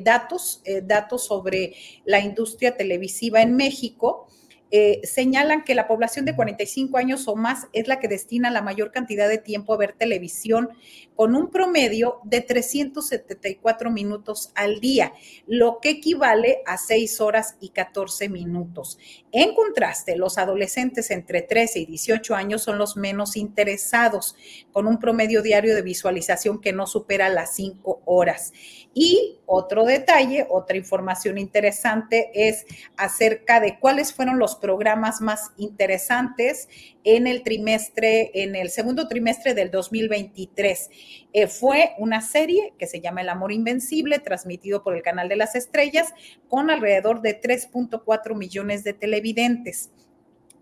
[0.03, 1.74] datos, datos sobre
[2.05, 4.28] la industria televisiva en México,
[4.74, 8.62] eh, señalan que la población de 45 años o más es la que destina la
[8.62, 10.70] mayor cantidad de tiempo a ver televisión,
[11.15, 15.12] con un promedio de 374 minutos al día,
[15.47, 18.99] lo que equivale a 6 horas y 14 minutos.
[19.31, 24.36] En contraste, los adolescentes entre 13 y 18 años son los menos interesados,
[24.73, 28.55] con un promedio diario de visualización que no supera las 5 horas.
[28.94, 32.65] Y otro detalle, otra información interesante es
[32.97, 36.68] acerca de cuáles fueron los programas más interesantes
[37.05, 40.90] en el trimestre, en el segundo trimestre del 2023.
[41.34, 45.36] Eh, fue una serie que se llama El Amor Invencible, transmitido por el Canal de
[45.36, 46.14] las Estrellas,
[46.48, 49.90] con alrededor de 3.4 millones de televidentes.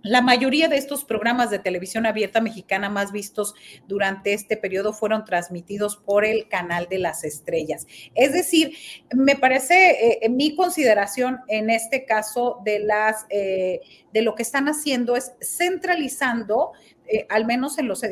[0.03, 3.55] La mayoría de estos programas de televisión abierta mexicana más vistos
[3.87, 7.87] durante este periodo fueron transmitidos por el canal de las estrellas.
[8.15, 8.75] Es decir,
[9.15, 13.81] me parece, eh, mi consideración en este caso de las, eh,
[14.13, 16.73] de lo que están haciendo es centralizando
[17.13, 18.03] eh, al menos en los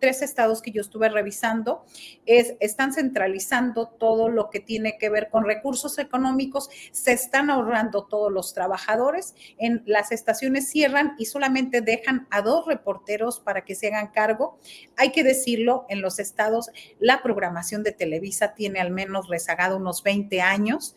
[0.00, 1.84] tres estados que yo estuve revisando,
[2.26, 8.04] es, están centralizando todo lo que tiene que ver con recursos económicos, se están ahorrando
[8.04, 13.76] todos los trabajadores, en las estaciones cierran y solamente dejan a dos reporteros para que
[13.76, 14.58] se hagan cargo.
[14.96, 20.02] Hay que decirlo, en los estados la programación de Televisa tiene al menos rezagado unos
[20.02, 20.96] 20 años,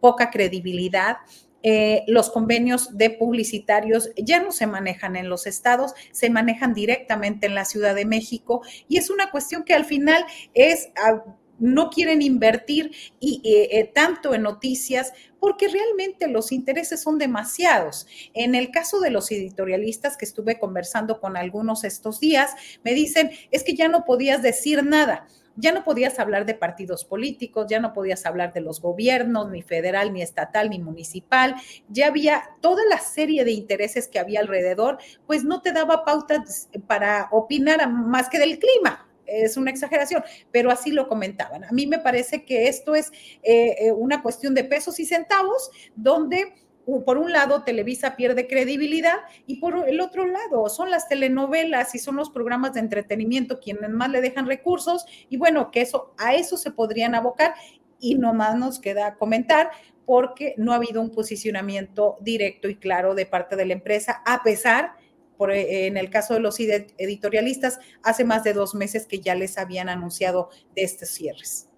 [0.00, 1.18] poca credibilidad
[1.62, 7.46] eh, los convenios de publicitarios ya no se manejan en los estados, se manejan directamente
[7.46, 10.24] en la Ciudad de México y es una cuestión que al final
[10.54, 10.90] es...
[10.96, 11.22] Ah,
[11.60, 18.06] no quieren invertir y, eh, eh, tanto en noticias porque realmente los intereses son demasiados.
[18.32, 23.30] En el caso de los editorialistas que estuve conversando con algunos estos días, me dicen,
[23.50, 27.80] es que ya no podías decir nada ya no podías hablar de partidos políticos, ya
[27.80, 31.54] no podías hablar de los gobiernos, ni federal, ni estatal, ni municipal,
[31.88, 36.68] ya había toda la serie de intereses que había alrededor, pues no te daba pautas
[36.86, 41.64] para opinar más que del clima es una exageración, pero así lo comentaban.
[41.64, 43.12] A mí me parece que esto es
[43.42, 46.54] eh, eh, una cuestión de pesos y centavos, donde
[47.04, 51.98] por un lado Televisa pierde credibilidad y por el otro lado son las telenovelas y
[51.98, 56.34] son los programas de entretenimiento quienes más le dejan recursos y bueno, que eso a
[56.34, 57.54] eso se podrían abocar
[57.98, 59.70] y nomás nos queda comentar
[60.06, 64.42] porque no ha habido un posicionamiento directo y claro de parte de la empresa, a
[64.42, 64.94] pesar,
[65.36, 69.34] por, eh, en el caso de los editorialistas, hace más de dos meses que ya
[69.34, 71.68] les habían anunciado de estos cierres.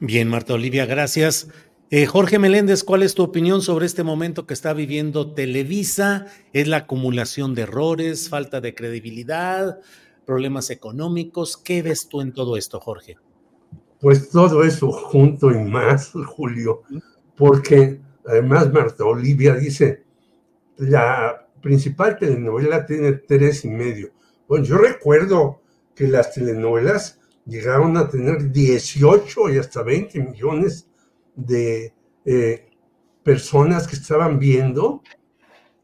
[0.00, 1.48] Bien, Marta Olivia, gracias.
[1.96, 6.26] Eh, Jorge Meléndez, ¿cuál es tu opinión sobre este momento que está viviendo Televisa?
[6.52, 9.78] ¿Es la acumulación de errores, falta de credibilidad,
[10.26, 11.56] problemas económicos?
[11.56, 13.16] ¿Qué ves tú en todo esto, Jorge?
[14.00, 16.82] Pues todo eso junto y más, Julio,
[17.36, 20.02] porque además Marta Olivia dice,
[20.78, 24.10] la principal telenovela tiene tres y medio.
[24.48, 25.60] Bueno, yo recuerdo
[25.94, 30.88] que las telenovelas llegaron a tener 18 y hasta 20 millones
[31.34, 31.92] de
[32.24, 32.70] eh,
[33.22, 35.02] personas que estaban viendo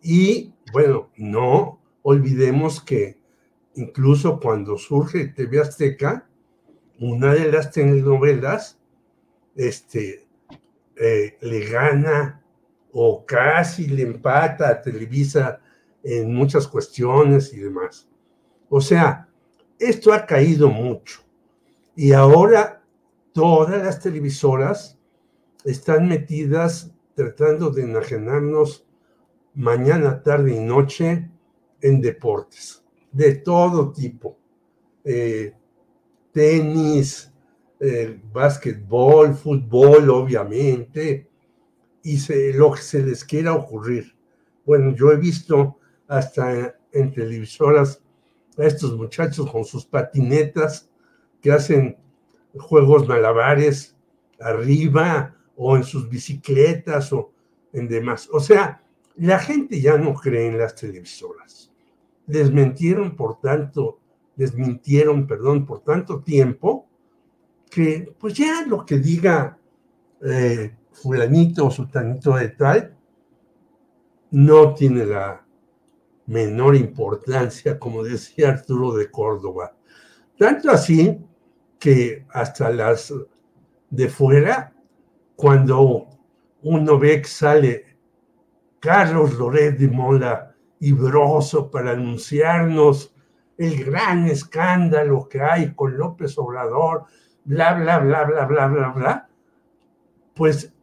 [0.03, 3.19] y bueno, no olvidemos que
[3.75, 6.29] incluso cuando surge TV Azteca,
[6.99, 8.79] una de las telenovelas
[9.57, 10.27] este,
[10.97, 12.43] eh, le gana
[12.93, 15.61] o casi le empata a Televisa
[16.03, 18.09] en muchas cuestiones y demás.
[18.69, 19.29] O sea,
[19.79, 21.21] esto ha caído mucho.
[21.97, 22.83] Y ahora
[23.33, 25.00] todas las televisoras
[25.65, 28.87] están metidas tratando de enajenarnos
[29.55, 31.31] mañana, tarde y noche
[31.81, 32.83] en deportes
[33.13, 34.39] de todo tipo.
[35.05, 35.55] Eh,
[36.33, 37.33] tenis,
[37.81, 41.29] eh, básquetbol, fútbol, obviamente,
[42.03, 42.19] y
[42.53, 44.15] lo que se les quiera ocurrir.
[44.65, 48.03] Bueno, yo he visto hasta en televisoras
[48.57, 50.89] a estos muchachos con sus patinetas
[51.41, 51.97] que hacen
[52.55, 53.97] juegos malabares
[54.39, 57.33] arriba o en sus bicicletas o
[57.75, 58.31] en demás.
[58.33, 58.83] O sea,
[59.17, 61.71] la gente ya no cree en las televisoras.
[62.27, 64.01] Desmentieron por tanto,
[64.37, 66.89] desmintieron, perdón, por tanto tiempo
[67.71, 69.59] que pues ya lo que diga
[70.23, 72.97] eh, fulanito o sultanito de tal
[74.31, 75.45] no tiene la
[76.25, 79.77] menor importancia, como decía Arturo de Córdoba.
[80.39, 81.19] Tanto así
[81.79, 83.13] que hasta las
[83.91, 84.73] de fuera,
[85.41, 86.07] cuando
[86.63, 87.97] uno ve que sale
[88.79, 93.15] Carlos Loret de Mola y Broso para anunciarnos
[93.57, 97.05] el gran escándalo que hay con López Obrador,
[97.45, 99.29] bla, bla, bla, bla, bla, bla, bla,
[100.35, 100.75] pues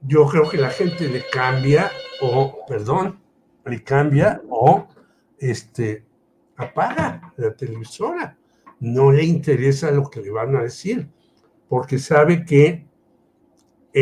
[0.00, 1.90] yo creo que la gente le cambia
[2.22, 3.20] o, perdón,
[3.66, 4.88] le cambia o
[5.38, 6.06] este,
[6.56, 8.38] apaga la televisora.
[8.80, 11.10] No le interesa lo que le van a decir,
[11.68, 12.87] porque sabe que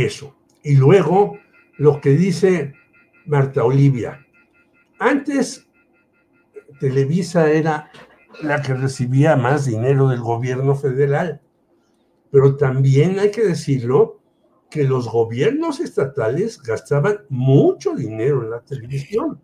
[0.04, 0.36] eso.
[0.62, 1.38] Y luego
[1.78, 2.74] lo que dice
[3.26, 4.26] Marta Olivia.
[4.98, 5.66] Antes
[6.80, 7.90] Televisa era
[8.42, 11.40] la que recibía más dinero del gobierno federal,
[12.30, 14.20] pero también hay que decirlo
[14.70, 19.40] que los gobiernos estatales gastaban mucho dinero en la televisión.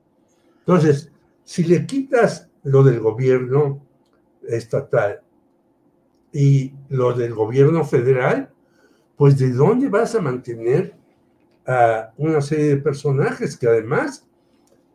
[0.59, 1.11] Entonces,
[1.45, 3.87] si le quitas lo del gobierno
[4.47, 5.23] estatal
[6.33, 8.52] y lo del gobierno federal,
[9.23, 10.97] pues de dónde vas a mantener
[11.65, 14.27] a una serie de personajes que además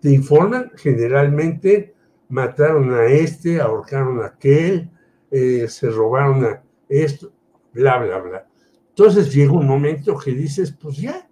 [0.01, 1.95] te informan generalmente
[2.27, 4.91] mataron a este, ahorcaron a aquel,
[5.31, 7.31] eh, se robaron a esto,
[7.71, 8.47] bla, bla, bla.
[8.89, 11.25] Entonces llega un momento que dices, pues ya,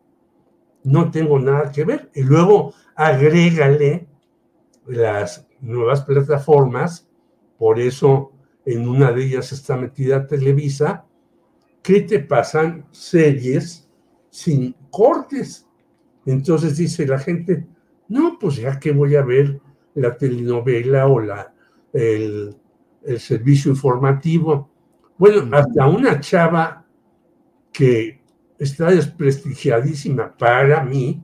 [0.85, 2.09] no tengo nada que ver.
[2.15, 4.07] Y luego agrégale
[4.85, 7.09] las nuevas plataformas,
[7.57, 8.31] por eso
[8.63, 11.04] en una de ellas está metida Televisa,
[11.85, 13.87] que te pasan series
[14.31, 15.67] sin cortes.
[16.25, 17.67] Entonces dice la gente,
[18.07, 19.61] no, pues ya que voy a ver
[19.93, 21.53] la telenovela o la,
[21.93, 22.55] el,
[23.03, 24.71] el servicio informativo.
[25.15, 26.83] Bueno, hasta una chava
[27.71, 28.19] que
[28.57, 31.23] está desprestigiadísima para mí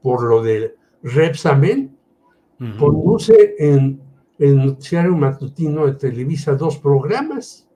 [0.00, 0.72] por lo del
[1.02, 1.94] Repsamen,
[2.78, 4.00] conduce en
[4.38, 7.68] el noticiario matutino de Televisa dos programas.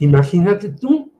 [0.00, 1.13] Imagínate tú,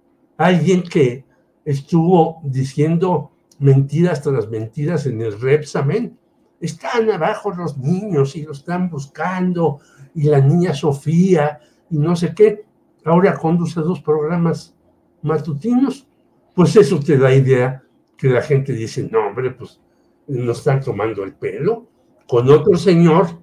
[0.44, 1.24] alguien que
[1.64, 6.18] estuvo diciendo mentiras tras mentiras en el Repsamen.
[6.60, 9.80] Están abajo los niños y lo están buscando,
[10.14, 12.64] y la niña Sofía, y no sé qué.
[13.04, 14.74] Ahora conduce dos programas
[15.22, 16.06] matutinos.
[16.54, 17.82] Pues eso te da idea
[18.16, 19.80] que la gente dice, no, hombre, pues
[20.28, 21.86] nos están tomando el pelo.
[22.28, 23.40] Con otro señor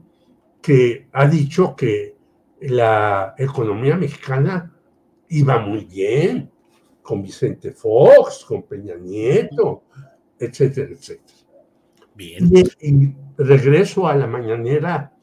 [0.61, 2.15] que ha dicho que
[2.61, 4.71] la economía mexicana
[5.29, 6.51] iba muy bien,
[7.01, 9.83] con Vicente Fox, con Peña Nieto,
[10.37, 11.39] etcétera, etcétera.
[12.15, 12.51] Bien.
[12.81, 15.13] Y, regreso a la mañanera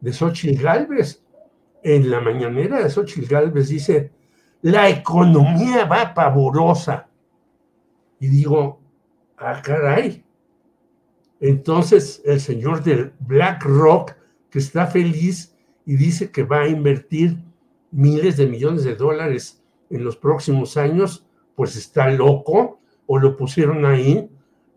[0.00, 1.22] de Xochitl Galvez.
[1.82, 4.12] En la mañanera de Xochitl Galvez dice,
[4.62, 7.08] la economía va pavorosa.
[8.20, 8.80] Y digo,
[9.36, 10.24] ah, caray.
[11.40, 14.12] Entonces el señor del BlackRock,
[14.50, 15.54] que está feliz
[15.84, 17.36] y dice que va a invertir
[17.90, 21.23] miles de millones de dólares en los próximos años,
[21.54, 24.28] pues está loco o lo pusieron ahí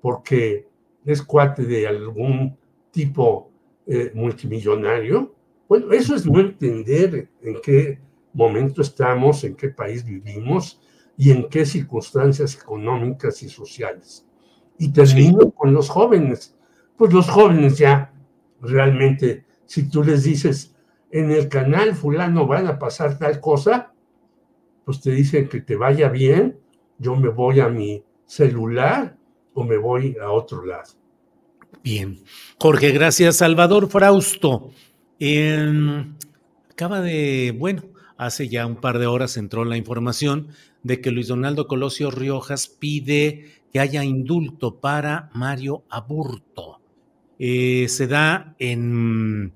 [0.02, 0.68] porque
[1.06, 2.58] es cuate de algún
[2.92, 3.52] tipo
[3.86, 5.34] eh, multimillonario.
[5.68, 8.00] Bueno, eso es no entender en qué
[8.34, 10.82] momento estamos, en qué país vivimos
[11.18, 14.26] y en qué circunstancias económicas y sociales.
[14.78, 16.56] Y termino con los jóvenes.
[16.96, 18.14] Pues los jóvenes ya
[18.62, 20.76] realmente, si tú les dices,
[21.12, 23.94] en el canal fulano van a pasar tal cosa,
[24.86, 26.60] pues te dicen que te vaya bien,
[27.00, 29.18] yo me voy a mi celular
[29.54, 30.94] o me voy a otro lado.
[31.84, 32.20] Bien.
[32.60, 33.38] Jorge, gracias.
[33.38, 34.72] Salvador Frausto.
[36.70, 37.84] acaba de, bueno,
[38.18, 40.50] hace ya un par de horas entró la información
[40.84, 46.82] de que Luis Donaldo Colosio Riojas pide que haya indulto para Mario Aburto.
[47.40, 49.54] Eh, se da en,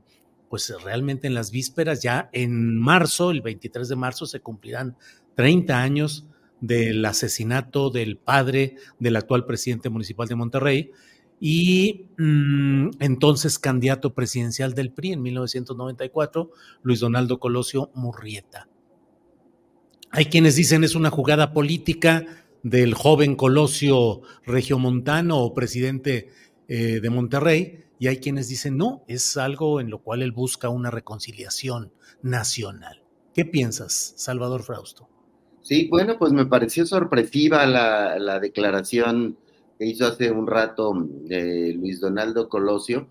[0.49, 4.95] pues realmente en las vísperas, ya en marzo, el 23 de marzo, se cumplirán
[5.35, 6.27] 30 años
[6.61, 10.91] del asesinato del padre del actual presidente municipal de Monterrey
[11.39, 16.51] y mm, entonces candidato presidencial del PRI en 1994,
[16.83, 18.69] Luis Donaldo Colosio Murrieta.
[20.11, 22.25] Hay quienes dicen es una jugada política
[22.61, 26.29] del joven Colosio Regiomontano o presidente
[26.67, 30.69] eh, de Monterrey, y hay quienes dicen no, es algo en lo cual él busca
[30.69, 33.03] una reconciliación nacional.
[33.33, 35.10] ¿Qué piensas, Salvador Frausto?
[35.61, 39.37] Sí, bueno, pues me pareció sorpresiva la, declaración
[39.77, 43.07] que hizo hace un rato eh, Luis Donaldo Colosio.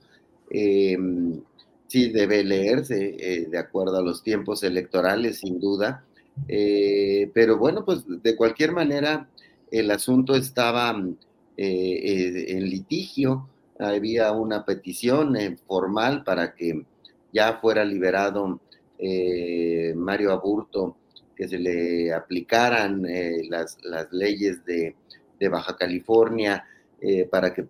[0.51, 1.41] Em,
[1.87, 6.05] sí, debe leerse eh, de acuerdo a los tiempos electorales, sin duda.
[6.49, 9.29] Eh, pero bueno, pues de cualquier manera,
[9.71, 10.91] el asunto estaba
[11.57, 13.49] en litigio.
[13.79, 15.37] Había una petición
[15.67, 16.85] formal para que
[17.33, 18.61] ya fuera liberado
[19.95, 20.97] Mario Aburto
[21.41, 23.79] que se le aplicaran eh, las,
[24.13, 24.95] leyes de,
[25.49, 26.67] Baja California
[27.01, 27.67] eh, para que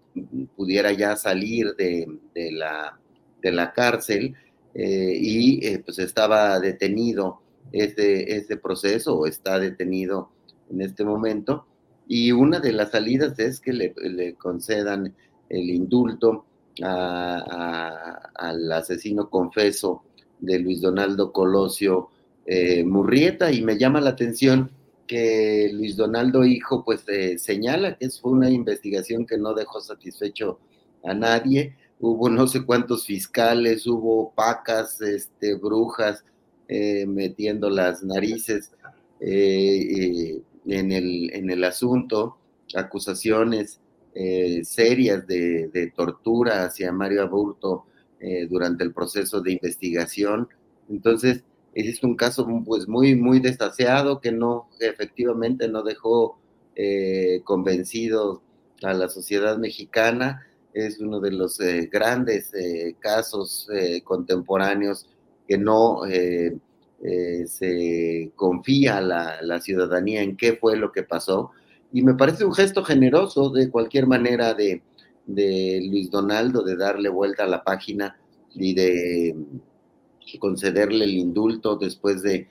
[0.56, 2.18] pudiera ya salir de,
[2.50, 2.98] la,
[3.40, 4.34] de la, cárcel
[4.74, 10.30] eh, y pues estaba detenido ese, ese proceso o está detenido
[10.68, 11.64] en este momento.
[12.08, 15.14] Y una de las salidas es que le, concedan
[15.48, 16.44] el indulto
[16.82, 20.02] al asesino confeso
[20.40, 22.10] de Luis Donaldo Colosio
[22.52, 24.72] eh, Murrieta y me llama la atención
[25.06, 30.58] que Luis Donaldo Hijo pues eh, señala que fue una investigación que no dejó satisfecho
[31.04, 36.24] a nadie, hubo no sé cuántos fiscales, hubo pacas, este, brujas
[36.66, 38.72] eh, metiendo las narices
[39.20, 42.36] en, el, en el asunto,
[42.74, 43.78] acusaciones
[44.64, 47.84] serias de, de, tortura hacia Mario Aburto
[48.48, 50.48] durante el proceso de investigación.
[50.88, 51.44] Entonces,
[51.74, 56.38] es un caso pues muy, muy desaseado que no, efectivamente no dejó
[56.74, 58.42] eh, convencido
[58.82, 60.46] a la sociedad mexicana.
[60.72, 63.68] Es uno de los eh, grandes eh, casos
[64.04, 65.08] contemporáneos
[65.46, 66.02] que no
[67.46, 71.50] se confía a la, ciudadanía en qué fue lo que pasó.
[71.92, 74.82] Y me parece un gesto generoso de cualquier manera de,
[75.26, 78.16] de Luis Donaldo de darle vuelta a la página
[78.54, 79.34] y de
[80.38, 82.48] concederle el indulto después de,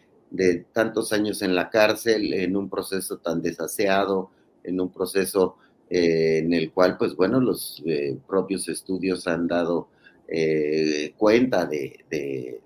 [0.73, 4.29] tantos años en la cárcel, en un proceso tan desaseado,
[4.63, 5.55] en un proceso
[5.89, 9.87] eh, en el cual, pues bueno, los eh, propios estudios han dado
[10.27, 12.61] eh, cuenta de,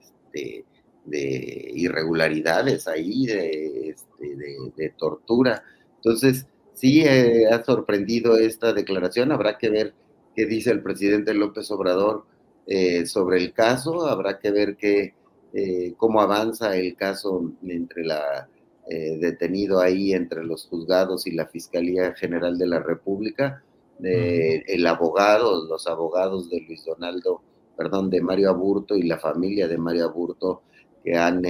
[1.76, 4.36] irregularidades ahí, este,
[4.76, 5.64] de, tortura.
[5.98, 9.94] Entonces, sí ha sorprendido esta declaración, habrá que ver
[10.36, 12.26] qué dice el presidente López Obrador
[12.66, 14.08] eh, sobre el caso.
[14.08, 15.14] Habrá que ver que,
[15.54, 18.48] eh, cómo avanza el caso entre la
[18.90, 23.64] eh, detenido ahí entre los juzgados y la Fiscalía General de la República.
[24.02, 27.42] El abogado, los abogados de Luis Donaldo,
[27.78, 30.64] perdón, de Mario Aburto y la familia de Mario Aburto
[31.04, 31.44] que han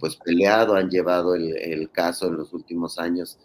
[0.00, 3.38] pues peleado, han llevado el, el, caso en los últimos años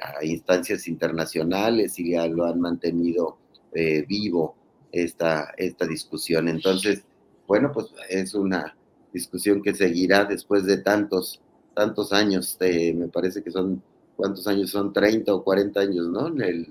[0.00, 3.38] a instancias internacionales y ya lo han mantenido
[3.76, 4.56] eh, vivo
[4.90, 6.48] esta, esta discusión.
[6.48, 7.04] Entonces,
[7.46, 8.76] bueno, pues es una
[9.12, 11.40] discusión que seguirá después de tantos,
[11.74, 13.82] tantos años, me parece que son
[14.16, 14.92] ¿cuántos años son?
[14.92, 16.28] 30 o 40 años, ¿no?
[16.42, 16.66] El,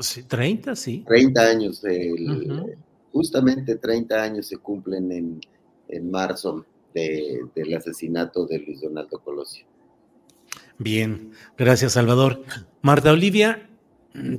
[0.00, 1.02] sí, 30, sí.
[1.06, 1.82] 30 años,
[3.12, 5.40] justamente 30 años se cumplen en,
[5.88, 6.64] en marzo
[6.94, 9.64] del asesinato de Luis Donaldo Colosio.
[10.78, 12.42] Bien, gracias Salvador.
[12.82, 13.68] Marta Olivia,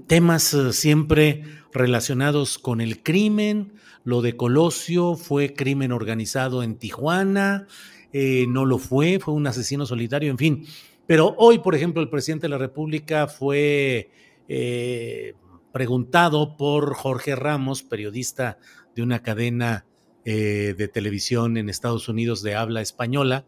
[0.07, 1.43] temas eh, siempre
[1.73, 3.73] relacionados con el crimen,
[4.03, 7.67] lo de Colosio fue crimen organizado en Tijuana,
[8.13, 10.65] eh, no lo fue, fue un asesino solitario, en fin.
[11.07, 14.11] Pero hoy, por ejemplo, el presidente de la República fue
[14.47, 15.33] eh,
[15.71, 18.57] preguntado por Jorge Ramos, periodista
[18.95, 19.85] de una cadena
[20.23, 23.43] de televisión en Estados Unidos de habla española,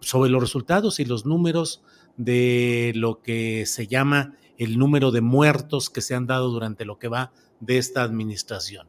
[0.00, 1.84] sobre los resultados y los números
[2.16, 6.98] de lo que se llama el número de muertos que se han dado durante lo
[6.98, 8.88] que va de esta administración.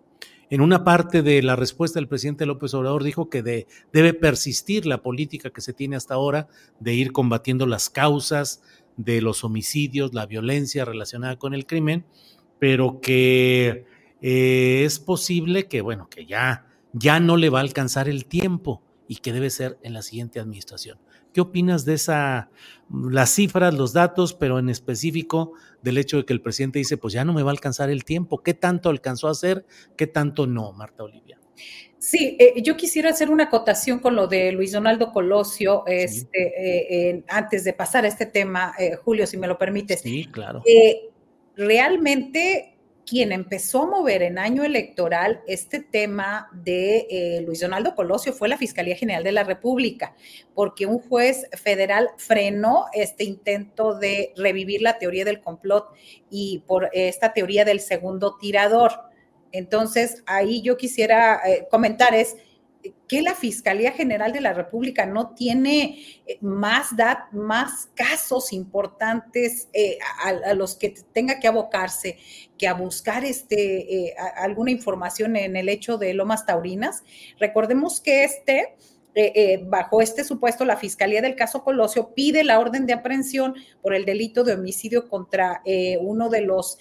[0.49, 5.01] En una parte de la respuesta del presidente López Obrador dijo que debe persistir la
[5.01, 6.47] política que se tiene hasta ahora
[6.79, 8.61] de ir combatiendo las causas
[8.97, 12.05] de los homicidios, la violencia relacionada con el crimen,
[12.59, 13.85] pero que
[14.21, 18.83] eh, es posible que, bueno, que ya, ya no le va a alcanzar el tiempo
[19.07, 20.99] y que debe ser en la siguiente administración.
[21.33, 22.51] ¿Qué opinas de esa,
[22.93, 27.13] las cifras, los datos, pero en específico del hecho de que el presidente dice, pues
[27.13, 28.43] ya no me va a alcanzar el tiempo?
[28.43, 29.65] ¿Qué tanto alcanzó a hacer?
[29.97, 31.39] ¿Qué tanto no, Marta Olivia?
[31.97, 37.23] Sí, eh, yo quisiera hacer una acotación con lo de Luis Donaldo Colosio, este, eh,
[37.29, 40.01] antes de pasar a este tema, eh, Julio, si me lo permites.
[40.01, 40.61] Sí, claro.
[41.55, 42.72] realmente
[43.05, 48.47] quien empezó a mover en año electoral este tema de eh, Luis Donaldo Colosio fue
[48.47, 50.15] la Fiscalía General de la República,
[50.53, 55.93] porque un juez federal frenó este intento de revivir la teoría del complot
[56.29, 58.91] y por esta teoría del segundo tirador.
[59.51, 62.37] Entonces, ahí yo quisiera eh, comentar es
[63.07, 66.89] que la Fiscalía General de la República no tiene eh, más,
[67.31, 72.17] más casos importantes eh, a, los que tenga que abocarse
[72.57, 77.03] que a buscar este, eh, alguna información en el hecho de Lomas Taurinas.
[77.39, 78.75] Recordemos que este
[79.15, 83.53] eh, eh, bajo este supuesto, la Fiscalía del caso Colosio pide la orden de aprehensión
[83.81, 86.77] por el delito de homicidio contra eh, uno de los,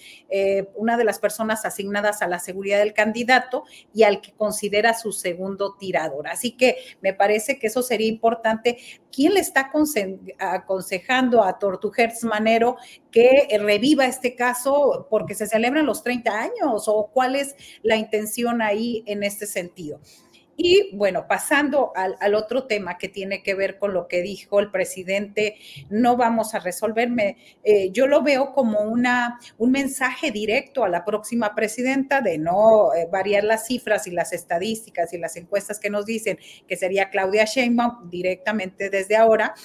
[0.75, 5.11] una de las personas asignadas a la seguridad del candidato y al que considera su
[5.11, 6.27] segundo tirador.
[6.27, 8.77] Así que me parece que eso sería importante.
[9.11, 9.71] ¿Quién le está
[10.39, 12.77] aconsejando a Tortuguers Manero
[13.11, 18.61] que reviva este caso porque se celebran los 30 años o cuál es la intención
[18.63, 19.99] ahí en este sentido?
[20.55, 24.69] Y bueno, pasando al, otro tema que tiene que ver con lo que dijo el
[24.69, 25.57] presidente,
[25.89, 27.37] no vamos a resolverme.
[27.63, 32.93] Eh, yo lo veo como una, un mensaje directo a la próxima presidenta de no
[32.93, 37.09] eh, variar las cifras y las estadísticas y las encuestas que nos dicen que sería
[37.09, 39.55] Claudia Sheinbaum directamente desde ahora,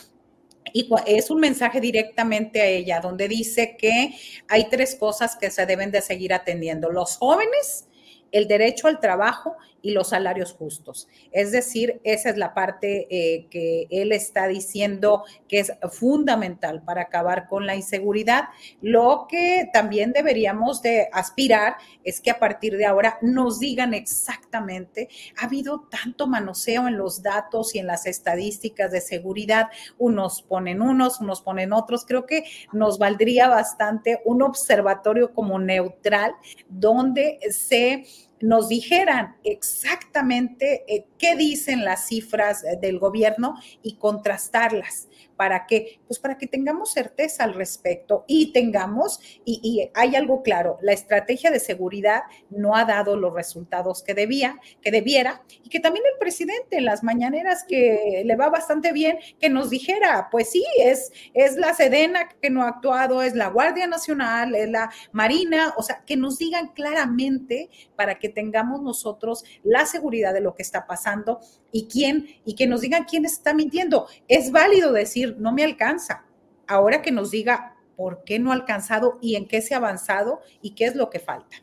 [0.72, 4.14] y es un mensaje directamente a ella, donde dice que
[4.48, 6.90] hay tres cosas que se deben de seguir atendiendo.
[6.90, 7.88] Los jóvenes,
[8.32, 11.08] el derecho al trabajo y los salarios justos.
[11.32, 17.02] Es decir, esa es la parte eh, que él está diciendo que es fundamental para
[17.02, 18.44] acabar con la inseguridad.
[18.80, 25.08] Lo que también deberíamos de aspirar es que a partir de ahora nos digan exactamente,
[25.40, 29.68] ha habido tanto manoseo en los datos y en las estadísticas de seguridad,
[29.98, 32.04] unos ponen unos, unos ponen otros.
[32.04, 36.34] Creo que nos valdría bastante un observatorio como neutral
[36.68, 38.04] donde se
[38.40, 45.08] nos dijeran exactamente eh, qué dicen las cifras eh, del gobierno y contrastarlas.
[45.38, 46.00] ¿Para qué?
[46.08, 51.52] Pues para que tengamos certeza al respecto y tengamos, y, hay algo claro, la estrategia
[51.52, 56.18] de seguridad no ha dado los resultados que debía, que debiera, y que también el
[56.18, 61.12] presidente en las mañaneras que le va bastante bien, que nos dijera, pues sí, es,
[61.34, 65.84] es la Sedena que no ha actuado, es la Guardia Nacional, es la Marina, o
[65.84, 70.84] sea, que nos digan claramente para que tengamos nosotros la seguridad de lo que está
[70.88, 71.38] pasando
[71.72, 74.06] y quién, y que nos digan quién está mintiendo.
[74.28, 76.24] Es válido decir, no me alcanza.
[76.66, 80.40] Ahora que nos diga por qué no ha alcanzado y en qué se ha avanzado
[80.62, 81.56] y qué es lo que falta.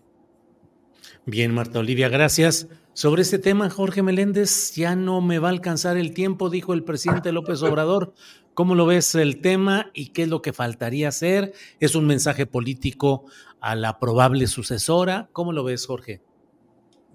[1.26, 2.68] Bien, Marta Olivia, gracias.
[2.94, 6.84] Sobre este tema, Jorge Meléndez, ya no me va a alcanzar el tiempo, dijo el
[6.84, 8.14] presidente López Obrador.
[8.54, 11.54] ¿Cómo lo ves el tema y qué es lo que faltaría hacer?
[11.80, 13.26] ¿Es un mensaje político
[13.60, 15.30] a la probable sucesora?
[15.34, 16.22] ¿Cómo lo ves, Jorge?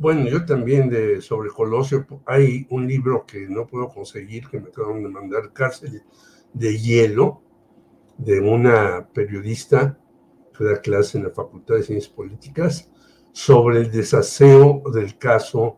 [0.00, 4.68] Bueno, yo también de sobre Colosio, hay un libro que no puedo conseguir, que me
[4.68, 6.02] acaban de mandar cárcel
[6.54, 7.42] de hielo
[8.16, 9.98] de una periodista
[10.56, 12.90] que da clase en la Facultad de Ciencias Políticas
[13.32, 15.76] sobre el desaseo del caso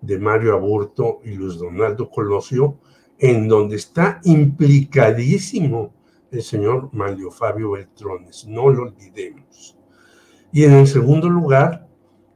[0.00, 2.78] de Mario Aburto y Luis Donaldo Colosio,
[3.18, 5.92] en donde está implicadísimo
[6.30, 9.76] el señor Mario Fabio Beltrones, no lo olvidemos.
[10.50, 11.86] Y en el segundo lugar,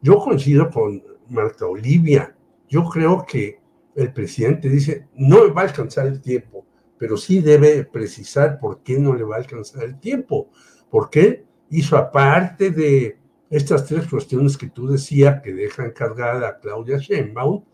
[0.03, 2.35] yo coincido con Marta Olivia,
[2.69, 3.61] yo creo que
[3.95, 6.67] el presidente dice, no me va a alcanzar el tiempo,
[6.99, 10.51] pero sí debe precisar por qué no le va a alcanzar el tiempo,
[10.91, 13.19] porque hizo aparte de
[13.51, 17.65] estas tres cuestiones que tú decías que deja encargada a Claudia Sheinbaum,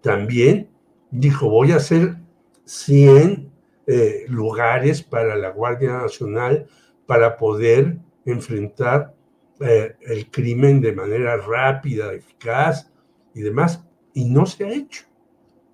[0.00, 0.70] también
[1.10, 2.16] dijo, voy a hacer
[2.64, 3.50] 100
[3.86, 6.66] eh, lugares para la Guardia Nacional
[7.06, 9.14] para poder enfrentar
[9.60, 12.90] eh, el crimen de manera rápida, eficaz
[13.34, 15.04] y demás, y no se ha hecho.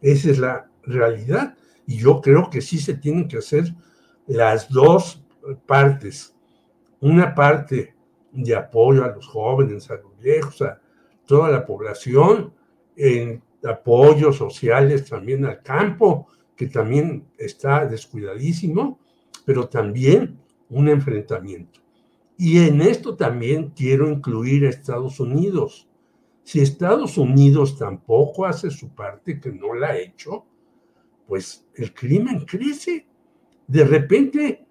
[0.01, 1.57] Esa es la realidad.
[1.87, 3.75] Y yo creo que sí se tienen que hacer
[4.27, 5.23] las dos
[5.67, 6.35] partes.
[7.01, 7.95] Una parte
[8.33, 10.81] de apoyo a los jóvenes, a los viejos, a
[11.27, 12.53] toda la población,
[12.97, 18.99] en apoyos sociales también al campo, que también está descuidadísimo,
[19.45, 20.39] pero también
[20.69, 21.81] un enfrentamiento.
[22.37, 25.89] Y en esto también quiero incluir a Estados Unidos.
[26.43, 30.45] Si Estados Unidos tampoco hace su parte, que no la ha hecho,
[31.27, 33.07] pues el crimen crece.
[33.67, 34.67] De repente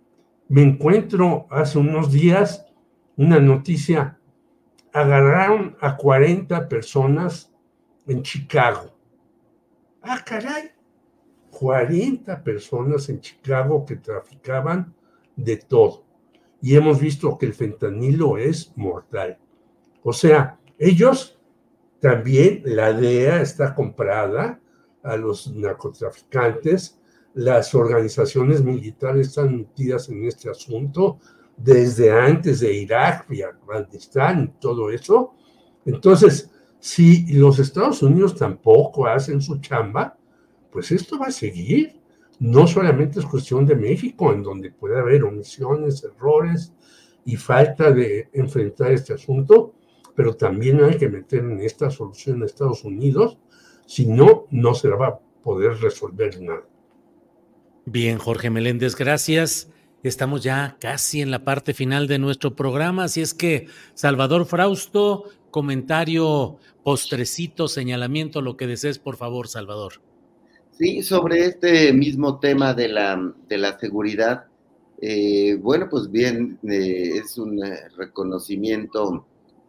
[0.49, 2.65] me encuentro hace unos días
[3.15, 4.19] una noticia,
[4.91, 7.51] agarraron a 40 personas
[8.07, 8.91] en Chicago.
[10.01, 10.71] Ah, caray,
[11.51, 14.93] 40 personas en Chicago que traficaban
[15.35, 16.03] de todo.
[16.63, 19.37] Y hemos visto que el fentanilo es mortal.
[20.01, 21.37] O sea, ellos
[21.99, 24.61] también, la DEA está comprada
[25.03, 26.97] a los narcotraficantes,
[27.33, 31.19] las organizaciones militares están metidas en este asunto
[31.57, 35.33] desde antes de Irak y Afganistán y todo eso.
[35.85, 36.49] Entonces,
[36.79, 40.17] si los Estados Unidos tampoco hacen su chamba,
[40.71, 41.99] pues esto va a seguir.
[42.43, 46.73] No solamente es cuestión de México, en donde puede haber omisiones, errores
[47.23, 49.75] y falta de enfrentar este asunto,
[50.13, 53.37] pero también hay que meter en esta solución a Estados Unidos,
[53.85, 56.67] si no, no se va a poder resolver nada.
[57.85, 59.71] Bien, Jorge Meléndez, gracias.
[60.03, 65.29] Estamos ya casi en la parte final de nuestro programa, así es que Salvador Frausto,
[65.49, 70.01] comentario, postrecito, señalamiento, lo que desees, por favor, Salvador.
[70.77, 74.45] Sí, sobre este mismo tema de la, de la seguridad,
[74.99, 79.23] eh, bueno, pues bien, eh, es un eh, reconocimiento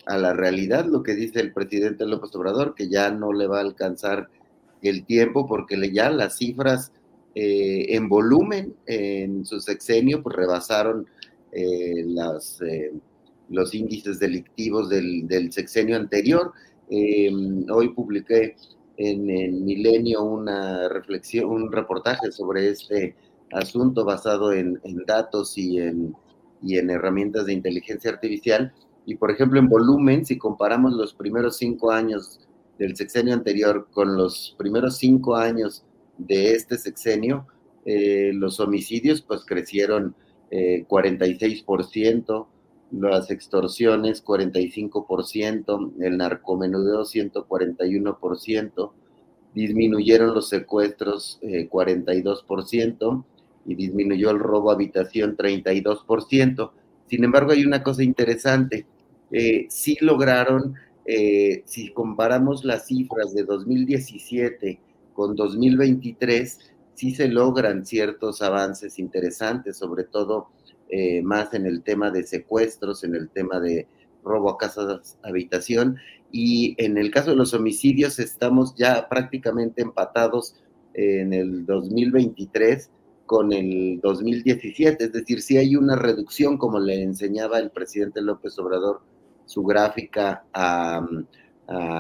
[0.07, 3.59] a la realidad lo que dice el presidente López Obrador, que ya no le va
[3.59, 4.31] a alcanzar
[4.81, 6.93] el tiempo porque ya las cifras
[7.37, 11.07] en volumen en su sexenio pues rebasaron
[11.53, 12.61] las,
[13.49, 16.53] los índices delictivos del, del sexenio anterior.
[16.91, 18.55] hoy publiqué
[18.97, 23.17] en el Milenio una reflexión, un reportaje sobre este
[23.53, 26.15] asunto basado en, datos y en,
[26.63, 28.73] y en herramientas de inteligencia artificial.
[29.07, 32.41] Y por ejemplo, en volumen, si comparamos los primeros cinco años
[32.79, 35.85] del sexenio anterior con los primeros cinco años
[36.19, 37.47] de este sexenio,
[37.85, 40.15] eh, los homicidios pues crecieron
[40.51, 42.47] eh, 46%,
[43.01, 48.93] las extorsiones 45%, el narcomenudeo 141%,
[49.55, 53.25] disminuyeron los secuestros 42% eh,
[53.67, 56.71] y disminuyó el robo a habitación 32%.
[57.09, 58.87] Sin embargo, hay una cosa interesante,
[59.31, 60.75] eh, sí lograron,
[61.07, 64.81] eh, si comparamos las cifras de 2017
[65.13, 66.59] con 2023,
[66.95, 70.49] sí se logran ciertos avances interesantes, sobre todo
[70.97, 73.89] eh, más en el tema de secuestros, en el tema de
[74.23, 75.97] robo a casas habitación.
[76.31, 80.55] Y en el caso de los homicidios estamos ya prácticamente empatados
[80.93, 82.91] en el 2023
[83.27, 88.57] con el 2017, es decir, si hay una reducción como le enseñaba el presidente López
[88.61, 89.01] Obrador
[89.47, 91.05] su gráfica a,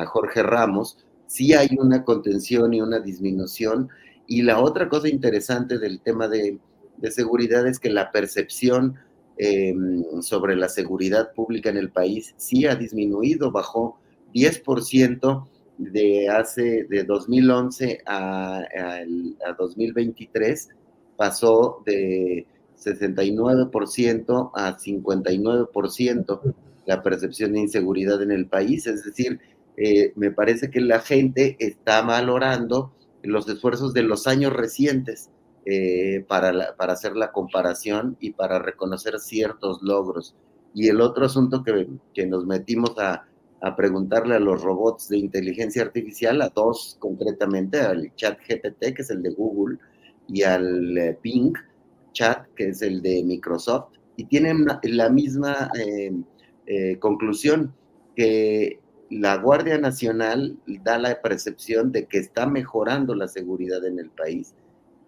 [0.06, 3.88] Jorge Ramos, sí hay una contención y una disminución.
[4.28, 6.60] Y la otra cosa interesante del tema de
[7.04, 8.94] de seguridad es que la percepción
[9.36, 13.98] em, sobre la seguridad pública en el país sí ha disminuido, bajó
[14.32, 20.70] 10% de hace de 2011 a, a, 2023,
[21.18, 22.46] pasó de
[22.82, 26.54] 69% a 59%
[26.86, 28.86] la percepción de inseguridad en el país.
[28.86, 29.40] Es decir,
[29.76, 35.28] eh, me parece que la gente está valorando los esfuerzos de los años recientes
[35.66, 40.34] eh, para, para hacer la comparación y para reconocer ciertos logros.
[40.74, 43.26] Y el otro asunto que, que nos metimos a,
[43.62, 49.02] a, preguntarle a los robots de inteligencia artificial, a dos concretamente, al chat GPT, que
[49.02, 49.78] es el de Google,
[50.28, 51.52] y al eh, Ping,
[52.12, 56.12] chat, que es el de Microsoft, y tienen la misma eh,
[56.66, 57.74] eh, conclusión,
[58.16, 58.80] que
[59.10, 64.54] la Guardia Nacional da la percepción de que está mejorando la seguridad en el país,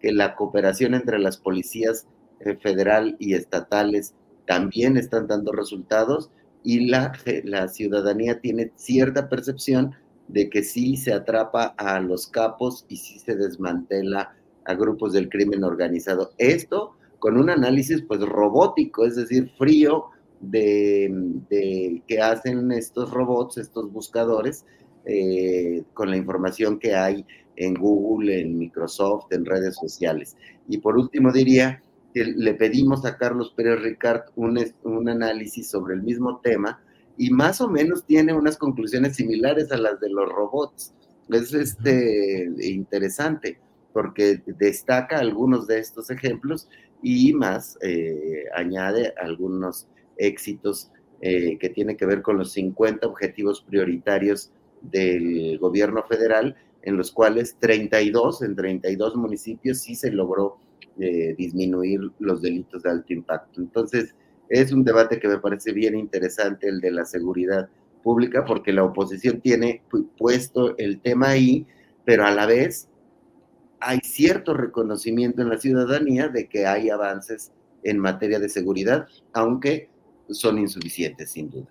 [0.01, 2.07] que la cooperación entre las policías
[2.41, 4.15] eh, federal y estatales
[4.47, 6.31] también están dando resultados
[6.63, 7.13] y la,
[7.45, 9.95] la ciudadanía tiene cierta percepción
[10.29, 15.29] de que sí se atrapa a los capos y sí se desmantela a grupos del
[15.29, 16.33] crimen organizado.
[16.39, 20.07] Esto con un análisis pues robótico, es decir, frío
[20.41, 24.65] de, que hacen estos robots, estos buscadores,
[25.05, 27.25] eh, con la información que hay
[27.57, 30.37] en Google, en Microsoft, en redes sociales.
[30.69, 31.83] Y por último diría
[32.15, 36.81] que le pedimos a Carlos Pérez Ricard un, un análisis sobre el mismo tema
[37.19, 40.95] y más o menos tiene unas conclusiones similares a las de los robots.
[41.31, 43.59] Es este, interesante
[43.93, 46.69] porque destaca algunos de estos ejemplos
[47.03, 49.89] y más eh, añade algunos
[50.19, 50.91] éxitos
[51.23, 54.53] eh, que tiene que ver con los 50 objetivos prioritarios
[54.83, 56.57] del gobierno federal,
[56.87, 60.59] en los cuales 32, en 32 municipios sí se logró
[61.01, 63.61] eh, disminuir los delitos de alto impacto.
[63.61, 64.15] Entonces,
[64.49, 67.69] es un debate que me parece bien interesante el de la seguridad
[68.05, 69.83] pública, porque la oposición tiene
[70.17, 71.67] puesto el tema ahí,
[72.05, 72.89] pero a la vez
[73.81, 77.51] hay cierto reconocimiento en la ciudadanía de que hay avances
[77.83, 79.91] en materia de seguridad, aunque
[80.31, 81.67] son insuficientes, sin duda.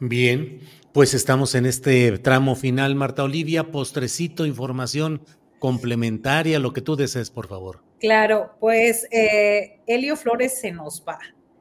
[0.00, 0.60] Bien,
[0.92, 5.22] pues estamos en este tramo final, Marta Olivia, postrecito, información
[5.58, 7.82] complementaria, lo que tú desees, por favor.
[7.98, 11.18] Claro, pues eh, Helio Flores se nos va.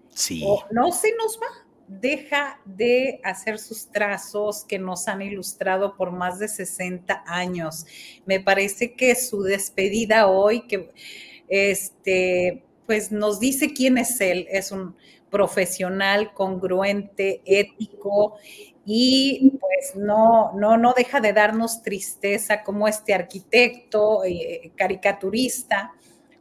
[0.10, 0.44] Sí.
[0.46, 6.12] O no se nos va, deja de hacer sus trazos que nos han ilustrado por
[6.12, 7.86] más de 60 años.
[8.26, 10.92] Me parece que su despedida hoy, que
[11.48, 14.96] este, pues nos dice quién es él, es un
[15.30, 18.38] profesional, congruente, ético
[18.86, 25.92] y pues no, no, no deja de darnos tristeza como este arquitecto, eh, caricaturista,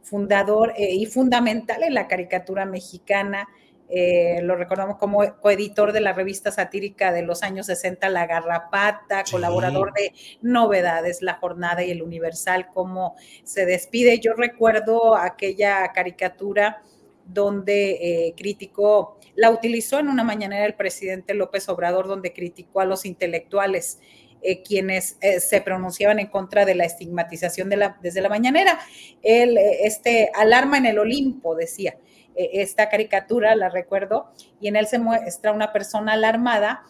[0.01, 3.49] fundador eh, y fundamental en la caricatura mexicana.
[3.89, 9.23] Eh, lo recordamos como coeditor de la revista satírica de los años 60, La Garrapata,
[9.29, 14.19] colaborador de Novedades, La Jornada y El Universal, cómo se despide.
[14.19, 16.81] Yo recuerdo aquella caricatura
[17.27, 22.85] donde eh, criticó, la utilizó en una mañanera el presidente López Obrador, donde criticó a
[22.85, 23.99] los intelectuales.
[24.43, 28.79] Eh, quienes eh, se pronunciaban en contra de la estigmatización de la, desde la mañanera.
[29.23, 31.97] Él, este, alarma en el Olimpo, decía,
[32.35, 34.31] esta caricatura, la recuerdo,
[34.61, 36.83] y en él se muestra una persona alarmada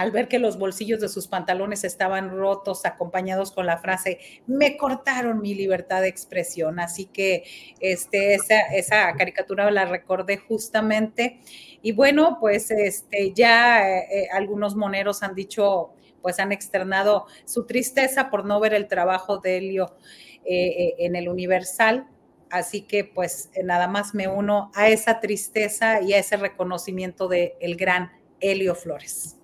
[0.00, 4.78] al ver que los bolsillos de sus pantalones estaban rotos, acompañados con la frase, me
[4.78, 6.80] cortaron mi libertad de expresión.
[6.80, 7.44] Así que
[7.80, 11.40] este, esa, caricatura la recordé justamente.
[11.82, 15.90] Y bueno, pues este, ya eh, eh, algunos moneros han dicho,
[16.22, 19.98] pues han externado su tristeza por no ver el trabajo de Helio
[20.46, 22.08] eh, en el Universal.
[22.48, 27.52] Así que pues nada más me uno a esa tristeza y a ese reconocimiento del
[27.60, 29.39] el gran Helio Flores.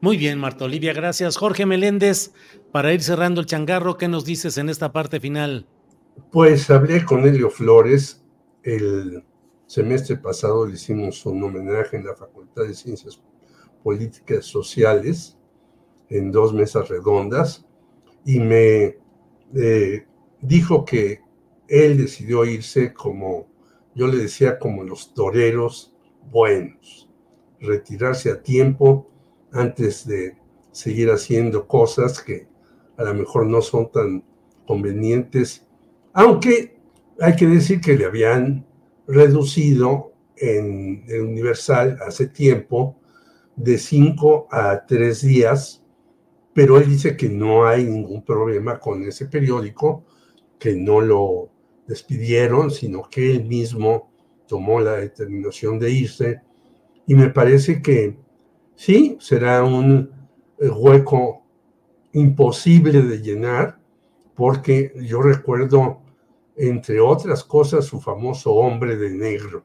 [0.00, 1.38] Muy bien, Marta Olivia, gracias.
[1.38, 2.32] Jorge Meléndez,
[2.70, 5.66] para ir cerrando el changarro, ¿qué nos dices en esta parte final?
[6.30, 8.22] Pues hablé con Helio Flores.
[8.62, 9.24] El
[9.66, 13.22] semestre pasado le hicimos un homenaje en la Facultad de Ciencias
[13.82, 15.38] Políticas Sociales,
[16.10, 17.64] en dos mesas redondas,
[18.24, 18.98] y me
[19.54, 20.06] eh,
[20.42, 21.20] dijo que
[21.68, 23.48] él decidió irse como,
[23.94, 25.94] yo le decía, como los toreros
[26.30, 27.08] buenos,
[27.60, 29.10] retirarse a tiempo
[29.56, 30.36] antes de
[30.72, 32.46] seguir haciendo cosas que
[32.96, 34.24] a lo mejor no son tan
[34.66, 35.66] convenientes,
[36.12, 36.78] aunque
[37.20, 38.66] hay que decir que le habían
[39.06, 42.96] reducido en el Universal hace tiempo
[43.54, 45.82] de cinco a tres días,
[46.52, 50.04] pero él dice que no hay ningún problema con ese periódico,
[50.58, 51.50] que no lo
[51.86, 54.10] despidieron, sino que él mismo
[54.46, 56.40] tomó la determinación de irse.
[57.06, 58.16] Y me parece que
[58.76, 60.10] Sí, será un
[60.58, 61.42] eh, hueco
[62.12, 63.78] imposible de llenar,
[64.34, 66.02] porque yo recuerdo,
[66.56, 69.64] entre otras cosas, su famoso hombre de negro.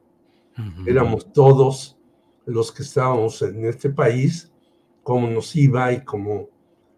[0.85, 1.97] Éramos todos
[2.45, 4.51] los que estábamos en este país,
[5.01, 6.49] cómo nos iba y cómo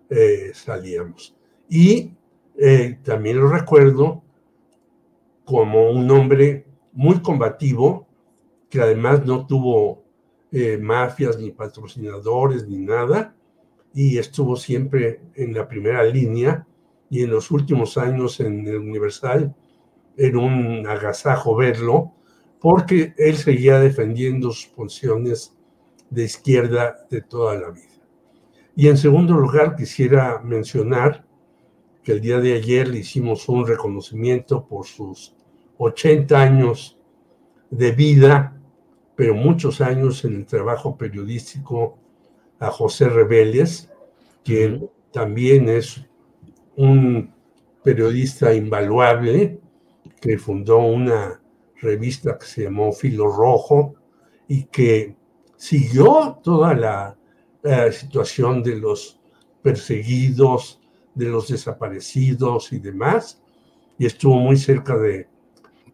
[0.09, 1.35] eh, salíamos.
[1.69, 2.11] Y
[2.57, 4.21] eh, también lo recuerdo
[5.45, 8.07] como un hombre muy combativo,
[8.69, 10.02] que además no tuvo
[10.55, 13.35] eh, mafias, ni patrocinadores, ni nada,
[13.91, 16.67] y estuvo siempre en la primera línea
[17.09, 19.55] y en los últimos años en el Universal
[20.15, 22.11] era un agasajo verlo,
[22.59, 25.57] porque él seguía defendiendo sus posiciones
[26.11, 27.87] de izquierda de toda la vida.
[28.75, 31.25] Y en segundo lugar, quisiera mencionar
[32.03, 35.35] que el día de ayer le hicimos un reconocimiento por sus
[35.77, 36.99] 80 años
[37.71, 38.61] de vida,
[39.15, 41.97] pero muchos años en el trabajo periodístico
[42.59, 43.89] a José Rebeles,
[44.43, 46.05] quien también es
[46.75, 47.33] un
[47.83, 49.59] periodista invaluable
[50.19, 51.41] que fundó una
[51.81, 53.95] revista que se llamó Filo Rojo
[54.47, 55.15] y que
[55.57, 57.17] siguió toda la,
[57.91, 59.21] situación de los
[59.61, 60.81] perseguidos,
[61.15, 63.41] de los desaparecidos y demás,
[63.97, 65.29] y estuvo muy cerca de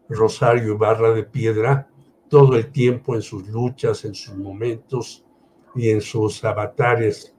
[0.08, 1.88] Rosario Barra de Piedra
[2.30, 5.24] todo el tiempo en sus luchas, en sus momentos
[5.74, 7.34] y en sus avatares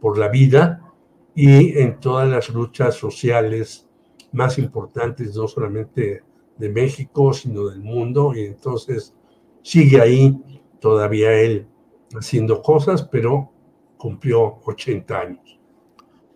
[0.00, 0.92] por la vida
[1.34, 3.88] y en todas las luchas sociales
[4.32, 6.24] más importantes, no solamente
[6.58, 9.14] de México, sino del mundo, y entonces
[9.62, 10.36] sigue ahí
[10.80, 11.68] todavía él
[12.12, 13.52] haciendo cosas, pero
[13.96, 15.60] cumplió 80 años.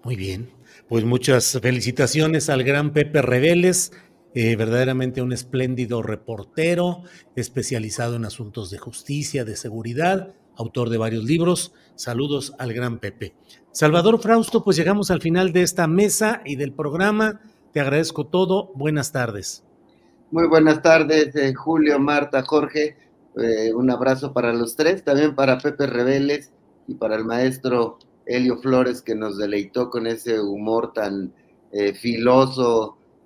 [0.04, 0.48] Muy bien,
[0.88, 3.92] pues muchas felicitaciones al gran Pepe Reveles,
[4.38, 7.04] eh, verdaderamente un espléndido reportero
[7.36, 11.72] especializado en asuntos de justicia, de seguridad, autor de varios libros.
[11.94, 13.32] Saludos al gran Pepe.
[13.72, 17.40] Salvador Frausto, pues llegamos al final de esta mesa y del programa.
[17.72, 18.72] Te agradezco todo.
[18.74, 19.64] Buenas tardes.
[20.30, 22.94] Muy buenas tardes, eh, Julio, Marta, Jorge.
[23.38, 26.52] Eh, un abrazo para los tres, también para Pepe Reveles
[26.86, 31.32] y para el maestro Helio Flores que nos deleitó con ese humor tan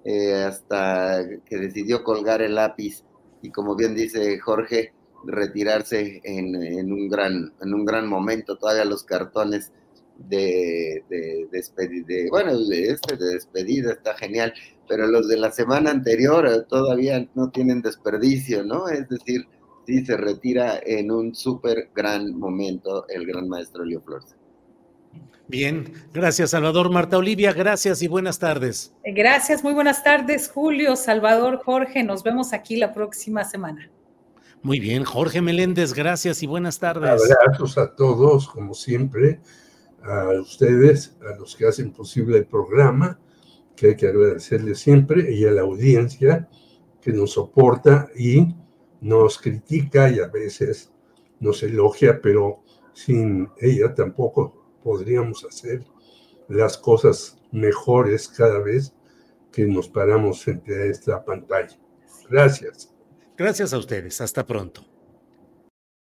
[0.04, 3.04] eh, hasta que decidió colgar el lápiz
[3.42, 4.92] y como bien dice Jorge,
[5.24, 8.56] retirarse en, un, gran, en un gran momento.
[8.56, 9.72] Todavía los cartones
[10.16, 14.52] de, de, de, bueno, este de despedida está genial,
[14.88, 18.88] pero los de la semana anterior eh, todavía no tienen desperdicio, ¿no?
[18.88, 19.46] Es decir,
[19.86, 24.36] sí se retira en un súper gran momento el gran maestro Leo Flores.
[25.48, 26.90] Bien, gracias Salvador.
[26.90, 28.94] Marta Olivia, gracias y buenas tardes.
[29.04, 33.90] Gracias, muy buenas tardes Julio, Salvador, Jorge, nos vemos aquí la próxima semana.
[34.62, 37.10] Muy bien, Jorge Meléndez, gracias y buenas tardes.
[37.10, 39.40] Abrazos a todos, como siempre
[40.02, 43.18] a ustedes, a los que hacen posible el programa,
[43.74, 46.48] que hay que agradecerles siempre, y a la audiencia
[47.00, 48.54] que nos soporta y
[49.00, 50.92] nos critica y a veces
[51.40, 52.62] nos elogia, pero
[52.92, 55.84] sin ella tampoco podríamos hacer
[56.48, 58.92] las cosas mejores cada vez
[59.52, 61.78] que nos paramos frente a esta pantalla.
[62.28, 62.92] Gracias.
[63.36, 64.20] Gracias a ustedes.
[64.20, 64.84] Hasta pronto.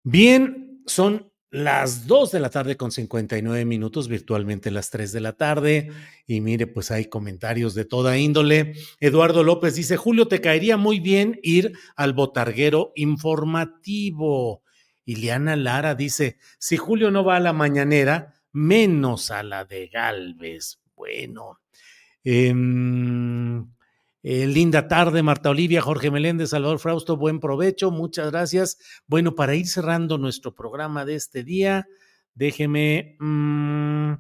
[0.04, 5.34] Bien, son las 2 de la tarde con 59 minutos, virtualmente las 3 de la
[5.34, 5.92] tarde.
[6.26, 8.74] Y mire, pues hay comentarios de toda índole.
[9.00, 14.64] Eduardo López dice, Julio, te caería muy bien ir al botarguero informativo.
[15.04, 20.80] Iliana Lara dice, si Julio no va a la mañanera, menos a la de Galvez.
[20.96, 21.60] Bueno.
[22.24, 22.54] Eh,
[24.24, 28.78] eh, linda tarde, Marta Olivia, Jorge Meléndez, Salvador Frausto, buen provecho, muchas gracias.
[29.08, 31.88] Bueno, para ir cerrando nuestro programa de este día,
[32.36, 34.14] déjeme mm,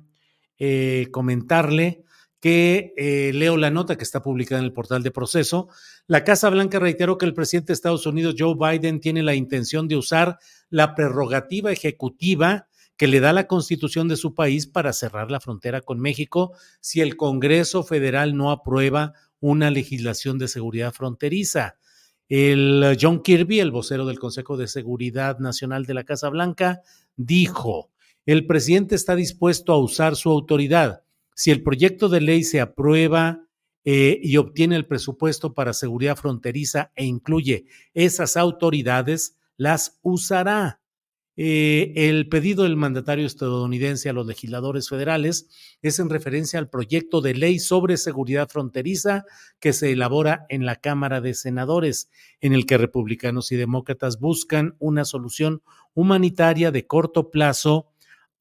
[0.58, 2.04] eh, comentarle
[2.40, 5.70] que eh, leo la nota que está publicada en el portal de proceso.
[6.08, 9.88] La Casa Blanca reiteró que el presidente de Estados Unidos, Joe Biden, tiene la intención
[9.88, 10.40] de usar
[10.72, 12.68] la prerrogativa ejecutiva
[13.02, 17.02] que le da la constitución de su país para cerrar la frontera con México si
[17.02, 21.80] el Congreso federal no aprueba una legislación de seguridad fronteriza.
[22.30, 26.82] El John Kirby, el vocero del Consejo de Seguridad Nacional de la Casa Blanca,
[27.16, 27.90] dijo,
[28.28, 31.02] el presidente está dispuesto a usar su autoridad.
[31.34, 33.48] Si el proyecto de ley se aprueba
[33.84, 37.66] eh, y obtiene el presupuesto para seguridad fronteriza e incluye
[37.96, 40.81] esas autoridades, las usará.
[41.38, 45.48] Eh, el pedido del mandatario estadounidense a los legisladores federales
[45.82, 49.24] es en referencia al proyecto de ley sobre seguridad fronteriza
[49.60, 52.10] que se elabora en la Cámara de Senadores,
[52.42, 55.62] en el que republicanos y demócratas buscan una solución
[55.94, 57.92] humanitaria de corto plazo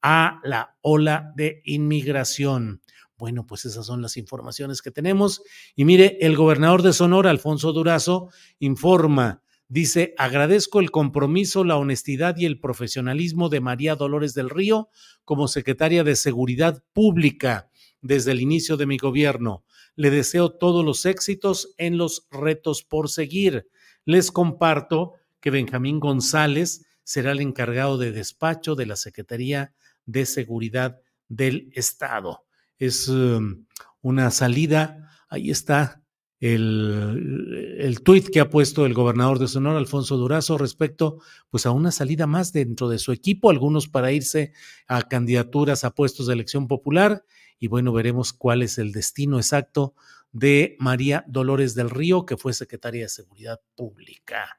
[0.01, 2.81] a la ola de inmigración.
[3.17, 5.43] Bueno, pues esas son las informaciones que tenemos.
[5.75, 12.35] Y mire, el gobernador de Sonora, Alfonso Durazo, informa Dice, agradezco el compromiso, la honestidad
[12.35, 14.89] y el profesionalismo de María Dolores del Río
[15.23, 17.69] como secretaria de Seguridad Pública
[18.01, 19.63] desde el inicio de mi gobierno.
[19.95, 23.69] Le deseo todos los éxitos en los retos por seguir.
[24.03, 29.73] Les comparto que Benjamín González será el encargado de despacho de la Secretaría
[30.05, 30.99] de Seguridad
[31.29, 32.43] del Estado.
[32.77, 33.67] Es um,
[34.01, 36.00] una salida, ahí está
[36.41, 41.19] el, el tuit que ha puesto el gobernador de Sonora, Alfonso Durazo, respecto
[41.51, 44.51] pues a una salida más dentro de su equipo, algunos para irse
[44.87, 47.23] a candidaturas a puestos de elección popular,
[47.59, 49.93] y bueno, veremos cuál es el destino exacto
[50.31, 54.57] de María Dolores del Río, que fue secretaria de Seguridad Pública.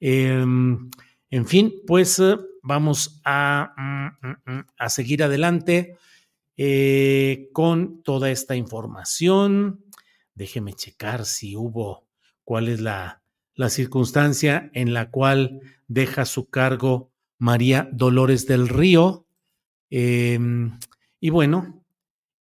[0.00, 0.90] Em,
[1.30, 5.98] en fin, pues eh, vamos a, mm, mm, mm, a, seguir adelante
[6.56, 9.84] eh, con toda esta información.
[10.38, 12.06] Déjeme checar si hubo,
[12.44, 13.22] cuál es la,
[13.56, 19.26] la circunstancia en la cual deja su cargo María Dolores del Río.
[19.90, 20.78] Em,
[21.18, 21.84] y bueno,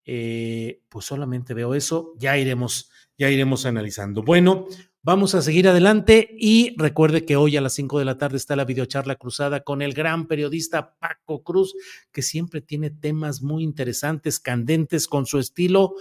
[0.05, 4.23] eh, pues solamente veo eso, ya iremos, ya iremos analizando.
[4.23, 4.67] Bueno,
[5.03, 8.57] vamos a seguir adelante y recuerde que hoy a las 5 de la tarde está
[8.57, 11.75] la videocharla cruzada con el gran periodista Paco Cruz,
[12.13, 15.95] que siempre tiene temas muy interesantes, candentes, con su estilo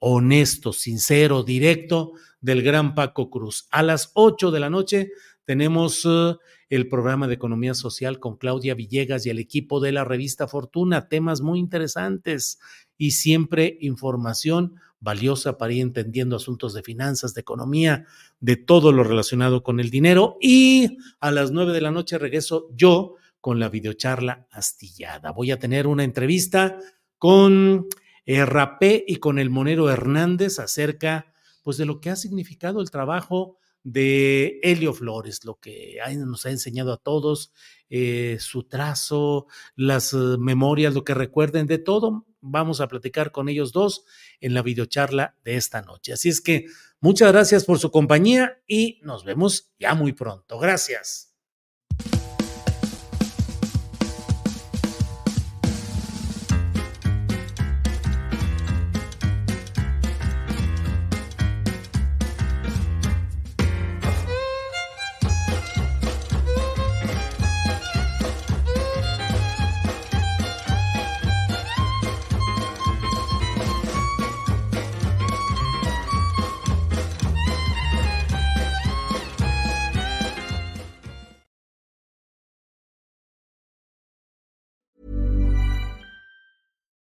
[0.00, 3.66] honesto, sincero, directo del gran Paco Cruz.
[3.70, 5.10] A las 8 de la noche
[5.44, 6.38] tenemos uh,
[6.68, 11.08] el programa de economía social con Claudia Villegas y el equipo de la revista Fortuna,
[11.08, 12.58] temas muy interesantes
[12.98, 18.06] y siempre información valiosa para ir entendiendo asuntos de finanzas, de economía,
[18.40, 20.36] de todo lo relacionado con el dinero.
[20.40, 25.30] Y a las 9 de la noche regreso yo con la videocharla astillada.
[25.30, 26.78] Voy a tener una entrevista
[27.18, 27.86] con
[28.26, 31.32] eh, Rapé y con el Monero Hernández acerca
[31.62, 36.50] pues de lo que ha significado el trabajo de Helio Flores, lo que nos ha
[36.50, 37.52] enseñado a todos,
[37.88, 39.46] eh, su trazo,
[39.76, 42.26] las eh, memorias, lo que recuerden de todo.
[42.40, 44.04] Vamos a platicar con ellos dos
[44.40, 46.12] en la videocharla de esta noche.
[46.12, 46.66] Así es que
[47.00, 50.58] muchas gracias por su compañía y nos vemos ya muy pronto.
[50.58, 51.35] Gracias.